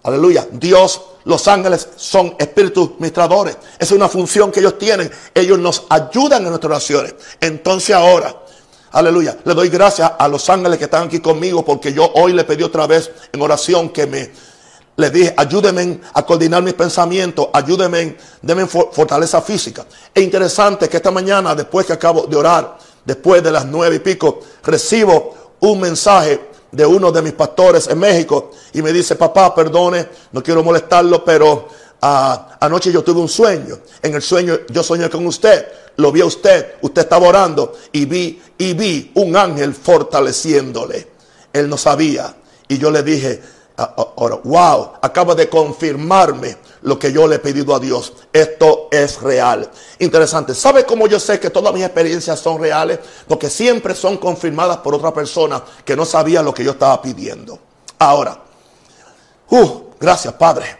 Aleluya. 0.02 0.46
Dios, 0.50 1.00
los 1.24 1.46
ángeles 1.46 1.88
son 1.96 2.34
espíritus 2.38 2.92
ministradores. 2.98 3.56
Esa 3.74 3.84
es 3.84 3.92
una 3.92 4.08
función 4.08 4.50
que 4.50 4.60
ellos 4.60 4.78
tienen. 4.78 5.10
Ellos 5.34 5.58
nos 5.58 5.84
ayudan 5.90 6.42
en 6.42 6.48
nuestras 6.48 6.70
oraciones. 6.70 7.14
Entonces 7.38 7.94
ahora, 7.94 8.34
aleluya, 8.92 9.36
le 9.44 9.54
doy 9.54 9.68
gracias 9.68 10.12
a 10.18 10.26
los 10.26 10.48
ángeles 10.48 10.78
que 10.78 10.84
están 10.84 11.06
aquí 11.06 11.20
conmigo 11.20 11.64
porque 11.64 11.92
yo 11.92 12.10
hoy 12.14 12.32
le 12.32 12.44
pedí 12.44 12.62
otra 12.62 12.86
vez 12.86 13.10
en 13.30 13.42
oración 13.42 13.90
que 13.90 14.06
me, 14.06 14.30
les 14.96 15.12
dije, 15.12 15.34
ayúdenme 15.36 16.00
a 16.14 16.24
coordinar 16.24 16.62
mis 16.62 16.74
pensamientos, 16.74 17.48
ayúdenme, 17.52 18.16
denme 18.40 18.66
fortaleza 18.66 19.42
física. 19.42 19.84
Es 20.14 20.22
interesante 20.22 20.88
que 20.88 20.96
esta 20.96 21.10
mañana, 21.10 21.54
después 21.54 21.86
que 21.86 21.92
acabo 21.92 22.26
de 22.26 22.36
orar, 22.36 22.78
después 23.04 23.42
de 23.42 23.50
las 23.50 23.66
nueve 23.66 23.96
y 23.96 23.98
pico, 23.98 24.40
recibo 24.62 25.54
un 25.60 25.80
mensaje 25.80 26.49
de 26.72 26.86
uno 26.86 27.10
de 27.10 27.22
mis 27.22 27.32
pastores 27.32 27.88
en 27.88 27.98
México 27.98 28.52
y 28.72 28.82
me 28.82 28.92
dice, 28.92 29.16
papá, 29.16 29.54
perdone, 29.54 30.08
no 30.32 30.42
quiero 30.42 30.62
molestarlo, 30.62 31.24
pero 31.24 31.68
ah, 32.02 32.58
anoche 32.60 32.92
yo 32.92 33.02
tuve 33.02 33.20
un 33.20 33.28
sueño. 33.28 33.78
En 34.02 34.14
el 34.14 34.22
sueño 34.22 34.60
yo 34.68 34.82
soñé 34.82 35.10
con 35.10 35.26
usted, 35.26 35.66
lo 35.96 36.12
vi 36.12 36.20
a 36.20 36.26
usted, 36.26 36.74
usted 36.82 37.02
estaba 37.02 37.28
orando 37.28 37.74
y 37.92 38.04
vi, 38.04 38.40
y 38.58 38.74
vi 38.74 39.10
un 39.14 39.36
ángel 39.36 39.74
fortaleciéndole. 39.74 41.08
Él 41.52 41.68
no 41.68 41.76
sabía. 41.76 42.36
Y 42.68 42.78
yo 42.78 42.90
le 42.90 43.02
dije, 43.02 43.42
Ahora, 43.76 44.38
wow, 44.44 44.92
acaba 45.00 45.34
de 45.34 45.48
confirmarme 45.48 46.56
lo 46.82 46.98
que 46.98 47.12
yo 47.12 47.26
le 47.26 47.36
he 47.36 47.38
pedido 47.38 47.74
a 47.74 47.80
Dios. 47.80 48.12
Esto 48.32 48.88
es 48.90 49.20
real. 49.20 49.70
Interesante. 49.98 50.54
¿Sabe 50.54 50.84
cómo 50.84 51.06
yo 51.06 51.18
sé 51.18 51.40
que 51.40 51.50
todas 51.50 51.72
mis 51.72 51.84
experiencias 51.84 52.38
son 52.40 52.60
reales? 52.60 52.98
Porque 53.26 53.48
siempre 53.48 53.94
son 53.94 54.18
confirmadas 54.18 54.78
por 54.78 54.94
otra 54.94 55.12
persona 55.12 55.62
que 55.84 55.96
no 55.96 56.04
sabía 56.04 56.42
lo 56.42 56.52
que 56.52 56.64
yo 56.64 56.72
estaba 56.72 57.00
pidiendo. 57.00 57.58
Ahora, 57.98 58.38
uh, 59.50 59.80
gracias 59.98 60.34
Padre. 60.34 60.76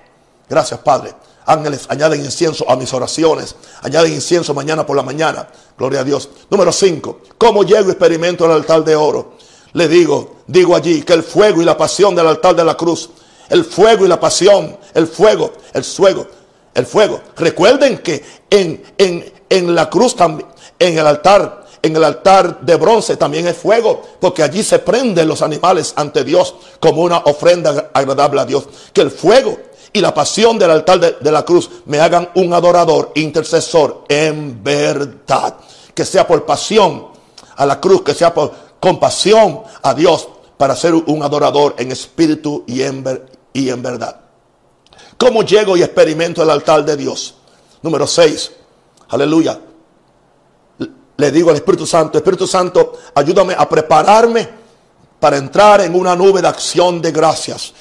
Gracias 0.48 0.80
Padre. 0.80 1.14
Ángeles 1.46 1.86
añaden 1.88 2.24
incienso 2.24 2.68
a 2.70 2.76
mis 2.76 2.92
oraciones. 2.92 3.56
Añaden 3.82 4.12
incienso 4.12 4.54
mañana 4.54 4.86
por 4.86 4.96
la 4.96 5.02
mañana. 5.02 5.48
Gloria 5.76 6.00
a 6.00 6.04
Dios. 6.04 6.28
Número 6.50 6.70
5. 6.70 7.20
¿Cómo 7.38 7.62
llego 7.62 7.88
y 7.88 7.92
experimento 7.92 8.44
el 8.44 8.52
altar 8.52 8.84
de 8.84 8.94
oro? 8.94 9.32
Le 9.72 9.88
digo, 9.88 10.36
digo 10.46 10.74
allí 10.74 11.02
que 11.02 11.12
el 11.12 11.22
fuego 11.22 11.62
y 11.62 11.64
la 11.64 11.76
pasión 11.76 12.14
del 12.14 12.26
altar 12.26 12.56
de 12.56 12.64
la 12.64 12.76
cruz, 12.76 13.10
el 13.48 13.64
fuego 13.64 14.04
y 14.04 14.08
la 14.08 14.18
pasión, 14.18 14.76
el 14.94 15.06
fuego, 15.06 15.52
el 15.72 15.84
fuego, 15.84 16.26
el 16.74 16.86
fuego. 16.86 17.20
Recuerden 17.36 17.98
que 17.98 18.24
en, 18.50 18.82
en, 18.98 19.32
en 19.48 19.74
la 19.74 19.88
cruz 19.88 20.16
también, 20.16 20.48
en 20.78 20.98
el 20.98 21.06
altar, 21.06 21.66
en 21.82 21.96
el 21.96 22.04
altar 22.04 22.60
de 22.60 22.76
bronce 22.76 23.16
también 23.16 23.46
es 23.46 23.56
fuego, 23.56 24.02
porque 24.20 24.42
allí 24.42 24.62
se 24.62 24.80
prenden 24.80 25.28
los 25.28 25.42
animales 25.42 25.92
ante 25.96 26.24
Dios 26.24 26.54
como 26.78 27.02
una 27.02 27.18
ofrenda 27.18 27.90
agradable 27.92 28.40
a 28.40 28.44
Dios. 28.44 28.64
Que 28.92 29.02
el 29.02 29.10
fuego 29.10 29.56
y 29.92 30.00
la 30.00 30.14
pasión 30.14 30.58
del 30.58 30.70
altar 30.70 31.00
de, 31.00 31.16
de 31.20 31.32
la 31.32 31.44
cruz 31.44 31.70
me 31.86 32.00
hagan 32.00 32.30
un 32.34 32.52
adorador, 32.54 33.12
intercesor 33.14 34.04
en 34.08 34.62
verdad. 34.62 35.56
Que 35.94 36.04
sea 36.04 36.26
por 36.26 36.44
pasión 36.44 37.08
a 37.56 37.66
la 37.66 37.80
cruz, 37.80 38.02
que 38.02 38.14
sea 38.14 38.32
por 38.32 38.69
compasión 38.80 39.62
a 39.82 39.94
Dios 39.94 40.28
para 40.56 40.74
ser 40.74 40.94
un 40.94 41.22
adorador 41.22 41.74
en 41.78 41.92
espíritu 41.92 42.64
y 42.66 42.82
en, 42.82 43.04
y 43.52 43.68
en 43.68 43.82
verdad. 43.82 44.20
¿Cómo 45.16 45.42
llego 45.42 45.76
y 45.76 45.82
experimento 45.82 46.42
el 46.42 46.50
altar 46.50 46.84
de 46.84 46.96
Dios? 46.96 47.34
Número 47.82 48.06
6. 48.06 48.52
Aleluya. 49.10 49.60
Le 51.16 51.30
digo 51.30 51.50
al 51.50 51.56
Espíritu 51.56 51.86
Santo, 51.86 52.16
Espíritu 52.16 52.46
Santo, 52.46 52.94
ayúdame 53.14 53.54
a 53.56 53.68
prepararme 53.68 54.48
para 55.18 55.36
entrar 55.36 55.82
en 55.82 55.94
una 55.94 56.16
nube 56.16 56.40
de 56.40 56.48
acción 56.48 57.02
de 57.02 57.12
gracias. 57.12 57.74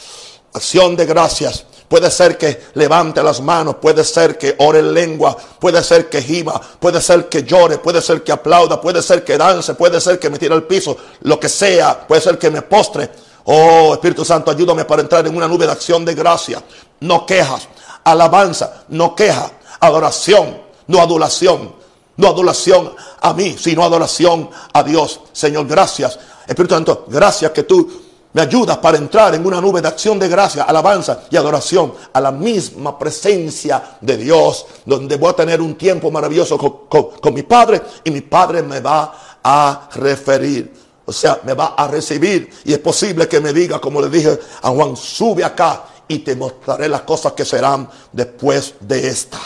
Acción 0.53 0.95
de 0.95 1.05
gracias 1.05 1.65
puede 1.89 2.09
ser 2.11 2.37
que 2.37 2.67
levante 2.75 3.21
las 3.21 3.41
manos, 3.41 3.75
puede 3.81 4.03
ser 4.03 4.37
que 4.37 4.55
ore 4.59 4.79
en 4.79 4.93
lengua, 4.93 5.35
puede 5.59 5.83
ser 5.83 6.07
que 6.07 6.21
gima, 6.21 6.61
puede 6.79 7.01
ser 7.01 7.27
que 7.27 7.43
llore, 7.43 7.79
puede 7.79 8.01
ser 8.01 8.23
que 8.23 8.31
aplauda, 8.31 8.79
puede 8.79 9.01
ser 9.01 9.23
que 9.23 9.37
dance, 9.37 9.73
puede 9.73 9.99
ser 9.99 10.19
que 10.19 10.29
me 10.29 10.37
tire 10.37 10.53
al 10.53 10.63
piso, 10.63 10.95
lo 11.21 11.39
que 11.39 11.49
sea, 11.49 12.07
puede 12.07 12.21
ser 12.21 12.37
que 12.37 12.51
me 12.51 12.61
postre. 12.61 13.09
Oh 13.45 13.93
Espíritu 13.93 14.23
Santo, 14.23 14.51
ayúdame 14.51 14.85
para 14.85 15.01
entrar 15.01 15.25
en 15.25 15.35
una 15.35 15.47
nube 15.47 15.65
de 15.65 15.71
acción 15.71 16.05
de 16.05 16.13
gracia. 16.13 16.63
No 16.99 17.25
quejas, 17.25 17.67
alabanza, 18.03 18.83
no 18.89 19.15
queja, 19.15 19.51
adoración, 19.79 20.61
no 20.85 21.01
adulación, 21.01 21.73
no 22.17 22.27
adulación 22.27 22.93
a 23.19 23.33
mí, 23.33 23.57
sino 23.57 23.83
adoración 23.83 24.49
a 24.73 24.83
Dios. 24.83 25.21
Señor, 25.33 25.65
gracias. 25.65 26.19
Espíritu 26.47 26.75
Santo, 26.75 27.05
gracias 27.07 27.51
que 27.51 27.63
tú 27.63 28.08
me 28.31 28.41
ayudas 28.41 28.77
para 28.77 28.97
entrar 28.97 29.33
en 29.33 29.45
una 29.45 29.59
nube 29.59 29.81
de 29.81 29.87
acción 29.87 30.19
de 30.19 30.27
gracia, 30.27 30.63
alabanza 30.63 31.23
y 31.31 31.37
adoración 31.37 31.93
a 32.13 32.21
la 32.21 32.31
misma 32.31 32.97
presencia 32.97 33.97
de 33.99 34.17
Dios, 34.17 34.65
donde 34.85 35.17
voy 35.17 35.29
a 35.31 35.33
tener 35.33 35.61
un 35.61 35.75
tiempo 35.75 36.11
maravilloso 36.11 36.57
con, 36.57 37.33
mi 37.33 37.43
Padre 37.43 37.81
y 38.03 38.11
mi 38.11 38.21
Padre 38.21 38.61
me 38.61 38.79
va 38.81 39.39
a 39.43 39.89
referir. 39.95 40.73
O 41.05 41.11
sea, 41.11 41.39
me 41.43 41.55
va 41.55 41.73
a 41.75 41.87
recibir 41.87 42.51
y 42.65 42.73
es 42.73 42.79
posible 42.79 43.27
que 43.27 43.39
me 43.39 43.51
diga, 43.51 43.81
como 43.81 43.99
le 43.99 44.09
dije 44.09 44.39
a 44.61 44.69
Juan, 44.69 44.95
sube 44.95 45.43
acá 45.43 45.85
y 46.07 46.19
te 46.19 46.35
mostraré 46.35 46.87
las 46.87 47.01
cosas 47.01 47.33
que 47.33 47.45
serán 47.45 47.89
después 48.11 48.75
de 48.79 49.07
esta 49.07 49.39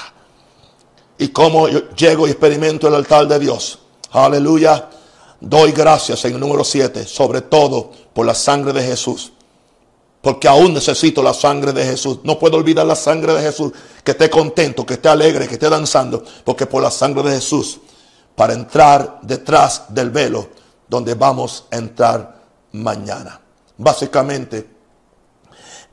y 1.18 1.30
cómo 1.30 1.68
llego 1.68 2.28
y 2.28 2.32
experimento 2.32 2.90
el 2.90 2.96
altar 2.96 3.28
de 3.28 3.40
Dios. 3.40 3.80
Aleluya. 4.12 4.90
Doy 5.46 5.74
gracias 5.74 6.24
en 6.24 6.36
el 6.36 6.40
número 6.40 6.64
7, 6.64 7.06
sobre 7.06 7.42
todo 7.42 7.92
por 8.14 8.26
la 8.26 8.34
sangre 8.34 8.72
de 8.72 8.82
Jesús. 8.82 9.34
Porque 10.22 10.48
aún 10.48 10.74
necesito 10.74 11.22
la 11.22 11.34
sangre 11.34 11.74
de 11.74 11.84
Jesús. 11.84 12.20
No 12.24 12.40
puedo 12.40 12.56
olvidar 12.56 12.86
la 12.86 12.96
sangre 12.96 13.34
de 13.34 13.42
Jesús. 13.42 13.74
Que 14.06 14.12
esté 14.12 14.30
contento, 14.30 14.86
que 14.86 14.94
esté 14.94 15.10
alegre, 15.10 15.46
que 15.50 15.56
esté 15.56 15.68
danzando. 15.68 16.24
Porque 16.46 16.66
por 16.66 16.82
la 16.82 16.90
sangre 16.90 17.24
de 17.24 17.36
Jesús, 17.36 17.82
para 18.38 18.54
entrar 18.54 19.20
detrás 19.22 19.84
del 19.90 20.12
velo, 20.12 20.48
donde 20.88 21.14
vamos 21.14 21.66
a 21.72 21.76
entrar 21.76 22.42
mañana. 22.72 23.42
Básicamente, 23.78 24.66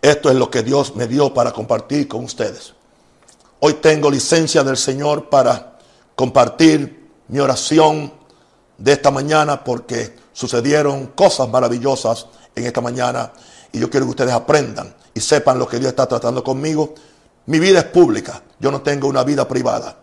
esto 0.01 0.31
es 0.31 0.37
lo 0.37 0.49
que 0.49 0.63
Dios 0.63 0.95
me 0.95 1.09
dio 1.09 1.35
para 1.35 1.51
compartir 1.51 2.07
con 2.07 2.23
ustedes. 2.23 2.73
Hoy 3.59 3.75
tengo 3.75 4.13
licencia 4.13 4.63
del 4.63 4.77
Señor 4.77 5.29
para 5.29 5.77
compartir 6.15 7.11
mi 7.27 7.41
oración 7.41 8.20
de 8.81 8.93
esta 8.93 9.13
mañana 9.13 9.63
porque 9.63 10.17
sucedieron 10.33 11.09
cosas 11.09 11.49
maravillosas 11.49 12.27
en 12.57 12.67
esta 12.67 12.81
mañana 12.81 13.33
y 13.71 13.79
yo 13.79 13.89
quiero 13.89 14.07
que 14.07 14.11
ustedes 14.11 14.33
aprendan 14.33 14.93
y 15.15 15.21
sepan 15.21 15.59
lo 15.59 15.69
que 15.69 15.79
Dios 15.79 15.91
está 15.91 16.09
tratando 16.09 16.43
conmigo. 16.43 16.95
Mi 17.47 17.61
vida 17.61 17.79
es 17.79 17.85
pública, 17.85 18.43
yo 18.59 18.73
no 18.73 18.81
tengo 18.81 19.07
una 19.07 19.23
vida 19.23 19.47
privada, 19.47 19.97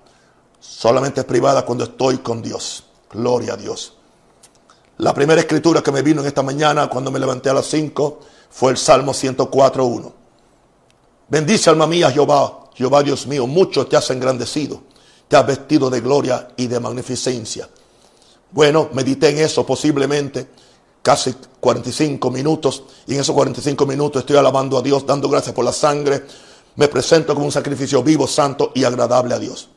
solamente 0.60 1.22
es 1.22 1.26
privada 1.26 1.66
cuando 1.66 1.84
estoy 1.84 2.20
con 2.20 2.42
Dios. 2.42 2.86
Gloria 3.12 3.54
a 3.54 3.58
Dios. 3.58 3.94
La 4.98 5.14
primera 5.14 5.42
escritura 5.42 5.82
que 5.82 5.92
me 5.92 6.02
vino 6.02 6.22
en 6.22 6.28
esta 6.28 6.44
mañana 6.44 6.88
cuando 6.88 7.12
me 7.12 7.20
levanté 7.20 7.50
a 7.50 7.54
las 7.54 7.66
5 7.68 8.20
fue 8.50 8.72
el 8.72 8.78
Salmo 8.78 9.14
104.1. 9.14 10.14
Bendice 11.30 11.70
alma 11.70 11.88
mía 11.88 12.12
Jehová 12.12 12.68
Jehová 12.78 13.02
Dios 13.02 13.26
mío, 13.26 13.48
mucho 13.48 13.88
te 13.88 13.98
has 13.98 14.08
engrandecido, 14.12 14.84
te 15.28 15.36
has 15.36 15.48
vestido 15.48 15.90
de 15.90 16.00
gloria 16.00 16.50
y 16.56 16.68
de 16.68 16.80
magnificencia. 16.80 17.68
Bueno, 18.58 18.90
medité 18.94 19.30
en 19.30 19.38
eso 19.38 19.64
posiblemente 19.64 20.48
casi 21.04 21.36
45 21.60 22.32
minutos 22.32 22.86
y 23.06 23.14
en 23.14 23.20
esos 23.20 23.36
45 23.36 23.86
minutos 23.86 24.22
estoy 24.22 24.36
alabando 24.36 24.80
a 24.80 24.82
Dios, 24.82 25.06
dando 25.06 25.30
gracias 25.30 25.54
por 25.54 25.64
la 25.64 25.72
sangre. 25.72 26.24
Me 26.76 26.88
presento 26.88 27.36
como 27.36 27.46
un 27.46 27.52
sacrificio 27.52 28.02
vivo, 28.02 28.26
santo 28.26 28.72
y 28.74 28.84
agradable 28.84 29.36
a 29.36 29.38
Dios. 29.38 29.70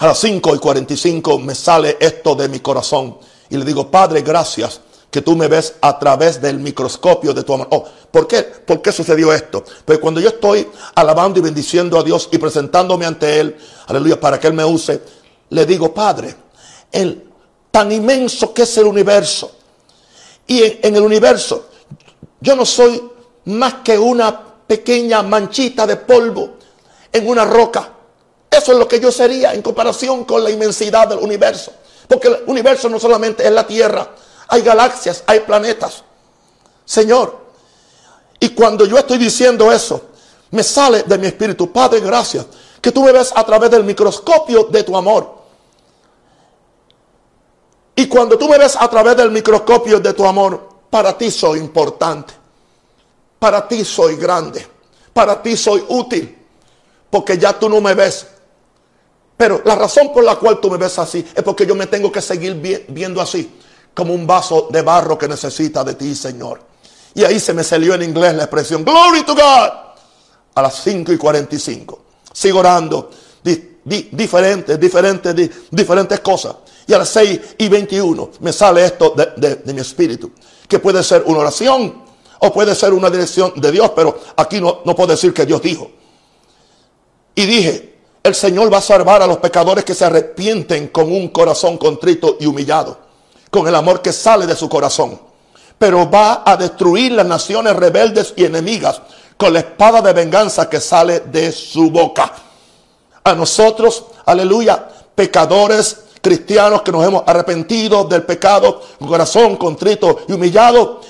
A 0.00 0.08
las 0.08 0.18
5 0.18 0.56
y 0.56 0.58
45 0.58 1.38
me 1.38 1.54
sale 1.54 1.98
esto 2.00 2.34
de 2.34 2.48
mi 2.48 2.58
corazón 2.58 3.18
y 3.48 3.56
le 3.56 3.64
digo, 3.64 3.88
Padre, 3.88 4.22
gracias 4.22 4.80
que 5.08 5.22
tú 5.22 5.36
me 5.36 5.46
ves 5.46 5.76
a 5.82 6.00
través 6.00 6.42
del 6.42 6.58
microscopio 6.58 7.32
de 7.32 7.44
tu 7.44 7.54
amor. 7.54 7.68
Oh, 7.70 7.84
¿por 8.10 8.26
qué? 8.26 8.42
¿Por 8.42 8.82
qué 8.82 8.90
sucedió 8.90 9.32
esto? 9.32 9.62
Pues 9.84 10.00
cuando 10.00 10.20
yo 10.20 10.30
estoy 10.30 10.68
alabando 10.96 11.38
y 11.38 11.42
bendiciendo 11.42 11.96
a 11.96 12.02
Dios 12.02 12.28
y 12.32 12.38
presentándome 12.38 13.06
ante 13.06 13.38
Él, 13.38 13.56
aleluya, 13.86 14.18
para 14.18 14.40
que 14.40 14.48
Él 14.48 14.52
me 14.52 14.64
use, 14.64 15.00
le 15.50 15.64
digo, 15.64 15.94
Padre, 15.94 16.34
el 16.90 17.31
tan 17.72 17.90
inmenso 17.90 18.54
que 18.54 18.62
es 18.62 18.78
el 18.78 18.84
universo. 18.84 19.50
Y 20.46 20.62
en, 20.62 20.94
el 20.94 21.02
universo, 21.02 21.70
yo 22.40 22.54
no 22.54 22.64
soy 22.64 23.02
más 23.46 23.74
que 23.82 23.98
una 23.98 24.40
pequeña 24.66 25.22
manchita 25.22 25.86
de 25.86 25.96
polvo 25.96 26.58
en 27.10 27.26
una 27.26 27.44
roca. 27.44 27.90
Eso 28.50 28.72
es 28.72 28.78
lo 28.78 28.86
que 28.86 29.00
yo 29.00 29.10
sería 29.10 29.54
en 29.54 29.62
comparación 29.62 30.24
con 30.24 30.44
la 30.44 30.50
inmensidad 30.50 31.08
del 31.08 31.18
universo. 31.18 31.72
Porque 32.06 32.28
el 32.28 32.42
universo 32.46 32.88
no 32.90 33.00
solamente 33.00 33.44
es 33.44 33.50
la 33.50 33.66
tierra, 33.66 34.10
hay 34.48 34.60
galaxias, 34.60 35.24
hay 35.26 35.40
planetas. 35.40 36.04
Señor, 36.84 37.40
y 38.38 38.50
cuando 38.50 38.84
yo 38.84 38.98
estoy 38.98 39.16
diciendo 39.16 39.72
eso, 39.72 40.10
me 40.50 40.62
sale 40.62 41.04
de 41.04 41.16
mi 41.16 41.28
espíritu, 41.28 41.72
Padre, 41.72 42.00
gracias, 42.00 42.44
que 42.82 42.92
tú 42.92 43.02
me 43.02 43.12
ves 43.12 43.32
a 43.34 43.44
través 43.44 43.70
del 43.70 43.84
microscopio 43.84 44.64
de 44.64 44.82
tu 44.82 44.94
amor. 44.94 45.41
Y 47.94 48.06
cuando 48.06 48.38
tú 48.38 48.48
me 48.48 48.58
ves 48.58 48.76
a 48.78 48.88
través 48.88 49.16
del 49.16 49.30
microscopio 49.30 50.00
de 50.00 50.12
tu 50.14 50.26
amor, 50.26 50.68
para 50.90 51.16
ti 51.16 51.30
soy 51.30 51.58
importante. 51.58 52.34
Para 53.38 53.66
ti 53.66 53.84
soy 53.84 54.16
grande. 54.16 54.66
Para 55.12 55.42
ti 55.42 55.56
soy 55.56 55.84
útil. 55.88 56.38
Porque 57.10 57.36
ya 57.36 57.58
tú 57.58 57.68
no 57.68 57.80
me 57.80 57.94
ves. 57.94 58.26
Pero 59.36 59.60
la 59.64 59.74
razón 59.74 60.12
por 60.12 60.24
la 60.24 60.36
cual 60.36 60.60
tú 60.60 60.70
me 60.70 60.76
ves 60.76 60.98
así 60.98 61.26
es 61.34 61.42
porque 61.42 61.66
yo 61.66 61.74
me 61.74 61.86
tengo 61.86 62.12
que 62.12 62.20
seguir 62.20 62.54
viendo 62.88 63.20
así 63.20 63.58
como 63.94 64.14
un 64.14 64.26
vaso 64.26 64.68
de 64.70 64.82
barro 64.82 65.18
que 65.18 65.28
necesita 65.28 65.84
de 65.84 65.94
ti, 65.94 66.14
Señor. 66.14 66.60
Y 67.14 67.24
ahí 67.24 67.38
se 67.38 67.52
me 67.52 67.64
salió 67.64 67.94
en 67.94 68.02
inglés 68.02 68.34
la 68.34 68.44
expresión, 68.44 68.84
Glory 68.84 69.22
to 69.24 69.34
God, 69.34 69.70
a 70.54 70.62
las 70.62 70.82
5 70.82 71.12
y 71.12 71.18
45. 71.18 72.02
Sigo 72.32 72.60
orando, 72.60 73.10
diferentes, 73.84 74.78
diferentes, 74.80 75.50
diferentes 75.70 76.20
cosas. 76.20 76.56
Y 76.86 76.92
a 76.92 76.98
las 76.98 77.08
6 77.10 77.40
y 77.58 77.68
21 77.68 78.30
me 78.40 78.52
sale 78.52 78.84
esto 78.84 79.14
de, 79.16 79.72
mi 79.72 79.80
espíritu, 79.80 80.32
que 80.68 80.78
puede 80.78 81.02
ser 81.02 81.22
una 81.26 81.40
oración 81.40 82.02
o 82.40 82.52
puede 82.52 82.74
ser 82.74 82.92
una 82.92 83.08
dirección 83.08 83.52
de 83.56 83.70
Dios, 83.70 83.92
pero 83.94 84.18
aquí 84.36 84.60
no, 84.60 84.80
no 84.84 84.96
puedo 84.96 85.12
decir 85.12 85.32
que 85.32 85.46
Dios 85.46 85.62
dijo. 85.62 85.90
Y 87.34 87.46
dije, 87.46 87.98
el 88.22 88.34
Señor 88.34 88.72
va 88.72 88.78
a 88.78 88.82
salvar 88.82 89.22
a 89.22 89.26
los 89.26 89.38
pecadores 89.38 89.84
que 89.84 89.94
se 89.94 90.04
arrepienten 90.04 90.88
con 90.88 91.10
un 91.10 91.28
corazón 91.28 91.78
contrito 91.78 92.36
y 92.40 92.46
humillado 92.46 93.12
con 93.52 93.68
el 93.68 93.74
amor 93.74 94.00
que 94.00 94.14
sale 94.14 94.46
de 94.46 94.56
su 94.56 94.66
corazón. 94.66 95.20
Pero 95.78 96.10
va 96.10 96.42
a 96.46 96.56
destruir 96.56 97.12
las 97.12 97.26
naciones 97.26 97.76
rebeldes 97.76 98.32
y 98.34 98.46
enemigas 98.46 99.02
con 99.36 99.52
la 99.52 99.58
espada 99.58 100.00
de 100.00 100.14
venganza 100.14 100.70
que 100.70 100.80
sale 100.80 101.20
de 101.20 101.52
su 101.52 101.90
boca. 101.90 102.32
A 103.22 103.34
nosotros, 103.34 104.06
aleluya, 104.24 104.88
pecadores 105.14 105.98
cristianos 106.22 106.82
que 106.82 106.92
nos 106.92 107.04
hemos 107.04 107.24
arrepentido 107.26 108.04
del 108.04 108.22
pecado, 108.22 108.80
con 108.98 109.08
corazón 109.08 109.56
contrito 109.56 110.20
y 110.28 110.32
humillado, 110.32 111.00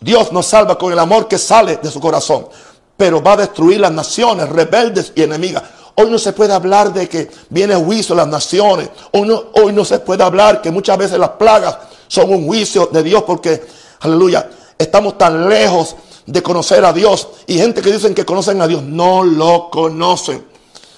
Dios 0.00 0.32
nos 0.32 0.46
salva 0.46 0.76
con 0.76 0.92
el 0.92 0.98
amor 0.98 1.28
que 1.28 1.38
sale 1.38 1.76
de 1.76 1.90
su 1.90 2.00
corazón. 2.00 2.48
Pero 2.96 3.22
va 3.22 3.34
a 3.34 3.36
destruir 3.38 3.80
las 3.80 3.92
naciones 3.92 4.48
rebeldes 4.48 5.12
y 5.14 5.22
enemigas. 5.22 5.62
Hoy 5.94 6.10
no 6.10 6.18
se 6.18 6.32
puede 6.32 6.52
hablar 6.52 6.92
de 6.92 7.08
que 7.08 7.30
viene 7.48 7.74
juicio 7.76 8.14
a 8.14 8.18
las 8.18 8.28
naciones. 8.28 8.90
Hoy 9.12 9.28
no, 9.28 9.44
hoy 9.54 9.72
no 9.72 9.84
se 9.84 10.00
puede 10.00 10.24
hablar 10.24 10.60
que 10.60 10.70
muchas 10.72 10.98
veces 10.98 11.18
las 11.18 11.30
plagas 11.30 11.78
son 12.08 12.30
un 12.30 12.46
juicio 12.46 12.86
de 12.86 13.02
Dios 13.04 13.22
porque, 13.22 13.64
aleluya, 14.00 14.50
estamos 14.76 15.16
tan 15.16 15.48
lejos 15.48 15.94
de 16.26 16.42
conocer 16.42 16.84
a 16.84 16.92
Dios. 16.92 17.28
Y 17.46 17.58
gente 17.58 17.80
que 17.80 17.92
dicen 17.92 18.14
que 18.14 18.24
conocen 18.24 18.60
a 18.60 18.66
Dios 18.66 18.82
no 18.82 19.22
lo 19.22 19.70
conocen. 19.70 20.44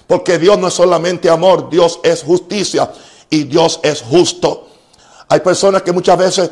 Porque 0.07 0.39
Dios 0.39 0.59
no 0.59 0.69
es 0.69 0.75
solamente 0.75 1.29
amor, 1.29 1.69
Dios 1.69 2.01
es 2.03 2.23
justicia 2.23 2.91
y 3.31 3.45
Dios 3.45 3.81
es 3.83 4.03
justo. 4.03 4.69
Hay 5.29 5.41
personas 5.41 5.83
que 5.83 5.93
muchas 5.93 6.19
veces, 6.19 6.51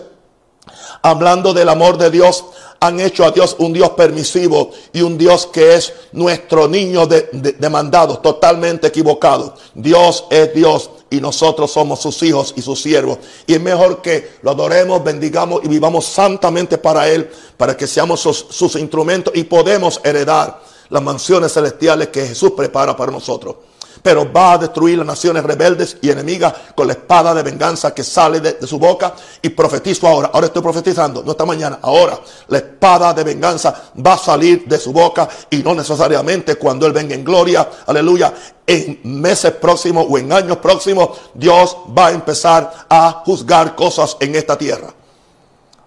hablando 1.02 1.52
del 1.52 1.68
amor 1.68 1.98
de 1.98 2.10
Dios, 2.10 2.44
han 2.80 3.00
hecho 3.00 3.24
a 3.24 3.32
Dios 3.32 3.56
un 3.58 3.72
Dios 3.72 3.90
permisivo 3.90 4.70
y 4.92 5.02
un 5.02 5.18
Dios 5.18 5.46
que 5.46 5.74
es 5.74 5.92
nuestro 6.12 6.68
niño 6.68 7.06
demandado, 7.06 8.14
de, 8.14 8.20
totalmente 8.20 8.86
equivocado. 8.86 9.54
Dios 9.74 10.26
es 10.30 10.54
Dios 10.54 10.90
y 11.10 11.20
nosotros 11.20 11.72
somos 11.72 12.00
sus 12.00 12.22
hijos 12.22 12.54
y 12.56 12.62
sus 12.62 12.80
siervos. 12.80 13.18
Y 13.46 13.54
es 13.54 13.60
mejor 13.60 14.00
que 14.00 14.36
lo 14.42 14.52
adoremos, 14.52 15.02
bendigamos 15.02 15.60
y 15.64 15.68
vivamos 15.68 16.04
santamente 16.04 16.78
para 16.78 17.08
Él, 17.08 17.28
para 17.56 17.76
que 17.76 17.86
seamos 17.88 18.20
sus, 18.20 18.46
sus 18.50 18.76
instrumentos 18.76 19.34
y 19.34 19.44
podemos 19.44 20.00
heredar 20.04 20.60
las 20.88 21.02
mansiones 21.02 21.52
celestiales 21.52 22.08
que 22.08 22.26
Jesús 22.26 22.52
prepara 22.52 22.96
para 22.96 23.10
nosotros. 23.10 23.56
Pero 24.02 24.30
va 24.32 24.52
a 24.52 24.58
destruir 24.58 24.98
las 24.98 25.06
naciones 25.06 25.42
rebeldes 25.42 25.96
y 26.00 26.10
enemigas 26.10 26.52
con 26.74 26.86
la 26.86 26.94
espada 26.94 27.34
de 27.34 27.42
venganza 27.42 27.92
que 27.94 28.04
sale 28.04 28.40
de, 28.40 28.66
su 28.66 28.78
boca. 28.78 29.14
Y 29.42 29.50
profetizo 29.50 30.06
ahora, 30.06 30.30
ahora 30.32 30.46
estoy 30.46 30.62
profetizando, 30.62 31.22
no 31.22 31.32
esta 31.32 31.44
mañana, 31.44 31.78
ahora 31.82 32.18
la 32.48 32.58
espada 32.58 33.12
de 33.12 33.24
venganza 33.24 33.90
va 34.04 34.14
a 34.14 34.18
salir 34.18 34.64
de 34.66 34.78
su 34.78 34.92
boca 34.92 35.28
y 35.50 35.58
no 35.58 35.74
necesariamente 35.74 36.56
cuando 36.56 36.86
Él 36.86 36.92
venga 36.92 37.14
en 37.14 37.24
gloria, 37.24 37.68
aleluya, 37.86 38.32
en 38.66 39.00
meses 39.04 39.52
próximos 39.52 40.06
o 40.08 40.18
en 40.18 40.32
años 40.32 40.58
próximos, 40.58 41.18
Dios 41.34 41.76
va 41.96 42.08
a 42.08 42.12
empezar 42.12 42.86
a 42.88 43.22
juzgar 43.24 43.74
cosas 43.74 44.16
en 44.20 44.34
esta 44.34 44.56
tierra. 44.58 44.92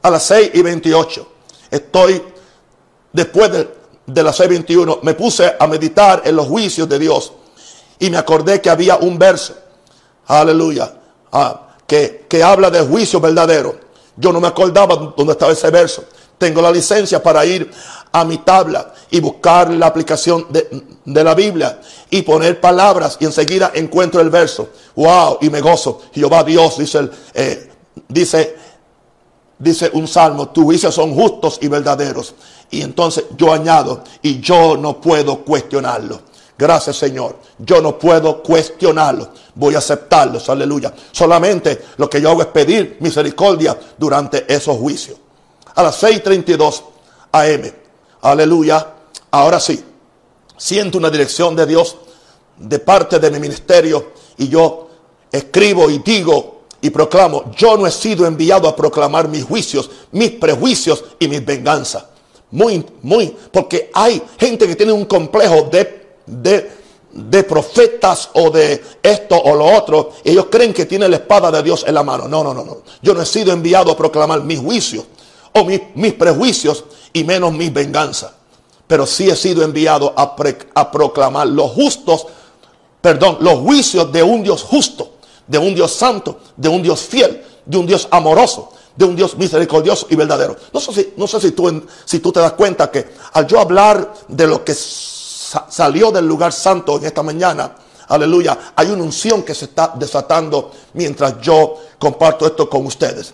A 0.01 0.09
las 0.09 0.23
6 0.23 0.51
y 0.55 0.61
28, 0.61 1.27
estoy 1.69 2.23
después 3.13 3.51
de, 3.51 3.69
de 4.07 4.23
las 4.23 4.39
6.21, 4.39 4.99
me 5.03 5.13
puse 5.13 5.53
a 5.59 5.67
meditar 5.67 6.23
en 6.25 6.35
los 6.35 6.47
juicios 6.47 6.89
de 6.89 6.97
Dios 6.97 7.33
y 8.01 8.09
me 8.09 8.17
acordé 8.17 8.59
que 8.59 8.69
había 8.71 8.97
un 8.97 9.19
verso, 9.19 9.53
aleluya, 10.25 10.91
ah, 11.31 11.67
que, 11.85 12.25
que 12.27 12.41
habla 12.41 12.71
de 12.71 12.81
juicio 12.81 13.21
verdadero. 13.21 13.75
Yo 14.17 14.33
no 14.33 14.41
me 14.41 14.47
acordaba 14.47 15.13
dónde 15.15 15.33
estaba 15.33 15.51
ese 15.51 15.69
verso. 15.69 16.05
Tengo 16.39 16.63
la 16.63 16.71
licencia 16.71 17.21
para 17.21 17.45
ir 17.45 17.71
a 18.11 18.25
mi 18.25 18.39
tabla 18.39 18.91
y 19.11 19.19
buscar 19.19 19.69
la 19.69 19.85
aplicación 19.85 20.47
de, 20.49 20.83
de, 21.05 21.23
la 21.23 21.35
Biblia 21.35 21.79
y 22.09 22.23
poner 22.23 22.59
palabras 22.59 23.17
y 23.19 23.25
enseguida 23.25 23.71
encuentro 23.75 24.19
el 24.19 24.31
verso. 24.31 24.69
Wow, 24.95 25.37
y 25.41 25.51
me 25.51 25.61
gozo. 25.61 26.01
Jehová 26.11 26.43
Dios 26.43 26.79
dice, 26.79 26.97
el, 26.97 27.11
eh, 27.35 27.69
dice, 28.07 28.55
dice 29.59 29.91
un 29.93 30.07
salmo, 30.07 30.49
tus 30.49 30.63
juicios 30.63 30.95
son 30.95 31.13
justos 31.13 31.59
y 31.61 31.67
verdaderos. 31.67 32.33
Y 32.71 32.81
entonces 32.81 33.25
yo 33.37 33.53
añado, 33.53 34.03
y 34.23 34.39
yo 34.39 34.75
no 34.75 34.99
puedo 34.99 35.45
cuestionarlo. 35.45 36.30
Gracias 36.61 36.97
Señor. 36.97 37.37
Yo 37.57 37.81
no 37.81 37.97
puedo 37.97 38.43
cuestionarlo. 38.43 39.29
Voy 39.55 39.73
a 39.73 39.79
aceptarlos. 39.79 40.47
Aleluya. 40.47 40.93
Solamente 41.11 41.85
lo 41.97 42.07
que 42.07 42.21
yo 42.21 42.29
hago 42.29 42.43
es 42.43 42.49
pedir 42.49 42.97
misericordia 42.99 43.75
durante 43.97 44.45
esos 44.53 44.77
juicios. 44.77 45.17
A 45.73 45.81
las 45.81 46.03
6.32 46.03 46.83
AM. 47.31 47.73
Aleluya. 48.21 48.93
Ahora 49.31 49.59
sí. 49.59 49.83
Siento 50.55 50.99
una 50.99 51.09
dirección 51.09 51.55
de 51.55 51.65
Dios 51.65 51.97
de 52.57 52.77
parte 52.77 53.17
de 53.17 53.31
mi 53.31 53.39
ministerio 53.39 54.11
y 54.37 54.47
yo 54.47 54.87
escribo 55.31 55.89
y 55.89 55.97
digo 55.97 56.65
y 56.79 56.91
proclamo, 56.91 57.51
yo 57.57 57.75
no 57.75 57.87
he 57.87 57.91
sido 57.91 58.27
enviado 58.27 58.67
a 58.67 58.75
proclamar 58.75 59.27
mis 59.27 59.43
juicios, 59.43 59.89
mis 60.11 60.29
prejuicios 60.29 61.03
y 61.17 61.27
mis 61.27 61.43
venganzas. 61.43 62.05
Muy, 62.51 62.85
muy, 63.01 63.35
porque 63.51 63.89
hay 63.95 64.21
gente 64.37 64.67
que 64.67 64.75
tiene 64.75 64.91
un 64.91 65.05
complejo 65.05 65.63
de 65.71 66.00
de, 66.31 67.43
profetas 67.43 68.29
o 68.33 68.49
de 68.49 68.81
esto 69.03 69.35
o 69.37 69.55
lo 69.55 69.65
otro. 69.65 70.13
Ellos 70.23 70.47
creen 70.49 70.73
que 70.73 70.85
tienen 70.85 71.11
la 71.11 71.17
espada 71.17 71.51
de 71.51 71.61
Dios 71.61 71.83
en 71.87 71.93
la 71.93 72.03
mano. 72.03 72.27
No, 72.27 72.43
no, 72.43 72.53
no, 72.53 72.63
no. 72.63 72.77
Yo 73.01 73.13
no 73.13 73.21
he 73.21 73.25
sido 73.25 73.51
enviado 73.51 73.91
a 73.91 73.97
proclamar 73.97 74.41
mis 74.43 74.59
juicios 74.59 75.05
o 75.53 75.65
mis, 75.65 75.81
mis 75.95 76.13
prejuicios 76.13 76.85
y 77.13 77.23
menos 77.23 77.51
mis 77.51 77.71
venganzas. 77.73 78.31
Pero 78.87 79.05
sí 79.05 79.29
he 79.29 79.35
sido 79.35 79.63
enviado 79.63 80.13
a, 80.15 80.35
a 80.75 80.91
proclamar 80.91 81.47
los 81.47 81.71
justos, 81.71 82.27
perdón, 83.01 83.37
los 83.41 83.59
juicios 83.59 84.11
de 84.11 84.23
un 84.23 84.43
Dios 84.43 84.63
justo, 84.63 85.13
de 85.47 85.57
un 85.57 85.75
Dios 85.75 85.91
santo, 85.93 86.39
de 86.55 86.69
un 86.69 86.81
Dios 86.81 87.01
fiel, 87.01 87.43
de 87.65 87.77
un 87.77 87.85
Dios 87.85 88.07
amoroso, 88.11 88.71
de 88.95 89.05
un 89.05 89.15
Dios 89.15 89.37
misericordioso 89.37 90.07
y 90.09 90.15
verdadero. 90.15 90.57
No 90.73 90.79
sé 90.79 90.93
si, 90.93 91.13
no 91.15 91.25
sé 91.27 91.39
si, 91.39 91.51
tú, 91.51 91.83
si 92.03 92.19
tú 92.19 92.31
te 92.31 92.41
das 92.41 92.53
cuenta 92.53 92.91
que 92.91 93.07
al 93.33 93.47
yo 93.47 93.59
hablar 93.59 94.13
de 94.27 94.47
lo 94.47 94.63
que 94.65 94.73
salió 95.69 96.11
del 96.11 96.27
lugar 96.27 96.53
santo 96.53 96.97
en 96.97 97.05
esta 97.05 97.23
mañana, 97.23 97.75
aleluya, 98.07 98.73
hay 98.75 98.87
una 98.89 99.03
unción 99.03 99.43
que 99.43 99.55
se 99.55 99.65
está 99.65 99.93
desatando 99.95 100.71
mientras 100.93 101.39
yo 101.41 101.75
comparto 101.97 102.45
esto 102.45 102.69
con 102.69 102.85
ustedes. 102.85 103.33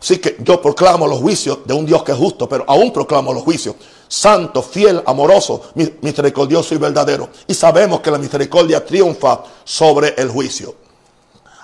Así 0.00 0.18
que 0.18 0.36
yo 0.40 0.62
proclamo 0.62 1.06
los 1.06 1.18
juicios 1.18 1.58
de 1.64 1.74
un 1.74 1.84
Dios 1.84 2.04
que 2.04 2.12
es 2.12 2.18
justo, 2.18 2.48
pero 2.48 2.64
aún 2.68 2.92
proclamo 2.92 3.32
los 3.32 3.42
juicios. 3.42 3.74
Santo, 4.06 4.62
fiel, 4.62 5.02
amoroso, 5.04 5.62
misericordioso 6.00 6.74
y 6.74 6.78
verdadero. 6.78 7.28
Y 7.46 7.54
sabemos 7.54 8.00
que 8.00 8.10
la 8.10 8.18
misericordia 8.18 8.84
triunfa 8.84 9.42
sobre 9.64 10.14
el 10.16 10.28
juicio. 10.30 10.74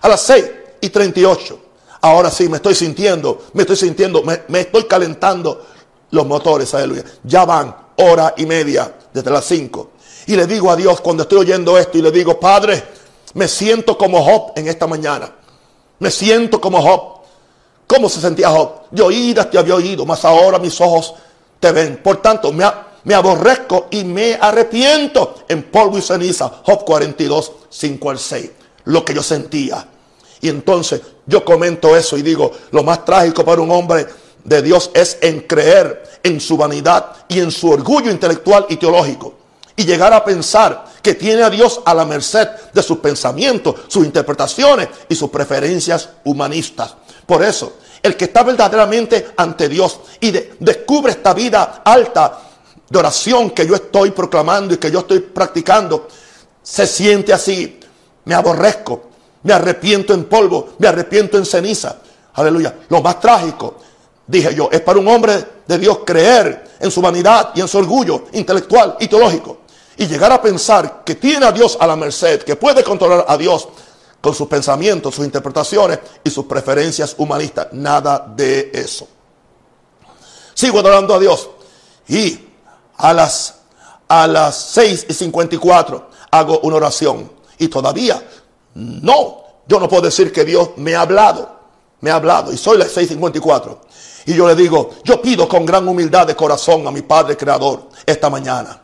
A 0.03 0.09
las 0.09 0.20
6 0.22 0.45
y 0.80 0.91
38. 0.91 1.59
Ahora 2.01 2.30
sí, 2.30 2.49
me 2.49 2.57
estoy 2.57 2.74
sintiendo, 2.74 3.45
me 3.55 3.62
estoy 3.62 3.76
sintiendo, 3.76 4.22
me, 4.22 4.43
me 4.49 4.61
estoy 4.61 4.85
calentando 4.85 5.64
los 6.11 6.26
motores, 6.26 6.72
aleluya. 6.74 7.05
Ya 7.22 7.44
van 7.44 7.74
hora 7.96 8.34
y 8.36 8.46
media 8.46 8.94
desde 9.12 9.30
las 9.30 9.44
5. 9.44 9.90
Y 10.26 10.36
le 10.36 10.46
digo 10.46 10.70
a 10.70 10.76
Dios 10.76 11.00
cuando 11.00 11.24
estoy 11.24 11.38
oyendo 11.38 11.76
esto 11.78 11.98
y 11.98 12.02
le 12.02 12.11
digo, 12.11 12.38
Padre, 12.38 12.82
me 13.34 13.48
siento 13.48 13.98
como 13.98 14.22
Job 14.22 14.52
en 14.57 14.68
esta 14.68 14.86
mañana. 14.86 15.30
Me 15.98 16.11
siento 16.11 16.61
como 16.61 16.80
Job. 16.80 17.14
¿Cómo 17.86 18.09
se 18.09 18.20
sentía 18.20 18.48
Job? 18.48 18.82
De 18.90 19.02
oídas 19.02 19.50
te 19.50 19.59
había 19.59 19.74
oído, 19.74 20.07
mas 20.07 20.24
ahora 20.24 20.59
mis 20.59 20.80
ojos 20.80 21.14
te 21.61 21.72
ven. 21.72 22.00
Por 22.02 22.22
tanto, 22.22 22.52
me, 22.52 22.64
me 23.05 23.14
aborrezco 23.14 23.88
y 23.90 24.05
me 24.05 24.34
arrepiento 24.34 25.34
en 25.48 25.64
polvo 25.64 25.98
y 25.98 26.02
ceniza. 26.02 26.50
Job 26.64 26.84
42, 26.84 27.52
5 27.68 28.11
al 28.11 28.18
6. 28.18 28.50
Lo 28.84 29.05
que 29.05 29.14
yo 29.14 29.22
sentía. 29.22 29.88
Y 30.40 30.48
entonces 30.48 31.00
yo 31.26 31.44
comento 31.44 31.96
eso 31.96 32.16
y 32.16 32.22
digo, 32.22 32.50
lo 32.70 32.82
más 32.82 33.05
trágico 33.05 33.44
para 33.44 33.61
un 33.61 33.70
hombre 33.70 34.07
de 34.45 34.62
Dios 34.62 34.90
es 34.95 35.18
en 35.22 35.40
creer 35.40 36.20
en 36.22 36.40
su 36.40 36.57
vanidad 36.57 37.12
y 37.28 37.40
en 37.40 37.51
su 37.51 37.70
orgullo 37.70 38.11
intelectual 38.11 38.66
y 38.68 38.76
teológico. 38.76 39.34
Y 39.76 39.84
llegar 39.84 40.12
a 40.12 40.24
pensar 40.24 40.84
que 41.03 41.14
tiene 41.14 41.42
a 41.42 41.51
Dios 41.51 41.80
a 41.84 41.95
la 41.95 42.05
merced 42.05 42.49
de 42.72 42.82
sus 42.82 42.99
pensamientos, 42.99 43.74
sus 43.88 44.05
interpretaciones 44.05 44.88
y 45.09 45.14
sus 45.14 45.30
preferencias 45.30 46.11
humanistas. 46.24 46.95
Por 47.26 47.42
eso, 47.42 47.74
el 48.03 48.16
que 48.16 48.26
está 48.26 48.42
verdaderamente 48.42 49.32
ante 49.36 49.68
Dios 49.68 50.01
y 50.20 50.30
descubre 50.30 51.12
esta 51.12 51.34
vida 51.34 51.82
alta 51.84 52.38
de 52.88 52.99
oración 52.99 53.51
que 53.51 53.66
yo 53.66 53.74
estoy 53.74 54.12
proclamando 54.12 54.74
y 54.74 54.76
que 54.76 54.90
yo 54.90 55.01
estoy 55.01 55.20
practicando, 55.20 56.07
se 56.62 56.86
siente 56.86 57.32
así. 57.32 57.80
Me 58.26 58.34
aborrezco, 58.34 59.11
me 59.42 59.53
arrepiento 59.53 60.14
en 60.14 60.24
polvo, 60.24 60.74
me 60.78 60.86
arrepiento 60.86 61.36
en 61.36 61.45
ceniza. 61.45 61.97
Aleluya. 62.34 62.74
Lo 62.88 63.03
más 63.03 63.20
trágico 63.20 63.78
dije 64.27 64.55
yo, 64.55 64.68
es 64.72 64.81
para 64.81 64.99
un 64.99 65.09
hombre 65.09 65.45
de 65.66 65.79
Dios 65.79 66.01
creer 66.05 66.77
en 66.81 66.91
su 66.91 67.01
vanidad 67.01 67.51
y 67.55 67.61
en 67.61 67.68
su 67.68 67.79
orgullo 67.79 68.25
intelectual 68.33 68.97
y 69.01 69.09
teológico. 69.09 69.59
Y 69.97 70.07
llegar 70.07 70.33
a 70.33 70.43
pensar 70.43 71.03
que 71.05 71.14
tiene 71.14 71.47
a 71.47 71.53
Dios 71.53 71.77
a 71.81 71.87
la 71.87 71.97
merced, 71.97 72.43
que 72.43 72.57
puede 72.57 72.83
controlar 72.83 73.25
a 73.29 73.37
Dios 73.37 73.68
con 74.20 74.35
sus 74.35 74.49
pensamientos, 74.49 75.14
sus 75.14 75.25
interpretaciones 75.25 75.99
y 76.25 76.31
sus 76.31 76.47
preferencias 76.47 77.14
humanistas. 77.18 77.68
Nada 77.72 78.25
de 78.35 78.70
eso. 78.75 79.07
Sigo 80.55 80.81
adorando 80.81 81.14
a 81.14 81.18
Dios. 81.18 81.51
Y 82.09 82.39
a 82.97 83.12
las, 83.12 83.57
a 84.09 84.27
las 84.27 84.57
6 84.57 85.07
y 85.09 85.14
54 85.14 86.11
hago 86.31 86.61
una 86.61 86.77
oración. 86.77 87.31
Y 87.59 87.68
todavía 87.68 88.22
no, 88.75 89.45
yo 89.66 89.79
no 89.79 89.89
puedo 89.89 90.03
decir 90.03 90.33
que 90.33 90.45
Dios 90.45 90.70
me 90.77 90.95
ha 90.95 91.03
hablado. 91.03 91.55
Me 92.01 92.11
ha 92.11 92.16
hablado. 92.16 92.53
Y 92.53 92.59
soy 92.59 92.79
las 92.79 92.97
6.54. 92.97 93.79
Y 94.27 94.35
yo 94.35 94.47
le 94.49 94.55
digo, 94.55 94.97
yo 95.05 95.20
pido 95.20 95.49
con 95.49 95.66
gran 95.66 95.87
humildad 95.87 96.27
de 96.27 96.35
corazón 96.35 96.87
a 96.87 96.91
mi 96.91 97.03
Padre 97.03 97.37
Creador 97.37 97.89
esta 98.07 98.31
mañana. 98.31 98.81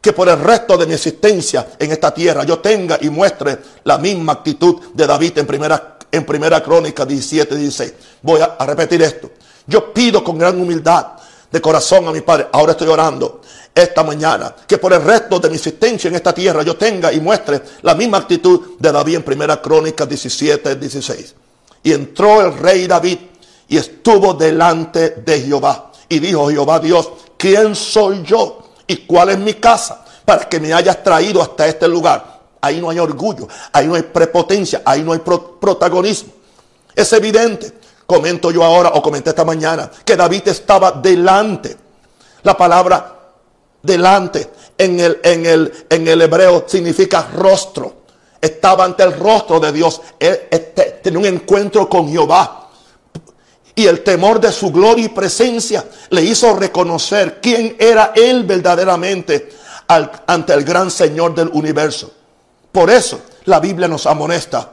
Que 0.00 0.12
por 0.12 0.28
el 0.28 0.38
resto 0.38 0.76
de 0.76 0.86
mi 0.86 0.94
existencia 0.94 1.70
en 1.78 1.90
esta 1.90 2.14
tierra 2.14 2.44
yo 2.44 2.60
tenga 2.60 2.98
y 3.00 3.10
muestre 3.10 3.58
la 3.84 3.98
misma 3.98 4.34
actitud 4.34 4.80
de 4.94 5.06
David 5.06 5.38
en 5.38 5.46
primera, 5.46 5.98
en 6.10 6.24
primera 6.24 6.62
crónica 6.62 7.04
17, 7.04 7.56
16. 7.56 7.94
Voy 8.22 8.40
a, 8.40 8.56
a 8.58 8.66
repetir 8.66 9.02
esto. 9.02 9.30
Yo 9.66 9.92
pido 9.92 10.22
con 10.22 10.38
gran 10.38 10.60
humildad 10.60 11.08
de 11.50 11.60
corazón 11.60 12.06
a 12.06 12.12
mi 12.12 12.20
Padre. 12.20 12.48
Ahora 12.52 12.72
estoy 12.72 12.88
orando 12.88 13.40
esta 13.74 14.02
mañana. 14.02 14.54
Que 14.66 14.78
por 14.78 14.92
el 14.92 15.02
resto 15.02 15.38
de 15.38 15.48
mi 15.48 15.56
existencia 15.56 16.08
en 16.08 16.14
esta 16.14 16.32
tierra 16.32 16.62
yo 16.62 16.76
tenga 16.76 17.12
y 17.12 17.20
muestre 17.20 17.60
la 17.82 17.94
misma 17.94 18.18
actitud 18.18 18.78
de 18.78 18.92
David 18.92 19.16
en 19.16 19.22
primera 19.22 19.60
crónica 19.60 20.06
17, 20.06 20.76
16. 20.76 21.34
Y 21.82 21.92
entró 21.92 22.40
el 22.42 22.56
rey 22.58 22.86
David 22.86 23.18
y 23.68 23.76
estuvo 23.76 24.34
delante 24.34 25.10
de 25.10 25.42
Jehová. 25.42 25.92
Y 26.08 26.18
dijo 26.18 26.48
Jehová 26.48 26.80
Dios, 26.80 27.10
¿quién 27.36 27.76
soy 27.76 28.22
yo? 28.22 28.62
¿Y 28.86 28.98
cuál 28.98 29.30
es 29.30 29.38
mi 29.38 29.54
casa? 29.54 30.04
Para 30.24 30.48
que 30.48 30.58
me 30.58 30.72
hayas 30.72 31.02
traído 31.02 31.42
hasta 31.42 31.66
este 31.66 31.86
lugar. 31.86 32.38
Ahí 32.60 32.80
no 32.80 32.90
hay 32.90 32.98
orgullo, 32.98 33.46
ahí 33.72 33.86
no 33.86 33.94
hay 33.94 34.02
prepotencia, 34.02 34.82
ahí 34.84 35.02
no 35.02 35.12
hay 35.12 35.20
protagonismo. 35.20 36.32
Es 36.94 37.12
evidente, 37.12 37.72
comento 38.06 38.50
yo 38.50 38.64
ahora 38.64 38.90
o 38.94 39.02
comenté 39.02 39.30
esta 39.30 39.44
mañana, 39.44 39.90
que 40.04 40.16
David 40.16 40.48
estaba 40.48 40.92
delante. 40.92 41.76
La 42.42 42.56
palabra 42.56 43.16
delante 43.82 44.50
en 44.76 44.98
el, 44.98 45.20
en 45.22 45.46
el, 45.46 45.86
en 45.88 46.08
el 46.08 46.22
hebreo 46.22 46.64
significa 46.66 47.28
rostro. 47.34 47.98
Estaba 48.40 48.84
ante 48.84 49.02
el 49.02 49.12
rostro 49.18 49.60
de 49.60 49.72
Dios. 49.72 50.00
Él, 50.18 50.40
este, 50.50 51.00
tenía 51.02 51.18
un 51.18 51.26
encuentro 51.26 51.88
con 51.88 52.08
Jehová 52.08 52.67
y 53.78 53.86
el 53.86 54.02
temor 54.02 54.40
de 54.40 54.50
su 54.50 54.72
gloria 54.72 55.04
y 55.04 55.08
presencia 55.08 55.88
le 56.10 56.24
hizo 56.24 56.52
reconocer 56.56 57.38
quién 57.40 57.76
era 57.78 58.12
él 58.12 58.42
verdaderamente 58.42 59.50
ante 59.86 60.52
el 60.52 60.64
gran 60.64 60.90
Señor 60.90 61.32
del 61.32 61.46
universo. 61.52 62.10
Por 62.72 62.90
eso 62.90 63.20
la 63.44 63.60
Biblia 63.60 63.86
nos 63.86 64.04
amonesta 64.06 64.68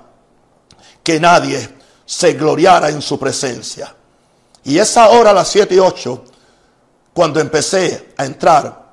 que 1.04 1.20
nadie 1.20 1.70
se 2.04 2.34
gloriara 2.34 2.90
en 2.90 3.00
su 3.00 3.20
presencia. 3.20 3.96
Y 4.64 4.80
es 4.80 4.98
ahora 4.98 5.30
a 5.30 5.34
las 5.36 5.50
7 5.50 5.76
y 5.76 5.78
8 5.78 6.24
cuando 7.14 7.40
empecé 7.40 8.12
a 8.18 8.26
entrar 8.26 8.86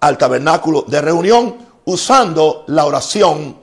al 0.00 0.18
tabernáculo 0.18 0.82
de 0.88 1.00
reunión 1.00 1.58
usando 1.84 2.64
la 2.66 2.86
oración 2.86 3.56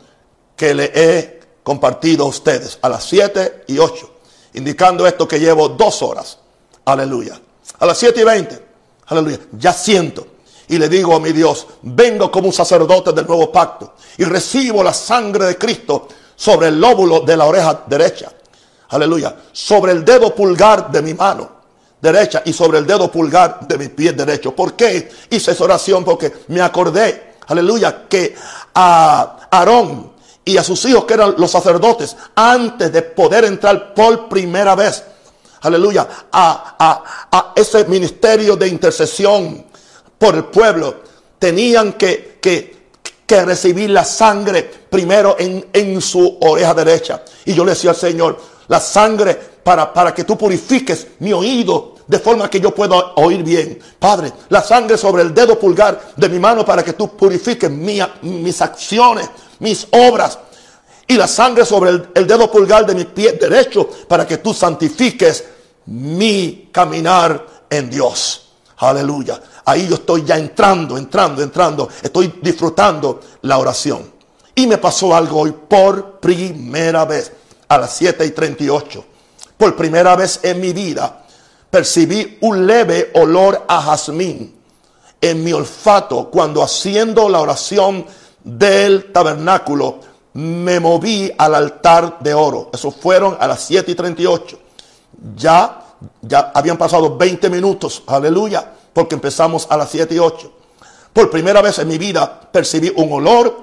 que 0.56 0.74
le 0.74 0.92
he 0.96 1.40
compartido 1.64 2.24
a 2.24 2.30
ustedes 2.30 2.80
a 2.82 2.88
las 2.88 3.04
7 3.04 3.66
y 3.68 3.78
8, 3.78 4.19
indicando 4.54 5.06
esto 5.08 5.28
que 5.28 5.40
llevo 5.40 5.70
dos 5.70 6.02
horas. 6.02 6.38
Aleluya. 6.86 7.40
A 7.80 7.86
las 7.86 7.98
7 7.98 8.22
y 8.22 8.24
20, 8.24 8.66
aleluya, 9.08 9.40
ya 9.54 9.74
siento 9.74 10.28
y 10.70 10.78
le 10.78 10.88
digo 10.88 11.16
a 11.16 11.20
mi 11.20 11.32
Dios, 11.32 11.66
vengo 11.82 12.32
como 12.32 12.48
un 12.48 12.54
sacerdote 12.54 13.12
del 13.12 13.26
nuevo 13.26 13.52
pacto 13.52 13.96
y 14.18 14.24
recibo 14.24 14.84
la 14.84 14.94
sangre 14.94 15.46
de 15.46 15.58
Cristo 15.58 16.08
sobre 16.36 16.68
el 16.68 16.80
lóbulo 16.80 17.22
de 17.22 17.36
la 17.36 17.46
oreja 17.46 17.84
derecha. 17.88 18.32
Aleluya. 18.90 19.36
Sobre 19.52 19.92
el 19.92 20.06
dedo 20.06 20.34
pulgar 20.34 20.92
de 20.92 21.02
mi 21.02 21.14
mano 21.14 21.60
derecha 22.02 22.44
y 22.46 22.54
sobre 22.54 22.78
el 22.78 22.88
dedo 22.88 23.12
pulgar 23.12 23.68
de 23.68 23.78
mi 23.78 23.88
pie 23.90 24.14
derecho. 24.14 24.56
¿Por 24.56 24.74
qué 24.74 25.12
hice 25.30 25.52
esa 25.52 25.64
oración? 25.64 26.04
Porque 26.04 26.32
me 26.48 26.62
acordé, 26.62 27.36
aleluya, 27.48 28.08
que 28.08 28.36
a 28.74 29.48
Aarón 29.52 30.09
y 30.50 30.58
a 30.58 30.64
sus 30.64 30.84
hijos 30.86 31.06
que 31.06 31.14
eran 31.14 31.36
los 31.38 31.52
sacerdotes, 31.52 32.16
antes 32.36 32.92
de 32.92 33.02
poder 33.02 33.46
entrar 33.46 33.94
por 33.94 34.28
primera 34.28 34.76
vez, 34.76 35.04
aleluya, 35.62 36.08
a, 36.32 36.76
a 37.32 37.54
ese 37.56 37.86
ministerio 37.86 38.56
de 38.56 38.68
intercesión, 38.68 39.70
por 40.20 40.36
el 40.36 40.44
pueblo, 40.46 40.96
tenían 41.40 41.94
que, 41.94 42.38
que, 42.42 42.78
recibir 43.46 43.92
la 43.92 44.04
sangre 44.04 44.64
primero 44.90 45.36
en, 45.38 45.68
en, 45.72 46.02
su 46.02 46.38
oreja 46.42 46.74
derecha. 46.74 47.24
Y 47.46 47.54
yo 47.54 47.64
le 47.64 47.72
decía 47.72 47.92
al 47.92 47.96
Señor, 47.96 48.40
la 48.68 48.80
sangre 48.80 49.36
para, 49.64 49.94
para 49.94 50.14
que 50.14 50.24
tú 50.24 50.36
purifiques 50.36 51.08
mi 51.20 51.32
oído 51.32 51.96
de 52.08 52.18
forma 52.18 52.50
que 52.50 52.60
yo 52.60 52.74
pueda 52.74 53.14
oír 53.18 53.44
bien. 53.44 53.80
Padre, 54.00 54.34
la 54.50 54.64
sangre 54.64 54.98
sobre 54.98 55.22
el 55.22 55.34
dedo 55.34 55.60
pulgar 55.60 56.14
de 56.16 56.28
mi 56.28 56.40
mano 56.40 56.66
para 56.66 56.84
que 56.84 56.94
tú 56.94 57.16
purifiques 57.16 57.70
mis 57.70 58.62
acciones, 58.62 59.30
mis 59.60 59.88
obras. 59.92 60.40
Y 61.08 61.16
la 61.16 61.28
sangre 61.28 61.66
sobre 61.66 61.90
el, 61.90 62.28
dedo 62.28 62.52
pulgar 62.52 62.86
de 62.86 62.94
mi 62.94 63.06
pie 63.06 63.34
derecho 63.34 63.90
para 64.08 64.28
que 64.28 64.38
tú 64.38 64.54
santifiques 64.54 65.44
mi 65.88 66.70
caminar 66.72 67.46
en 67.70 67.90
Dios. 67.90 68.50
Aleluya. 68.78 69.42
Ahí 69.66 69.88
yo 69.88 69.96
estoy 69.96 70.24
ya 70.24 70.38
entrando, 70.38 70.98
entrando, 70.98 71.42
entrando. 71.42 71.90
Estoy 72.02 72.40
disfrutando 72.42 73.20
la 73.42 73.58
oración. 73.58 74.12
Y 74.56 74.68
me 74.68 74.78
pasó 74.78 75.16
algo 75.16 75.42
hoy 75.42 75.54
por 75.68 76.20
primera 76.20 77.06
vez 77.06 77.32
a 77.68 77.78
las 77.78 77.96
7 77.96 78.26
y 78.26 78.32
38. 78.32 79.06
Por 79.58 79.76
primera 79.76 80.16
vez 80.16 80.40
en 80.44 80.62
mi 80.62 80.74
vida 80.74 81.24
percibí 81.70 82.38
un 82.42 82.66
leve 82.66 83.12
olor 83.16 83.66
a 83.68 83.82
jazmín 83.82 84.60
en 85.22 85.44
mi 85.44 85.54
olfato 85.54 86.30
cuando 86.30 86.64
haciendo 86.64 87.28
la 87.30 87.42
oración 87.42 88.06
del 88.44 89.12
tabernáculo 89.12 90.00
me 90.34 90.80
moví 90.80 91.32
al 91.38 91.56
altar 91.56 92.20
de 92.20 92.34
oro. 92.34 92.70
Eso 92.74 92.92
fueron 92.92 93.38
a 93.40 93.48
las 93.48 93.62
7 93.62 93.92
y 93.92 93.96
38. 93.96 94.60
Ya 95.36 95.80
ya 96.22 96.52
habían 96.54 96.78
pasado 96.78 97.18
20 97.18 97.50
minutos, 97.50 98.04
aleluya, 98.08 98.72
porque 98.94 99.16
empezamos 99.16 99.68
a 99.70 99.78
las 99.78 99.90
7 99.90 100.16
y 100.16 100.20
8. 100.20 100.52
Por 101.14 101.30
primera 101.30 101.62
vez 101.62 101.80
en 101.80 101.88
mi 101.88 101.98
vida 101.98 102.40
percibí 102.52 102.92
un 102.96 103.12
olor 103.12 103.62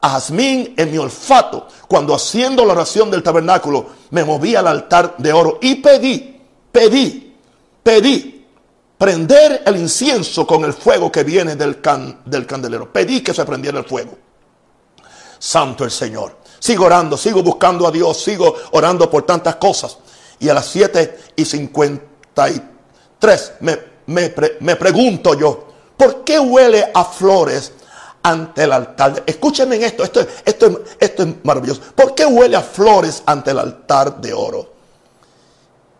a 0.00 0.10
jazmín 0.10 0.74
en 0.76 0.90
mi 0.90 0.98
olfato 0.98 1.68
cuando 1.86 2.14
haciendo 2.14 2.64
la 2.64 2.72
oración 2.72 3.10
del 3.10 3.22
tabernáculo 3.22 3.86
me 4.10 4.24
moví 4.24 4.56
al 4.56 4.66
altar 4.66 5.14
de 5.18 5.32
oro 5.32 5.58
y 5.60 5.76
pedí, 5.76 6.40
pedí, 6.72 7.36
pedí 7.82 8.39
prender 9.00 9.62
el 9.64 9.78
incienso 9.78 10.46
con 10.46 10.62
el 10.62 10.74
fuego 10.74 11.10
que 11.10 11.24
viene 11.24 11.56
del, 11.56 11.80
can, 11.80 12.20
del 12.26 12.44
candelero. 12.44 12.92
Pedí 12.92 13.22
que 13.22 13.32
se 13.32 13.46
prendiera 13.46 13.78
el 13.78 13.86
fuego. 13.86 14.18
Santo 15.38 15.84
el 15.84 15.90
Señor. 15.90 16.36
Sigo 16.58 16.84
orando, 16.84 17.16
sigo 17.16 17.42
buscando 17.42 17.86
a 17.86 17.90
Dios, 17.90 18.22
sigo 18.22 18.54
orando 18.72 19.10
por 19.10 19.22
tantas 19.22 19.56
cosas. 19.56 19.96
Y 20.38 20.50
a 20.50 20.54
las 20.54 20.66
7 20.66 21.18
y 21.34 21.46
53 21.46 23.52
me, 23.60 23.78
me, 24.04 24.34
me 24.60 24.76
pregunto 24.76 25.32
yo, 25.32 25.68
¿por 25.96 26.22
qué 26.22 26.38
huele 26.38 26.90
a 26.92 27.02
flores 27.02 27.72
ante 28.22 28.64
el 28.64 28.72
altar? 28.72 29.22
Escúchenme 29.24 29.76
en 29.76 29.84
esto, 29.84 30.04
esto, 30.04 30.20
esto, 30.44 30.82
esto 31.00 31.22
es 31.22 31.28
maravilloso. 31.42 31.80
¿Por 31.94 32.14
qué 32.14 32.26
huele 32.26 32.54
a 32.54 32.60
flores 32.60 33.22
ante 33.24 33.52
el 33.52 33.60
altar 33.60 34.20
de 34.20 34.34
oro? 34.34 34.79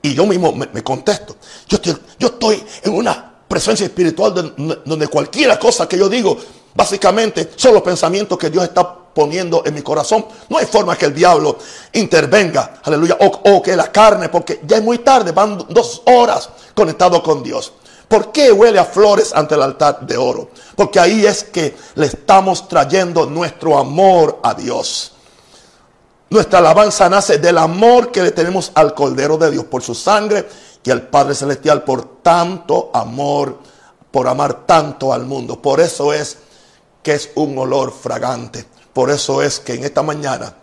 Y 0.03 0.14
yo 0.14 0.26
mismo 0.26 0.53
me, 0.53 0.82
contesto, 0.82 1.36
yo 1.68 1.76
estoy, 1.76 1.96
yo 2.18 2.28
estoy 2.28 2.64
en 2.82 2.94
una 2.94 3.34
presencia 3.46 3.84
espiritual 3.84 4.55
donde, 4.84 5.09
cualquier 5.09 5.59
cosa 5.59 5.86
que 5.86 5.98
yo 5.98 6.09
digo, 6.09 6.38
básicamente 6.74 7.51
son 7.57 7.74
los 7.74 7.82
pensamientos 7.82 8.38
que 8.38 8.48
Dios 8.48 8.64
está 8.64 8.96
poniendo 9.12 9.62
en 9.66 9.74
mi 9.74 9.82
corazón. 9.82 10.24
No 10.48 10.57
hay 10.57 10.66
forma 10.66 10.96
que 10.96 11.07
el 11.07 11.14
diablo 11.14 11.59
intervenga, 11.92 12.80
aleluya, 12.82 13.18
o, 13.20 13.61
que 13.62 13.76
la 13.76 13.92
carne, 13.92 14.28
porque 14.30 14.61
ya 14.66 14.78
es 14.78 14.82
muy 14.82 14.98
tarde, 14.98 15.32
van 15.32 15.59
dos 15.68 16.03
horas 16.07 16.48
conectado 16.74 17.22
con 17.22 17.42
Dios. 17.42 17.72
¿Por 18.09 18.32
qué 18.32 18.51
huele 18.51 18.78
a 18.78 18.84
flores 18.84 19.32
ante 19.34 19.55
el 19.55 19.62
altar 19.62 20.01
de 20.07 20.16
oro? 20.16 20.51
Porque 20.74 20.98
ahí 20.98 21.26
es 21.26 21.44
que 21.44 21.76
le 21.94 22.07
estamos 22.07 22.66
trayendo 22.68 23.26
nuestro 23.26 23.78
amor 23.78 24.40
a 24.42 24.55
Dios. 24.55 25.12
Nuestra 26.31 26.61
alabanza 26.61 27.09
nace 27.09 27.39
del 27.39 27.59
amor 27.59 28.12
que 28.12 28.22
le 28.22 28.31
tenemos 28.31 28.70
al 28.74 28.95
Cordero 28.95 29.37
de 29.37 29.51
Dios 29.51 29.64
por 29.64 29.83
su 29.83 29.97
sangre 29.97 30.49
y 30.85 30.91
al 30.93 31.09
Padre 31.09 31.35
Celestial 31.35 31.83
por 31.83 32.22
tanto 32.22 32.91
amor, 32.95 33.59
por 34.12 34.28
amar 34.28 34.64
tanto 34.64 35.12
al 35.12 35.26
mundo. 35.26 35.61
Por 35.61 35.81
eso 35.81 36.12
es 36.12 36.39
que 37.03 37.14
es 37.14 37.31
un 37.35 37.59
olor 37.59 37.93
fragante. 37.93 38.64
Por 38.93 39.11
eso 39.11 39.43
es 39.43 39.59
que 39.59 39.74
en 39.74 39.83
esta 39.83 40.03
mañana 40.03 40.55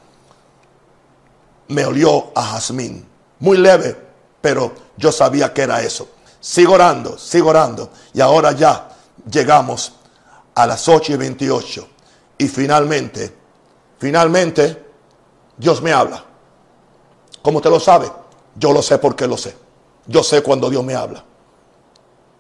me 1.68 1.86
olió 1.86 2.32
a 2.34 2.44
jazmín. 2.44 3.06
Muy 3.40 3.58
leve, 3.58 3.94
pero 4.40 4.74
yo 4.96 5.12
sabía 5.12 5.54
que 5.54 5.64
era 5.64 5.82
eso. 5.82 6.08
Sigo 6.40 6.76
orando, 6.76 7.18
sigo 7.18 7.50
orando. 7.50 7.92
Y 8.14 8.22
ahora 8.22 8.54
ya 8.54 8.88
llegamos 9.30 9.92
a 10.56 10.66
las 10.66 10.88
8 10.88 11.12
y 11.12 11.18
28. 11.18 11.88
Y 12.38 12.48
finalmente, 12.48 13.34
finalmente, 14.00 14.87
Dios 15.58 15.82
me 15.82 15.92
habla. 15.92 16.24
¿Cómo 17.42 17.62
te 17.62 17.70
lo 17.70 17.80
sabe? 17.80 18.12
Yo 18.56 18.72
lo 18.72 18.82
sé 18.82 18.98
porque 18.98 19.28
lo 19.28 19.38
sé. 19.38 19.56
Yo 20.06 20.24
sé 20.24 20.42
cuando 20.42 20.70
Dios 20.70 20.84
me 20.84 20.96
habla. 20.96 21.24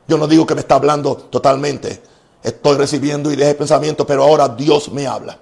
Yo 0.07 0.17
no 0.17 0.27
digo 0.27 0.45
que 0.45 0.55
me 0.55 0.61
está 0.61 0.75
hablando 0.75 1.15
totalmente. 1.15 2.01
Estoy 2.41 2.77
recibiendo 2.77 3.31
ideas 3.31 3.51
y 3.51 3.55
pensamientos, 3.55 4.05
pero 4.05 4.23
ahora 4.23 4.47
Dios 4.47 4.91
me 4.91 5.05
habla 5.05 5.37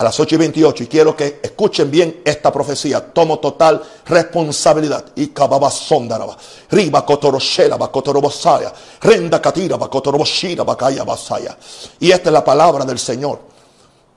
a 0.00 0.04
las 0.04 0.18
8 0.18 0.34
y 0.34 0.38
28 0.38 0.84
y 0.84 0.86
quiero 0.86 1.14
que 1.14 1.40
escuchen 1.42 1.90
bien 1.90 2.22
esta 2.24 2.50
profecía. 2.50 3.12
Tomo 3.12 3.38
total 3.38 3.82
responsabilidad. 4.06 5.04
Y 5.14 5.26
kababa 5.26 5.70
sondaraba. 5.70 6.38
Riba 6.70 7.04
kotoroshela 7.04 7.76
bakotorobosaya. 7.76 8.72
Renda 9.02 9.42
katira 9.42 9.76
bakotoroboshira 9.76 10.64
bakaya 10.64 11.04
basaya. 11.04 11.54
Y 11.98 12.10
esta 12.10 12.30
es 12.30 12.32
la 12.32 12.42
palabra 12.42 12.86
del 12.86 12.98
Señor 12.98 13.40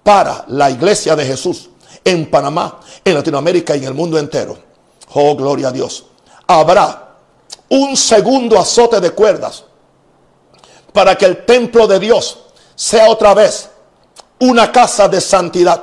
para 0.02 0.46
la 0.48 0.72
iglesia 0.72 1.18
de 1.18 1.26
Jesús 1.26 1.70
en 2.04 2.30
Panamá, 2.30 2.80
en 3.04 3.14
Latinoamérica 3.14 3.76
y 3.76 3.80
en 3.80 3.86
el 3.86 3.94
mundo 3.94 4.18
entero. 4.18 4.58
Oh, 5.14 5.36
gloria 5.36 5.70
a 5.70 5.72
Dios. 5.72 6.06
Habrá 6.48 7.16
un 7.70 7.96
segundo 7.96 8.60
azote 8.60 9.00
de 9.00 9.12
cuerdas 9.12 9.64
para 10.92 11.18
que 11.18 11.26
el 11.26 11.46
templo 11.46 11.88
de 11.88 12.00
Dios 12.00 12.40
sea 12.76 13.10
otra 13.10 13.34
vez 13.34 13.70
una 14.40 14.72
casa 14.72 15.08
de 15.08 15.22
santidad, 15.22 15.82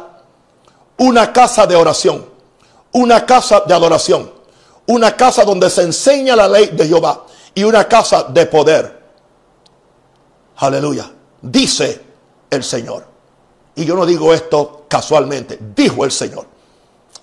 una 0.98 1.32
casa 1.32 1.66
de 1.66 1.76
oración, 1.76 2.26
una 2.92 3.24
casa 3.24 3.61
de 3.66 3.74
adoración, 3.74 4.32
una 4.86 5.16
casa 5.16 5.44
donde 5.44 5.70
se 5.70 5.82
enseña 5.82 6.36
la 6.36 6.48
ley 6.48 6.66
de 6.68 6.86
Jehová 6.86 7.24
y 7.54 7.64
una 7.64 7.86
casa 7.88 8.24
de 8.24 8.46
poder. 8.46 9.00
Aleluya. 10.56 11.11
Dice 11.40 12.04
el 12.50 12.62
Señor. 12.62 13.09
Y 13.74 13.84
yo 13.84 13.94
no 13.94 14.04
digo 14.04 14.32
esto 14.34 14.84
casualmente, 14.88 15.58
dijo 15.74 16.04
el 16.04 16.10
Señor. 16.12 16.46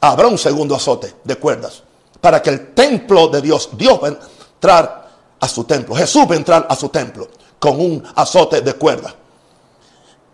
Habrá 0.02 0.28
un 0.28 0.38
segundo 0.38 0.76
azote 0.76 1.16
de 1.24 1.36
cuerdas 1.36 1.84
para 2.22 2.42
que 2.42 2.50
el 2.50 2.74
templo 2.74 3.28
de 3.28 3.42
Dios, 3.42 3.70
Dios 3.74 4.00
va 4.02 4.08
a 4.08 4.12
entrar 4.12 5.08
a 5.40 5.48
su 5.48 5.64
templo, 5.66 5.96
Jesús 5.96 6.26
va 6.30 6.34
a 6.34 6.38
entrar 6.38 6.68
a 6.70 6.76
su 6.76 6.90
templo 6.90 7.28
con 7.60 7.80
un 7.80 8.04
azote 8.16 8.62
de 8.62 8.74
cuerdas. 8.74 9.14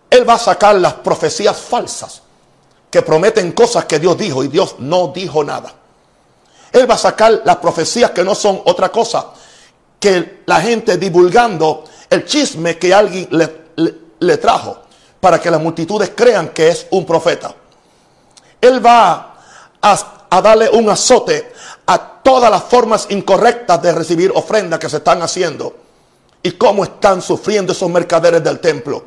Él 0.09 0.27
va 0.27 0.35
a 0.35 0.39
sacar 0.39 0.75
las 0.75 0.93
profecías 0.93 1.57
falsas 1.57 2.21
que 2.89 3.01
prometen 3.01 3.51
cosas 3.53 3.85
que 3.85 3.99
Dios 3.99 4.17
dijo 4.17 4.43
y 4.43 4.47
Dios 4.47 4.75
no 4.79 5.07
dijo 5.07 5.43
nada. 5.43 5.73
Él 6.71 6.89
va 6.89 6.95
a 6.95 6.99
sacar 6.99 7.41
las 7.45 7.57
profecías 7.57 8.11
que 8.11 8.23
no 8.23 8.35
son 8.35 8.61
otra 8.65 8.89
cosa 8.89 9.27
que 9.99 10.41
la 10.45 10.59
gente 10.59 10.97
divulgando 10.97 11.85
el 12.09 12.25
chisme 12.25 12.77
que 12.77 12.93
alguien 12.93 13.27
le, 13.31 14.37
trajo. 14.37 14.82
Para 15.23 15.39
que 15.39 15.49
las 15.49 15.61
multitudes 15.61 16.11
crean 16.13 16.49
que 16.49 16.67
es 16.67 16.85
un 16.91 17.05
profeta. 17.05 17.55
Él 18.59 18.85
va 18.85 19.37
a, 19.81 20.41
darle 20.41 20.69
un 20.69 20.89
azote 20.89 21.53
a 21.85 22.19
todas 22.21 22.51
las 22.51 22.63
formas 22.63 23.07
incorrectas 23.09 23.81
de 23.81 23.93
recibir 23.93 24.33
ofrendas 24.35 24.79
que 24.79 24.89
se 24.89 24.97
están 24.97 25.21
haciendo 25.21 25.77
y 26.41 26.51
cómo 26.51 26.83
están 26.83 27.21
sufriendo 27.21 27.71
esos 27.71 27.89
mercaderes 27.89 28.43
del 28.43 28.59
templo 28.59 29.05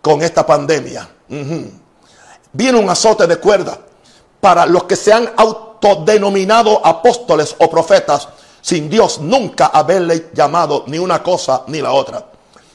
con 0.00 0.22
esta 0.22 0.46
pandemia. 0.46 1.08
Viene 2.52 2.78
un 2.78 2.88
azote 2.88 3.26
de 3.26 3.38
cuerda 3.38 3.80
para 4.40 4.64
los 4.64 4.84
que 4.84 4.94
se 4.94 5.12
han 5.12 5.28
autodenominado 5.36 6.86
apóstoles 6.86 7.56
o 7.58 7.68
profetas 7.68 8.28
sin 8.60 8.88
Dios 8.88 9.20
nunca 9.20 9.66
haberle 9.66 10.30
llamado 10.32 10.84
ni 10.86 11.00
una 11.00 11.20
cosa 11.20 11.64
ni 11.66 11.80
la 11.80 11.90
otra. 11.90 12.24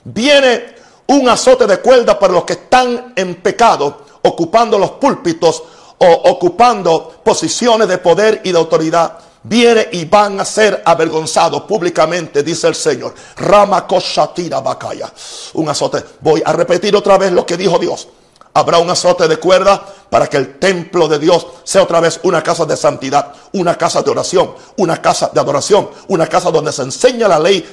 Viene 0.03 0.82
un 1.13 1.29
azote 1.29 1.67
de 1.67 1.79
cuerda 1.79 2.17
para 2.17 2.33
los 2.33 2.43
que 2.43 2.53
están 2.53 3.13
en 3.15 3.35
pecado, 3.35 4.01
ocupando 4.23 4.79
los 4.79 4.91
púlpitos 4.91 5.63
o 5.97 6.07
ocupando 6.07 7.21
posiciones 7.23 7.87
de 7.87 7.97
poder 7.99 8.41
y 8.43 8.51
de 8.51 8.57
autoridad. 8.57 9.17
Viene 9.43 9.89
y 9.91 10.05
van 10.05 10.39
a 10.39 10.45
ser 10.45 10.81
avergonzados 10.85 11.63
públicamente, 11.63 12.43
dice 12.43 12.67
el 12.67 12.75
Señor. 12.75 13.13
Rama 13.37 13.85
Koshatira 13.85 14.61
Bakaya. 14.61 15.11
Un 15.53 15.69
azote. 15.69 16.03
Voy 16.21 16.41
a 16.43 16.53
repetir 16.53 16.95
otra 16.95 17.17
vez 17.17 17.31
lo 17.31 17.45
que 17.45 17.57
dijo 17.57 17.77
Dios. 17.77 18.07
Habrá 18.53 18.77
un 18.77 18.89
azote 18.89 19.27
de 19.27 19.37
cuerda 19.37 19.83
para 20.09 20.27
que 20.27 20.37
el 20.37 20.59
templo 20.59 21.07
de 21.07 21.19
Dios 21.19 21.45
sea 21.63 21.83
otra 21.83 21.99
vez 21.99 22.19
una 22.23 22.41
casa 22.41 22.65
de 22.65 22.77
santidad, 22.77 23.33
una 23.53 23.77
casa 23.77 24.01
de 24.01 24.11
oración, 24.11 24.53
una 24.77 25.01
casa 25.01 25.29
de 25.33 25.39
adoración, 25.39 25.89
una 26.07 26.27
casa 26.27 26.51
donde 26.51 26.71
se 26.71 26.83
enseña 26.83 27.27
la 27.27 27.39
ley 27.39 27.65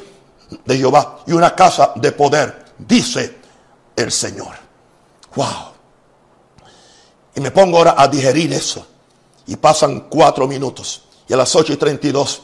de 0.64 0.76
Jehová 0.76 1.20
y 1.26 1.32
una 1.32 1.54
casa 1.54 1.92
de 1.94 2.12
poder, 2.12 2.69
dice 2.86 3.38
el 3.96 4.10
Señor. 4.10 4.54
Wow. 5.34 5.72
Y 7.34 7.40
me 7.40 7.50
pongo 7.50 7.78
ahora 7.78 7.94
a 7.96 8.08
digerir 8.08 8.52
eso. 8.52 8.86
Y 9.46 9.56
pasan 9.56 10.08
cuatro 10.08 10.46
minutos. 10.46 11.04
Y 11.28 11.32
a 11.32 11.36
las 11.36 11.54
ocho 11.54 11.72
y 11.72 11.76
treinta 11.76 12.06
y 12.06 12.12
dos, 12.12 12.42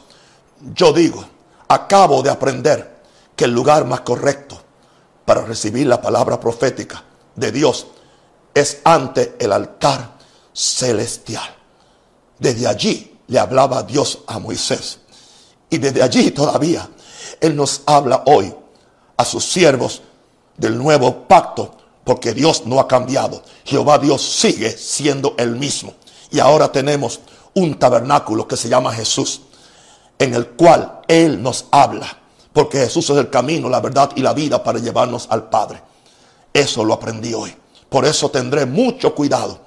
yo 0.75 0.93
digo, 0.93 1.25
acabo 1.69 2.23
de 2.23 2.31
aprender 2.31 2.97
que 3.35 3.45
el 3.45 3.53
lugar 3.53 3.85
más 3.85 4.01
correcto 4.01 4.61
para 5.25 5.43
recibir 5.43 5.87
la 5.87 6.01
palabra 6.01 6.39
profética 6.39 7.03
de 7.35 7.53
Dios 7.53 7.87
es 8.55 8.81
ante 8.85 9.37
el 9.39 9.53
altar 9.53 10.17
celestial. 10.53 11.55
Desde 12.39 12.67
allí 12.67 13.19
le 13.27 13.39
hablaba 13.39 13.83
Dios 13.83 14.21
a 14.27 14.39
Moisés. 14.39 15.01
Y 15.69 15.79
desde 15.79 16.03
allí 16.03 16.31
todavía 16.31 16.89
Él 17.41 17.57
nos 17.57 17.83
habla 17.87 18.23
hoy 18.27 18.55
a 19.17 19.25
sus 19.25 19.45
siervos 19.45 20.03
del 20.57 20.79
nuevo 20.79 21.27
pacto, 21.29 21.75
porque 22.05 22.35
Dios 22.35 22.65
no 22.67 22.81
ha 22.81 22.87
cambiado. 22.87 23.43
Jehová 23.65 23.99
Dios 23.99 24.23
sigue 24.23 24.71
siendo 24.71 25.35
el 25.39 25.57
mismo. 25.57 25.95
Y 26.31 26.39
ahora 26.39 26.71
tenemos 26.71 27.21
un 27.55 27.79
tabernáculo 27.79 28.47
que 28.47 28.57
se 28.57 28.69
llama 28.69 28.93
Jesús, 28.93 29.43
en 30.19 30.35
el 30.35 30.49
cual 30.49 31.01
Él 31.09 31.43
nos 31.43 31.67
habla, 31.71 32.07
porque 32.53 32.79
Jesús 32.79 33.11
es 33.11 33.17
el 33.17 33.31
camino, 33.31 33.69
la 33.69 33.81
verdad 33.81 34.11
y 34.15 34.23
la 34.23 34.33
vida 34.33 34.63
para 34.63 34.79
llevarnos 34.79 35.27
al 35.31 35.49
Padre. 35.49 35.83
Eso 36.53 36.85
lo 36.85 36.95
aprendí 36.95 37.35
hoy. 37.35 37.55
Por 37.89 38.05
eso 38.05 38.31
tendré 38.31 38.67
mucho 38.67 39.15
cuidado 39.15 39.61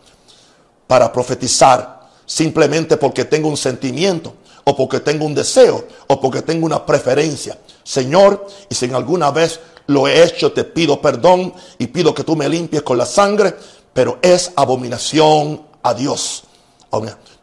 para 0.88 1.12
profetizar 1.12 2.00
simplemente 2.26 2.98
porque 2.98 3.26
tengo 3.26 3.48
un 3.48 3.58
sentimiento 3.58 4.34
o 4.64 4.76
porque 4.76 5.00
tengo 5.00 5.26
un 5.26 5.34
deseo 5.34 5.88
o 6.08 6.20
porque 6.20 6.42
tengo 6.42 6.66
una 6.66 6.86
preferencia. 6.86 7.58
Señor, 7.84 8.46
y 8.70 8.76
si 8.76 8.86
en 8.86 8.96
alguna 8.96 9.32
vez 9.32 9.60
lo 9.90 10.08
he 10.08 10.24
hecho, 10.24 10.52
te 10.52 10.66
pido 10.66 11.02
perdón 11.02 11.52
y 11.80 11.88
pido 11.88 12.14
que 12.14 12.24
tú 12.24 12.36
me 12.36 12.48
limpies 12.48 12.84
con 12.84 12.98
la 12.98 13.08
sangre, 13.08 13.56
pero 13.92 14.20
es 14.22 14.52
abominación 14.56 15.64
a 15.82 15.96
Dios. 15.96 16.44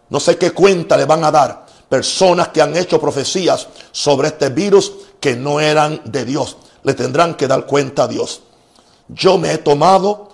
No 0.09 0.21
sé 0.21 0.39
qué 0.39 0.53
cuenta 0.53 0.97
le 0.97 1.07
van 1.07 1.25
a 1.25 1.33
dar 1.33 1.67
personas 1.89 2.49
que 2.49 2.63
han 2.63 2.77
hecho 2.77 3.01
profecías 3.01 3.67
sobre 3.91 4.29
este 4.29 4.51
virus 4.51 4.93
que 5.19 5.35
no 5.35 5.59
eran 5.59 6.01
de 6.05 6.25
Dios. 6.25 6.57
Le 6.85 6.95
tendrán 6.95 7.35
que 7.35 7.49
dar 7.49 7.67
cuenta 7.67 8.05
a 8.05 8.09
Dios. 8.09 8.43
Yo 9.09 9.39
me 9.39 9.53
he 9.53 9.59
tomado 9.59 10.29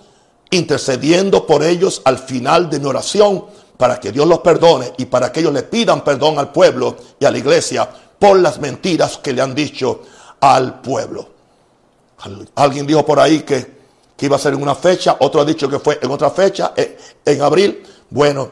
intercediendo 0.51 1.47
por 1.47 1.63
ellos 1.63 2.03
al 2.05 2.19
final 2.19 2.69
de 2.69 2.79
mi 2.79 2.85
oración 2.85 3.45
para 3.75 3.99
que 3.99 4.11
Dios 4.11 4.27
los 4.27 4.39
perdone 4.39 4.93
y 4.97 5.05
para 5.05 5.31
que 5.31 5.39
ellos 5.39 5.53
le 5.53 5.63
pidan 5.63 6.03
perdón 6.03 6.37
al 6.37 6.51
pueblo 6.51 6.95
y 7.19 7.25
a 7.25 7.31
la 7.31 7.39
iglesia 7.39 7.89
por 8.19 8.39
las 8.39 8.59
mentiras 8.59 9.17
que 9.17 9.33
le 9.33 9.41
han 9.41 9.55
dicho 9.55 10.01
al 10.41 10.79
pueblo. 10.81 11.32
Alguien 12.55 12.87
dijo 12.87 13.05
por 13.05 13.19
ahí 13.19 13.41
que, 13.41 13.83
iba 14.19 14.37
a 14.37 14.39
ser 14.39 14.53
en 14.53 14.61
una 14.61 14.73
fecha, 14.73 15.17
otro 15.19 15.41
ha 15.41 15.45
dicho 15.45 15.67
que 15.67 15.79
fue 15.79 15.99
en 16.01 16.09
otra 16.09 16.29
fecha, 16.31 16.71
eh, 16.77 16.97
en 17.25 17.41
abril. 17.41 17.83
Bueno, 18.09 18.51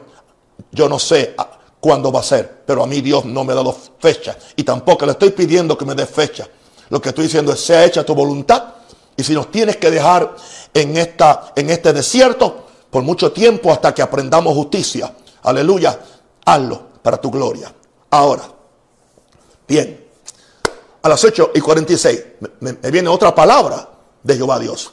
yo 0.70 0.86
no 0.86 0.98
sé 0.98 1.34
ah, 1.38 1.48
cuándo 1.80 2.12
va 2.12 2.20
a 2.20 2.22
ser, 2.22 2.62
pero 2.66 2.82
a 2.82 2.86
mí 2.86 3.00
Dios 3.00 3.24
no 3.24 3.42
me 3.42 3.52
ha 3.52 3.56
dado 3.56 3.74
fecha 3.98 4.36
y 4.54 4.64
tampoco 4.64 5.06
le 5.06 5.12
estoy 5.12 5.30
pidiendo 5.30 5.78
que 5.78 5.86
me 5.86 5.94
dé 5.94 6.04
fecha. 6.04 6.46
Lo 6.90 7.00
que 7.00 7.08
estoy 7.08 7.24
diciendo 7.24 7.52
es, 7.54 7.60
sea 7.60 7.86
hecha 7.86 8.04
tu 8.04 8.14
voluntad 8.14 8.74
y 9.16 9.22
si 9.22 9.32
nos 9.32 9.50
tienes 9.50 9.78
que 9.78 9.90
dejar 9.90 10.36
en, 10.74 10.96
esta, 10.98 11.52
en 11.56 11.70
este 11.70 11.94
desierto 11.94 12.66
por 12.90 13.02
mucho 13.02 13.32
tiempo 13.32 13.72
hasta 13.72 13.94
que 13.94 14.02
aprendamos 14.02 14.54
justicia, 14.54 15.10
aleluya, 15.42 15.98
hazlo 16.44 16.82
para 17.02 17.18
tu 17.18 17.30
gloria. 17.30 17.72
Ahora, 18.10 18.42
bien, 19.66 20.01
a 21.02 21.08
las 21.08 21.24
8 21.24 21.52
y 21.54 21.60
46 21.60 22.24
me, 22.60 22.74
me 22.80 22.90
viene 22.90 23.08
otra 23.08 23.34
palabra 23.34 23.88
de 24.22 24.36
Jehová 24.36 24.58
Dios. 24.58 24.92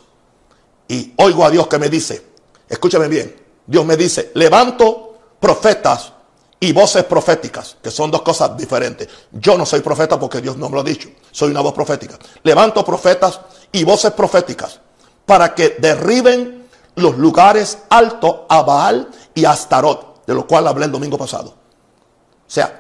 Y 0.88 1.14
oigo 1.18 1.45
a 1.45 1.51
Dios 1.51 1.68
que 1.68 1.78
me 1.78 1.89
dice, 1.89 2.26
escúchame 2.68 3.07
bien, 3.07 3.36
Dios 3.66 3.86
me 3.86 3.95
dice, 3.95 4.32
levanto 4.34 5.18
profetas 5.39 6.14
y 6.60 6.74
voces 6.74 7.03
proféticas, 7.05 7.78
que 7.82 7.91
son 7.91 8.12
dos 8.12 8.22
cosas 8.22 8.57
diferentes. 8.57 9.07
Yo 9.32 9.57
no 9.57 9.66
soy 9.66 9.82
profeta 9.82 10.20
porque 10.20 10.41
Dios 10.41 10.57
no 10.57 10.70
me 10.70 10.76
lo 10.76 10.82
ha 10.82 10.84
dicho, 10.84 11.10
soy 11.32 11.51
una 11.51 11.62
voz 11.62 11.74
profética. 11.74 12.18
Levanto 12.43 12.84
profetas 12.84 13.39
y 13.72 13.84
voces 13.84 14.12
proféticas 14.12 14.80
para 15.26 15.53
que 15.53 15.78
derriben 15.80 16.68
los 16.95 17.18
lugares 17.18 17.78
altos 17.89 18.41
a 18.49 18.62
Baal 18.64 19.10
y 19.34 19.45
a 19.45 19.51
Astarot, 19.51 20.26
de 20.26 20.34
lo 20.34 20.45
cual 20.47 20.68
hablé 20.68 20.86
el 20.86 20.91
domingo 20.91 21.18
pasado. 21.18 21.49
O 21.49 22.51
sea, 22.51 22.79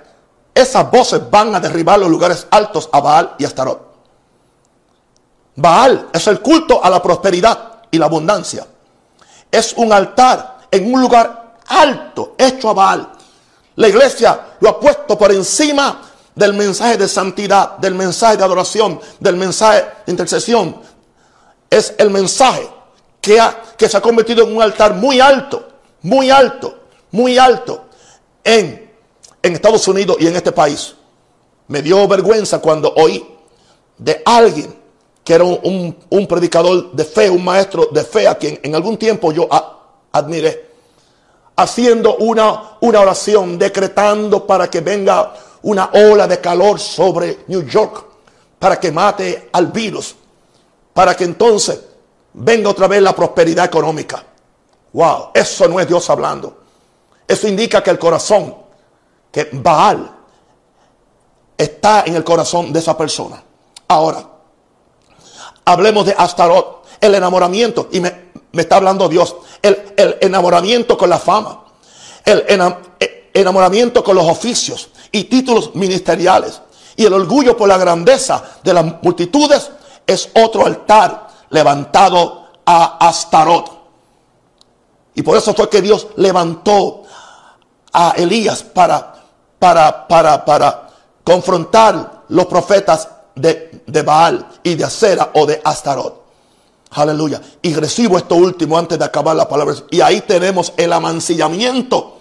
esas 0.59 0.89
voces 0.89 1.21
van 1.29 1.55
a 1.55 1.59
derribar 1.59 1.99
los 1.99 2.09
lugares 2.09 2.47
altos 2.51 2.89
a 2.91 2.99
Baal 2.99 3.35
y 3.37 3.45
Astarot. 3.45 3.89
Baal 5.55 6.09
es 6.13 6.27
el 6.27 6.39
culto 6.41 6.83
a 6.83 6.89
la 6.89 7.01
prosperidad 7.01 7.81
y 7.91 7.97
la 7.97 8.05
abundancia. 8.05 8.65
Es 9.51 9.73
un 9.73 9.91
altar 9.91 10.59
en 10.71 10.93
un 10.93 11.01
lugar 11.01 11.55
alto 11.67 12.35
hecho 12.37 12.69
a 12.69 12.73
Baal. 12.73 13.11
La 13.75 13.87
iglesia 13.87 14.39
lo 14.59 14.69
ha 14.69 14.79
puesto 14.79 15.17
por 15.17 15.31
encima 15.31 16.01
del 16.35 16.53
mensaje 16.53 16.97
de 16.97 17.07
santidad, 17.07 17.77
del 17.77 17.95
mensaje 17.95 18.37
de 18.37 18.43
adoración, 18.43 18.99
del 19.19 19.35
mensaje 19.35 19.85
de 20.05 20.11
intercesión. 20.11 20.81
Es 21.69 21.93
el 21.97 22.09
mensaje 22.09 22.69
que, 23.21 23.39
ha, 23.39 23.61
que 23.77 23.89
se 23.89 23.97
ha 23.97 24.01
convertido 24.01 24.45
en 24.45 24.55
un 24.55 24.61
altar 24.61 24.93
muy 24.93 25.19
alto, 25.19 25.67
muy 26.01 26.29
alto, 26.29 26.79
muy 27.11 27.37
alto 27.37 27.85
en, 28.43 28.88
en 29.41 29.53
Estados 29.53 29.87
Unidos 29.87 30.17
y 30.19 30.27
en 30.27 30.35
este 30.35 30.51
país. 30.51 30.95
Me 31.67 31.81
dio 31.81 32.07
vergüenza 32.07 32.59
cuando 32.59 32.93
oí 32.95 33.25
de 33.97 34.21
alguien 34.25 34.75
que 35.23 35.33
era 35.33 35.43
un, 35.43 36.27
predicador 36.27 36.91
de 36.91 37.05
fe, 37.05 37.29
un 37.29 37.43
maestro 37.43 37.87
de 37.91 38.03
fe 38.03 38.27
a 38.27 38.35
quien 38.35 38.59
en 38.63 38.73
algún 38.73 38.97
tiempo 38.97 39.31
yo 39.31 39.47
admiré, 40.11 40.69
haciendo 41.55 42.15
una, 42.17 42.77
una 42.81 43.01
oración, 43.01 43.59
decretando 43.59 44.47
para 44.47 44.69
que 44.69 44.81
venga 44.81 45.33
una 45.61 45.91
ola 45.93 46.27
de 46.27 46.39
calor 46.39 46.79
sobre 46.79 47.39
New 47.47 47.63
York 47.67 48.09
para 48.59 48.77
que 48.79 48.91
mate 48.91 49.49
al 49.53 49.67
virus, 49.67 50.15
para 50.93 51.15
que 51.15 51.23
entonces 51.23 51.79
venga 52.33 52.69
otra 52.69 52.87
vez 52.87 53.01
la 53.01 53.15
prosperidad 53.15 53.65
económica. 53.65 54.23
Wow, 54.91 55.29
eso 55.33 55.67
no 55.67 55.79
es 55.79 55.87
Dios 55.87 56.09
hablando. 56.09 56.57
Eso 57.25 57.47
indica 57.47 57.81
que 57.81 57.91
el 57.91 57.97
corazón, 57.97 58.53
que 59.31 59.49
Baal, 59.53 60.11
está 61.57 62.03
en 62.05 62.15
el 62.15 62.23
corazón 62.23 62.71
de 62.71 62.79
esa 62.79 62.97
persona. 62.97 63.43
Ahora, 63.87 64.27
hablemos 65.65 66.05
de 66.05 66.15
Astarot, 66.17 66.85
el 67.01 67.15
enamoramiento, 67.15 67.89
y 67.91 67.99
me, 67.99 68.31
está 68.53 68.77
hablando 68.77 69.09
Dios, 69.09 69.35
el, 69.61 69.93
el, 69.97 70.17
enamoramiento 70.21 70.97
con 70.97 71.09
la 71.09 71.19
fama, 71.19 71.65
el 72.23 72.45
eh, 72.47 73.29
enamoramiento 73.33 74.03
con 74.03 74.15
los 74.15 74.25
oficios, 74.25 74.89
y 75.11 75.25
títulos 75.25 75.75
ministeriales. 75.75 76.61
Y 76.95 77.05
el 77.05 77.13
orgullo 77.13 77.55
por 77.55 77.67
la 77.67 77.77
grandeza 77.77 78.43
de 78.63 78.73
las 78.73 78.85
multitudes 79.01 79.71
es 80.05 80.29
otro 80.35 80.65
altar 80.65 81.27
levantado 81.49 82.47
a 82.65 83.07
Astarot. 83.07 83.79
Y 85.15 85.21
por 85.21 85.37
eso 85.37 85.53
fue 85.53 85.69
que 85.69 85.81
Dios 85.81 86.07
levantó 86.17 87.03
a 87.91 88.13
Elías 88.17 88.63
para, 88.63 89.18
para, 89.59 90.07
para, 90.07 90.43
para 90.43 90.89
confrontar 91.23 92.23
los 92.29 92.45
profetas 92.47 93.07
de, 93.35 93.83
de 93.85 94.01
Baal 94.01 94.47
y 94.63 94.75
de 94.75 94.85
Acera 94.85 95.31
o 95.33 95.45
de 95.45 95.61
Astarot. 95.63 96.19
Aleluya. 96.91 97.39
Y 97.61 97.73
recibo 97.75 98.17
esto 98.17 98.35
último 98.35 98.77
antes 98.77 98.97
de 98.97 99.05
acabar 99.05 99.35
la 99.35 99.47
palabra. 99.47 99.75
Y 99.91 100.01
ahí 100.01 100.21
tenemos 100.21 100.73
el 100.75 100.91
amancillamiento 100.91 102.17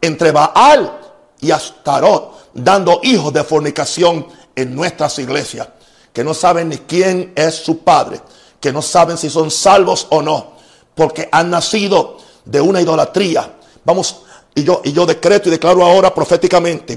entre 0.00 0.32
Baal 0.32 0.98
y 1.40 1.50
Astarot, 1.50 2.50
dando 2.52 3.00
hijos 3.02 3.32
de 3.32 3.44
fornicación 3.44 4.26
en 4.54 4.74
nuestras 4.74 5.18
iglesias, 5.18 5.68
que 6.12 6.24
no 6.24 6.34
saben 6.34 6.68
ni 6.68 6.78
quién 6.78 7.32
es 7.34 7.54
su 7.54 7.78
padre, 7.78 8.20
que 8.60 8.72
no 8.72 8.82
saben 8.82 9.16
si 9.16 9.30
son 9.30 9.50
salvos 9.50 10.06
o 10.10 10.20
no, 10.20 10.52
porque 10.94 11.28
han 11.32 11.50
nacido 11.50 12.18
de 12.44 12.60
una 12.60 12.80
idolatría. 12.80 13.54
Vamos, 13.84 14.22
y 14.54 14.64
yo, 14.64 14.80
y 14.84 14.92
yo 14.92 15.06
decreto 15.06 15.48
y 15.48 15.52
declaro 15.52 15.84
ahora 15.84 16.12
proféticamente, 16.14 16.96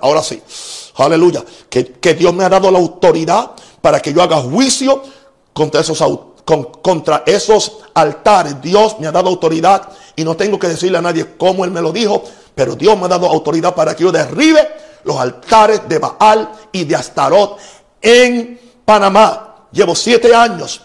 ahora 0.00 0.22
sí, 0.22 0.42
aleluya, 0.96 1.44
que, 1.68 1.92
que 1.92 2.14
Dios 2.14 2.32
me 2.34 2.44
ha 2.44 2.48
dado 2.48 2.70
la 2.70 2.78
autoridad 2.78 3.52
para 3.80 4.00
que 4.00 4.12
yo 4.12 4.22
haga 4.22 4.36
juicio 4.38 5.02
contra 5.52 5.80
esos, 5.80 6.02
contra 6.82 7.22
esos 7.26 7.78
altares. 7.94 8.60
Dios 8.62 8.96
me 8.98 9.06
ha 9.06 9.12
dado 9.12 9.28
autoridad 9.28 9.88
y 10.16 10.24
no 10.24 10.36
tengo 10.36 10.58
que 10.58 10.68
decirle 10.68 10.98
a 10.98 11.02
nadie 11.02 11.36
cómo 11.36 11.64
Él 11.64 11.70
me 11.70 11.82
lo 11.82 11.92
dijo, 11.92 12.24
pero 12.54 12.74
Dios 12.74 12.98
me 12.98 13.04
ha 13.04 13.08
dado 13.08 13.26
autoridad 13.26 13.74
para 13.74 13.94
que 13.94 14.04
yo 14.04 14.12
derribe 14.12 14.66
los 15.04 15.16
altares 15.16 15.82
de 15.88 15.98
Baal 15.98 16.50
y 16.72 16.84
de 16.84 16.96
Astarot 16.96 17.58
en 18.00 18.58
Panamá. 18.84 19.66
Llevo 19.70 19.94
siete 19.94 20.34
años 20.34 20.80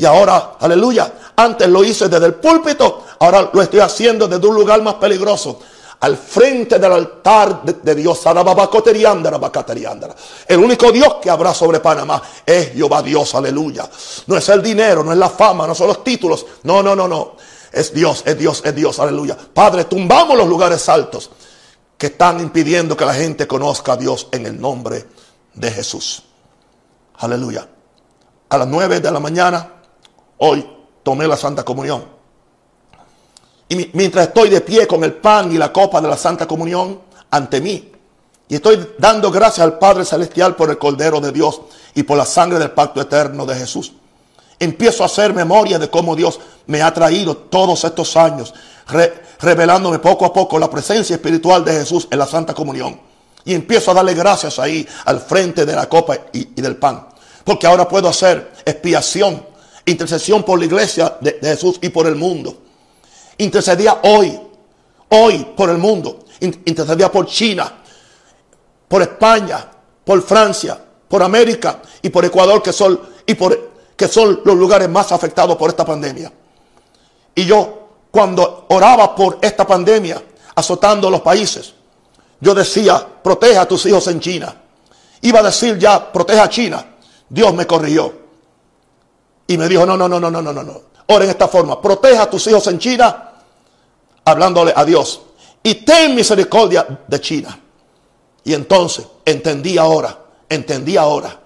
y 0.00 0.06
ahora, 0.06 0.52
aleluya, 0.58 1.12
antes 1.36 1.68
lo 1.68 1.84
hice 1.84 2.08
desde 2.08 2.24
el 2.24 2.34
púlpito, 2.36 3.04
ahora 3.20 3.50
lo 3.52 3.62
estoy 3.62 3.80
haciendo 3.80 4.26
desde 4.26 4.46
un 4.46 4.54
lugar 4.54 4.82
más 4.82 4.94
peligroso 4.94 5.60
al 6.00 6.16
frente 6.16 6.78
del 6.78 6.92
altar 6.92 7.62
de, 7.62 7.94
Dios. 7.94 8.22
El 10.48 10.58
único 10.58 10.90
Dios 10.90 11.16
que 11.20 11.28
habrá 11.28 11.52
sobre 11.52 11.80
Panamá 11.80 12.22
es 12.44 12.72
Jehová 12.72 13.02
Dios, 13.02 13.34
aleluya. 13.34 13.88
No 14.26 14.36
es 14.36 14.48
el 14.48 14.62
dinero, 14.62 15.04
no 15.04 15.12
es 15.12 15.18
la 15.18 15.28
fama, 15.28 15.66
no 15.66 15.74
son 15.74 15.88
los 15.88 16.02
títulos. 16.02 16.46
No, 16.62 16.82
no, 16.82 16.96
no, 16.96 17.06
no. 17.06 17.36
Es 17.70 17.92
Dios, 17.92 18.22
es 18.24 18.38
Dios, 18.38 18.62
es 18.64 18.74
Dios, 18.74 18.98
aleluya. 18.98 19.36
Padre, 19.52 19.84
tumbamos 19.84 20.36
los 20.38 20.48
lugares 20.48 20.88
altos 20.88 21.30
que 21.98 22.06
están 22.06 22.40
impidiendo 22.40 22.96
que 22.96 23.04
la 23.04 23.14
gente 23.14 23.46
conozca 23.46 23.92
a 23.92 23.96
Dios 23.98 24.28
en 24.32 24.46
el 24.46 24.58
nombre 24.58 25.06
de 25.52 25.70
Jesús. 25.70 26.22
Aleluya. 27.18 27.68
A 28.48 28.56
las 28.56 28.66
nueve 28.66 29.00
de 29.00 29.10
la 29.10 29.20
mañana, 29.20 29.82
hoy 30.38 30.66
tomé 31.02 31.28
la 31.28 31.36
Santa 31.36 31.62
Comunión. 31.62 32.19
Y 33.70 33.88
mientras 33.92 34.26
estoy 34.26 34.50
de 34.50 34.62
pie 34.62 34.84
con 34.88 35.04
el 35.04 35.12
pan 35.12 35.52
y 35.52 35.56
la 35.56 35.72
copa 35.72 36.00
de 36.00 36.08
la 36.08 36.16
Santa 36.16 36.46
Comunión 36.46 37.00
ante 37.30 37.60
mí, 37.60 37.92
y 38.48 38.56
estoy 38.56 38.94
dando 38.98 39.30
gracias 39.30 39.60
al 39.60 39.78
Padre 39.78 40.04
Celestial 40.04 40.56
por 40.56 40.70
el 40.70 40.76
Cordero 40.76 41.20
de 41.20 41.30
Dios 41.30 41.60
y 41.94 42.02
por 42.02 42.18
la 42.18 42.26
sangre 42.26 42.58
del 42.58 42.72
pacto 42.72 43.00
eterno 43.00 43.46
de 43.46 43.54
Jesús. 43.54 43.92
Empiezo 44.58 45.04
a 45.04 45.06
hacer 45.06 45.32
memoria 45.32 45.78
de 45.78 45.88
cómo 45.88 46.16
Dios 46.16 46.40
me 46.66 46.82
ha 46.82 46.92
traído 46.92 47.36
todos 47.36 47.84
estos 47.84 48.16
años, 48.16 48.52
revelándome 49.38 50.00
poco 50.00 50.24
a 50.24 50.32
poco 50.32 50.58
la 50.58 50.68
presencia 50.68 51.14
espiritual 51.14 51.64
de 51.64 51.70
Jesús 51.74 52.08
en 52.10 52.18
la 52.18 52.26
Santa 52.26 52.52
Comunión. 52.52 53.00
Y 53.44 53.54
empiezo 53.54 53.92
a 53.92 53.94
darle 53.94 54.14
gracias 54.14 54.58
ahí 54.58 54.84
al 55.04 55.20
frente 55.20 55.64
de 55.64 55.76
la 55.76 55.88
copa 55.88 56.18
y, 56.32 56.60
del 56.60 56.74
pan. 56.74 57.06
Porque 57.44 57.68
ahora 57.68 57.86
puedo 57.86 58.08
hacer 58.08 58.50
expiación, 58.64 59.46
intercesión 59.86 60.42
por 60.42 60.58
la 60.58 60.64
iglesia 60.64 61.16
de 61.20 61.38
Jesús 61.40 61.78
y 61.80 61.90
por 61.90 62.08
el 62.08 62.16
mundo 62.16 62.56
intercedía 63.40 64.00
hoy, 64.04 64.38
hoy 65.08 65.44
por 65.56 65.70
el 65.70 65.78
mundo, 65.78 66.20
intercedía 66.40 67.10
por 67.10 67.26
China, 67.26 67.72
por 68.86 69.02
España, 69.02 69.66
por 70.04 70.22
Francia, 70.22 70.78
por 71.08 71.22
América 71.22 71.80
y 72.02 72.10
por 72.10 72.24
Ecuador, 72.24 72.62
que 72.62 72.72
son, 72.72 73.00
y 73.26 73.34
por, 73.34 73.70
que 73.96 74.08
son 74.08 74.40
los 74.44 74.56
lugares 74.56 74.88
más 74.88 75.12
afectados 75.12 75.56
por 75.56 75.70
esta 75.70 75.84
pandemia. 75.84 76.32
Y 77.34 77.44
yo, 77.44 77.88
cuando 78.10 78.66
oraba 78.68 79.14
por 79.14 79.38
esta 79.40 79.66
pandemia, 79.66 80.22
azotando 80.54 81.08
los 81.10 81.20
países, 81.20 81.74
yo 82.40 82.54
decía, 82.54 83.06
proteja 83.22 83.62
a 83.62 83.68
tus 83.68 83.86
hijos 83.86 84.06
en 84.08 84.20
China. 84.20 84.54
Iba 85.22 85.40
a 85.40 85.42
decir 85.44 85.78
ya, 85.78 86.10
proteja 86.12 86.44
a 86.44 86.48
China. 86.48 86.84
Dios 87.28 87.54
me 87.54 87.66
corrigió. 87.66 88.12
Y 89.46 89.58
me 89.58 89.68
dijo, 89.68 89.84
no, 89.84 89.96
no, 89.96 90.08
no, 90.08 90.18
no, 90.18 90.30
no, 90.30 90.42
no, 90.42 90.52
no. 90.52 90.82
Ora 91.06 91.24
en 91.24 91.30
esta 91.30 91.48
forma, 91.48 91.80
proteja 91.80 92.22
a 92.22 92.30
tus 92.30 92.46
hijos 92.46 92.66
en 92.68 92.78
China 92.78 93.29
hablándole 94.24 94.72
a 94.74 94.84
Dios. 94.84 95.22
Y 95.62 95.74
ten 95.76 96.14
misericordia 96.14 96.86
de 97.06 97.20
China. 97.20 97.58
Y 98.44 98.54
entonces 98.54 99.06
entendí 99.24 99.76
ahora, 99.76 100.18
entendí 100.48 100.96
ahora, 100.96 101.38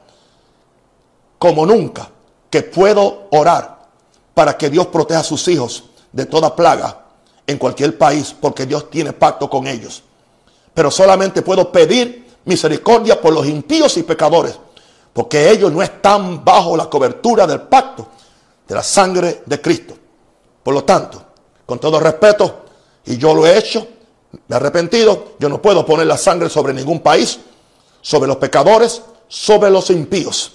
como 1.38 1.66
nunca, 1.66 2.08
que 2.48 2.62
puedo 2.62 3.26
orar 3.32 3.86
para 4.32 4.56
que 4.56 4.70
Dios 4.70 4.86
proteja 4.86 5.20
a 5.20 5.24
sus 5.24 5.46
hijos 5.48 5.84
de 6.12 6.26
toda 6.26 6.54
plaga 6.54 7.04
en 7.46 7.58
cualquier 7.58 7.98
país, 7.98 8.34
porque 8.40 8.66
Dios 8.66 8.88
tiene 8.88 9.12
pacto 9.12 9.50
con 9.50 9.66
ellos. 9.66 10.02
Pero 10.72 10.90
solamente 10.90 11.42
puedo 11.42 11.70
pedir 11.70 12.24
misericordia 12.44 13.20
por 13.20 13.32
los 13.32 13.46
impíos 13.46 13.96
y 13.96 14.02
pecadores, 14.02 14.58
porque 15.12 15.50
ellos 15.50 15.72
no 15.72 15.82
están 15.82 16.44
bajo 16.44 16.76
la 16.76 16.88
cobertura 16.88 17.46
del 17.46 17.62
pacto 17.62 18.06
de 18.66 18.74
la 18.74 18.82
sangre 18.82 19.42
de 19.44 19.60
Cristo. 19.60 19.94
Por 20.62 20.74
lo 20.74 20.84
tanto, 20.84 21.22
con 21.66 21.78
todo 21.78 22.00
respeto, 22.00 22.63
y 23.06 23.18
yo 23.18 23.34
lo 23.34 23.46
he 23.46 23.58
hecho, 23.58 23.86
me 24.48 24.54
he 24.54 24.56
arrepentido. 24.56 25.34
Yo 25.38 25.48
no 25.48 25.60
puedo 25.60 25.84
poner 25.84 26.06
la 26.06 26.16
sangre 26.16 26.48
sobre 26.48 26.72
ningún 26.72 27.00
país, 27.00 27.38
sobre 28.00 28.28
los 28.28 28.38
pecadores, 28.38 29.02
sobre 29.28 29.70
los 29.70 29.90
impíos. 29.90 30.52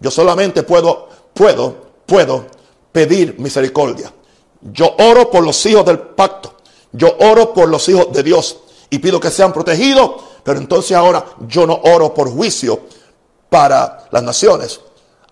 Yo 0.00 0.10
solamente 0.10 0.62
puedo, 0.62 1.08
puedo, 1.32 1.74
puedo 2.06 2.46
pedir 2.90 3.38
misericordia. 3.38 4.12
Yo 4.60 4.94
oro 4.98 5.30
por 5.30 5.44
los 5.44 5.64
hijos 5.66 5.84
del 5.84 5.98
pacto. 5.98 6.56
Yo 6.92 7.16
oro 7.20 7.54
por 7.54 7.68
los 7.68 7.88
hijos 7.88 8.12
de 8.12 8.22
Dios 8.22 8.58
y 8.90 8.98
pido 8.98 9.20
que 9.20 9.30
sean 9.30 9.52
protegidos. 9.52 10.10
Pero 10.42 10.58
entonces 10.58 10.96
ahora 10.96 11.24
yo 11.46 11.66
no 11.66 11.80
oro 11.84 12.12
por 12.12 12.30
juicio 12.30 12.80
para 13.48 14.08
las 14.10 14.22
naciones. 14.22 14.80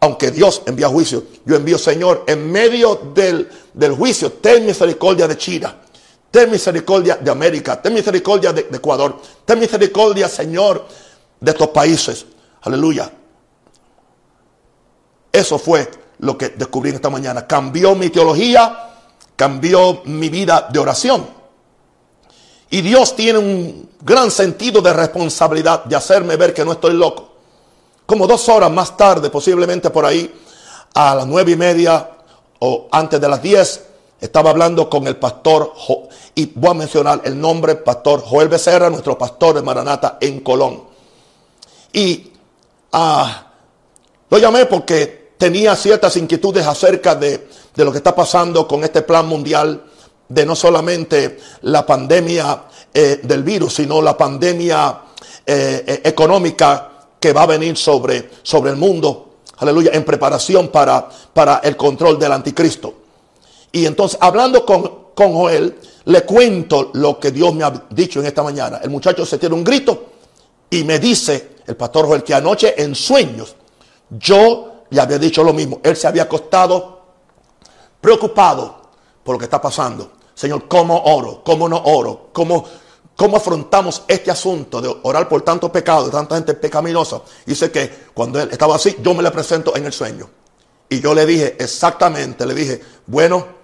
Aunque 0.03 0.31
Dios 0.31 0.63
envía 0.65 0.89
juicio, 0.89 1.25
yo 1.45 1.57
envío, 1.57 1.77
Señor, 1.77 2.25
en 2.27 2.51
medio 2.51 2.99
del, 3.13 3.51
del 3.75 3.93
juicio, 3.93 4.33
ten 4.33 4.65
misericordia 4.65 5.29
de 5.29 5.37
China 5.37 5.77
Ten 6.31 6.51
misericordia 6.51 7.17
de 7.17 7.31
América, 7.31 7.83
ten 7.83 7.93
misericordia 7.93 8.53
de, 8.53 8.69
Ecuador, 8.73 9.21
ten 9.45 9.59
misericordia, 9.59 10.29
Señor, 10.29 10.87
de 11.41 11.51
estos 11.51 11.69
países. 11.69 12.25
Aleluya. 12.63 13.11
Eso 15.33 15.59
fue 15.59 15.91
lo 16.21 16.39
que 16.39 16.51
descubrí 16.51 16.91
esta 16.91 17.11
mañana. 17.11 17.47
Cambió 17.47 17.95
mi 17.95 18.11
teología, 18.11 18.91
cambió 19.35 20.03
mi 20.05 20.29
vida 20.29 20.69
de 20.71 20.79
oración. 20.79 21.27
Y 22.71 22.81
Dios 22.83 23.17
tiene 23.17 23.39
un 23.39 23.91
gran 24.01 24.31
sentido 24.31 24.81
de 24.81 24.93
responsabilidad 24.93 25.85
de 25.85 25.97
hacerme 25.97 26.37
ver 26.37 26.55
que 26.55 26.65
no 26.65 26.73
estoy 26.73 26.95
loco. 26.95 27.29
Como 28.07 28.29
dos 28.29 28.49
horas 28.49 28.71
más 28.71 28.97
tarde, 28.97 29.31
posiblemente 29.31 29.91
por 29.91 30.05
ahí, 30.05 30.33
a 30.95 31.15
las 31.17 31.27
nueve 31.27 31.53
y 31.53 31.57
media 31.57 32.09
o 32.61 32.89
antes 32.93 33.21
de 33.21 33.29
las 33.29 33.43
diez, 33.43 33.90
estaba 34.21 34.51
hablando 34.51 34.89
con 34.91 35.07
el 35.07 35.17
pastor, 35.17 35.73
y 36.35 36.47
voy 36.55 36.71
a 36.71 36.75
mencionar 36.75 37.23
el 37.25 37.41
nombre, 37.41 37.77
pastor 37.77 38.23
Joel 38.23 38.49
Becerra, 38.49 38.91
nuestro 38.91 39.17
pastor 39.17 39.55
de 39.57 39.63
Maranata 39.63 40.19
en 40.21 40.41
Colón. 40.41 40.85
Y 41.93 42.33
ah, 42.93 43.47
lo 44.29 44.39
llamé 44.39 44.67
porque 44.67 45.33
tenía 45.37 45.75
ciertas 45.75 46.17
inquietudes 46.17 46.67
acerca 46.67 47.15
de, 47.15 47.49
lo 47.77 47.91
que 47.91 47.99
está 47.99 48.15
pasando 48.15 48.69
con 48.69 48.85
este 48.85 49.03
plan 49.03 49.27
mundial, 49.27 49.85
de 50.29 50.47
no 50.47 50.55
solamente 50.55 51.39
la 51.63 51.85
pandemia 51.85 52.65
eh, 52.93 53.21
del 53.23 53.43
virus, 53.43 53.77
sino 53.77 54.03
la 54.03 54.17
pandemia 54.17 55.01
eh, 55.47 55.83
eh, 55.87 56.01
económica 56.05 56.91
que 57.19 57.33
va 57.33 57.43
a 57.43 57.47
venir 57.47 57.77
sobre, 57.77 58.31
sobre 58.43 58.71
el 58.71 58.77
mundo. 58.77 59.39
Aleluya, 59.57 59.91
en 59.95 60.05
preparación 60.05 60.69
para, 60.69 61.09
para 61.33 61.57
el 61.65 61.77
control 61.77 62.19
del 62.19 62.33
anticristo. 62.33 63.00
Y 63.73 63.87
entonces, 63.87 64.19
hablando 64.21 64.65
con, 64.65 65.11
Joel, 65.17 65.79
le 66.07 66.23
cuento 66.23 66.91
lo 66.95 67.21
que 67.21 67.31
Dios 67.31 67.55
me 67.55 67.65
ha 67.65 67.71
dicho 67.91 68.21
en 68.21 68.27
esta 68.27 68.43
mañana. 68.43 68.81
El 68.83 68.91
muchacho 68.91 69.27
se 69.27 69.39
tiene 69.39 69.55
un 69.55 69.63
grito 69.63 70.07
y 70.71 70.83
me 70.85 70.99
dice, 70.99 71.57
el 71.67 71.77
pastor 71.77 72.07
Joel, 72.07 72.23
que 72.23 72.35
anoche 72.35 72.81
en 72.83 72.95
sueños 72.95 73.55
yo 74.09 74.85
le 74.91 75.01
había 75.01 75.19
dicho 75.19 75.45
lo 75.45 75.53
mismo. 75.53 75.81
Él 75.83 75.97
se 75.97 76.07
había 76.07 76.23
acostado 76.23 77.01
preocupado 78.01 78.81
por 79.23 79.35
lo 79.35 79.39
que 79.39 79.45
está 79.45 79.61
pasando. 79.61 80.13
Señor, 80.35 80.67
¿cómo 80.69 80.99
oro? 81.05 81.43
¿Cómo 81.45 81.69
no 81.69 81.77
oro? 81.85 82.31
¿Cómo, 82.33 82.65
cómo 83.15 83.37
afrontamos 83.37 84.05
este 84.09 84.31
asunto 84.31 84.81
de 84.81 84.97
orar 85.03 85.29
por 85.29 85.43
tanto 85.43 85.71
pecado, 85.71 86.07
de 86.07 86.13
tanta 86.13 86.37
gente 86.37 86.55
pecaminosa? 86.55 87.21
Dice 87.45 87.71
que 87.71 88.07
cuando 88.15 88.41
él 88.41 88.49
estaba 88.51 88.77
así, 88.77 88.97
yo 89.03 89.13
me 89.13 89.23
le 89.23 89.31
presento 89.31 89.77
en 89.77 89.85
el 89.85 89.93
sueño. 89.93 90.31
Y 90.89 91.01
yo 91.01 91.15
le 91.15 91.27
dije 91.27 91.57
exactamente, 91.59 92.47
le 92.47 92.55
dije, 92.55 92.81
bueno, 93.07 93.60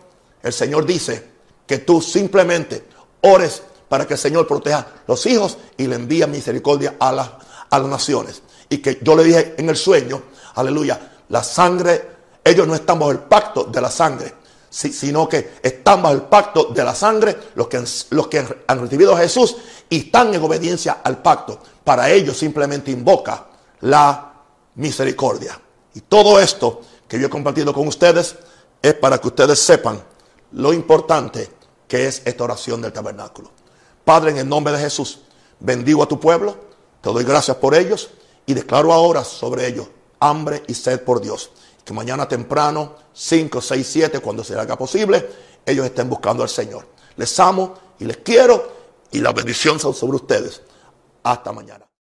el 0.47 0.53
Señor 0.53 0.86
dice 0.86 1.26
que 1.66 1.78
tú 1.78 2.01
simplemente 2.01 2.86
ores 3.22 3.62
para 3.88 4.07
que 4.07 4.14
el 4.14 4.18
Señor 4.18 4.47
proteja 4.47 4.86
los 5.07 5.26
hijos 5.26 5.59
y 5.76 5.86
le 5.86 5.97
envíe 5.97 6.26
misericordia 6.26 6.94
a, 7.01 7.38
a 7.70 7.78
las 7.78 7.88
naciones. 7.88 8.42
Y 8.68 8.78
que 8.78 8.99
yo 9.03 9.16
le 9.16 9.24
dije 9.24 9.55
en 9.59 9.68
el 9.68 9.76
sueño, 9.76 10.22
aleluya, 10.55 11.16
la 11.28 11.42
sangre 11.42 12.16
Ellos 12.44 12.68
no 12.68 12.76
están 12.76 13.01
bajo 13.01 13.11
el 13.11 13.18
pacto 13.18 13.64
de 13.64 13.80
la 13.80 13.90
sangre, 13.90 14.32
sino 14.70 15.28
que 15.28 15.55
están 15.61 16.01
bajo 16.01 16.14
el 16.14 16.22
pacto 16.22 16.66
de 16.66 16.84
la 16.84 16.94
sangre 16.94 17.36
los 17.57 17.66
que, 17.66 17.82
los 18.11 18.28
que 18.28 18.47
han 18.68 18.80
recibido 18.80 19.16
a 19.16 19.18
Jesús 19.18 19.57
y 19.88 20.07
están 20.07 20.32
en 20.32 20.42
obediencia 20.42 20.99
al 21.03 21.18
pacto. 21.22 21.61
Para 21.82 22.09
ellos 22.09 22.38
simplemente 22.38 22.92
invoca 22.92 23.47
la 23.80 24.32
misericordia. 24.76 25.61
Y 25.94 26.03
todo 26.03 26.38
esto 26.38 26.82
que 27.09 27.18
yo 27.18 27.26
he 27.26 27.30
compartido 27.30 27.74
con 27.74 27.88
ustedes 27.88 28.36
es 28.80 28.94
para 28.94 29.18
que 29.18 29.26
ustedes 29.26 29.59
sepan 29.59 30.01
lo 30.53 30.72
importante 30.72 31.51
que 31.88 32.07
es 32.07 32.22
esta 32.24 32.44
oración 32.44 32.80
del 32.80 32.92
tabernáculo. 32.92 33.51
Padre, 34.05 34.30
en 34.30 34.38
el 34.38 34.49
nombre 34.49 34.72
de 34.72 34.80
Jesús, 34.80 35.20
bendigo 35.61 36.03
a 36.03 36.09
tu 36.09 36.18
pueblo, 36.20 36.57
te 37.01 37.11
doy 37.11 37.24
gracias 37.24 37.57
por 37.57 37.74
ellos 37.74 38.11
y 38.47 38.55
declaro 38.55 38.92
ahora 38.92 39.24
sobre 39.24 39.66
ellos 39.66 39.88
hambre 40.20 40.62
y 40.66 40.74
sed 40.74 41.03
por 41.03 41.20
Dios. 41.20 41.51
Que 41.84 41.92
mañana 41.92 42.26
temprano, 42.26 42.97
5, 43.12 43.61
6, 43.61 43.86
7, 43.88 44.20
cuando 44.20 44.42
se 44.42 44.59
haga 44.59 44.76
posible, 44.76 45.28
ellos 45.64 45.86
estén 45.86 46.09
buscando 46.09 46.42
al 46.42 46.49
Señor. 46.49 46.86
Les 47.16 47.38
amo 47.38 47.74
y 47.99 48.05
les 48.05 48.18
quiero 48.18 48.72
y 49.12 49.20
la 49.20 49.32
bendición 49.32 49.78
son 49.78 49.94
sobre 49.94 50.16
ustedes. 50.16 50.62
Hasta 51.22 51.53
mañana. 51.53 51.86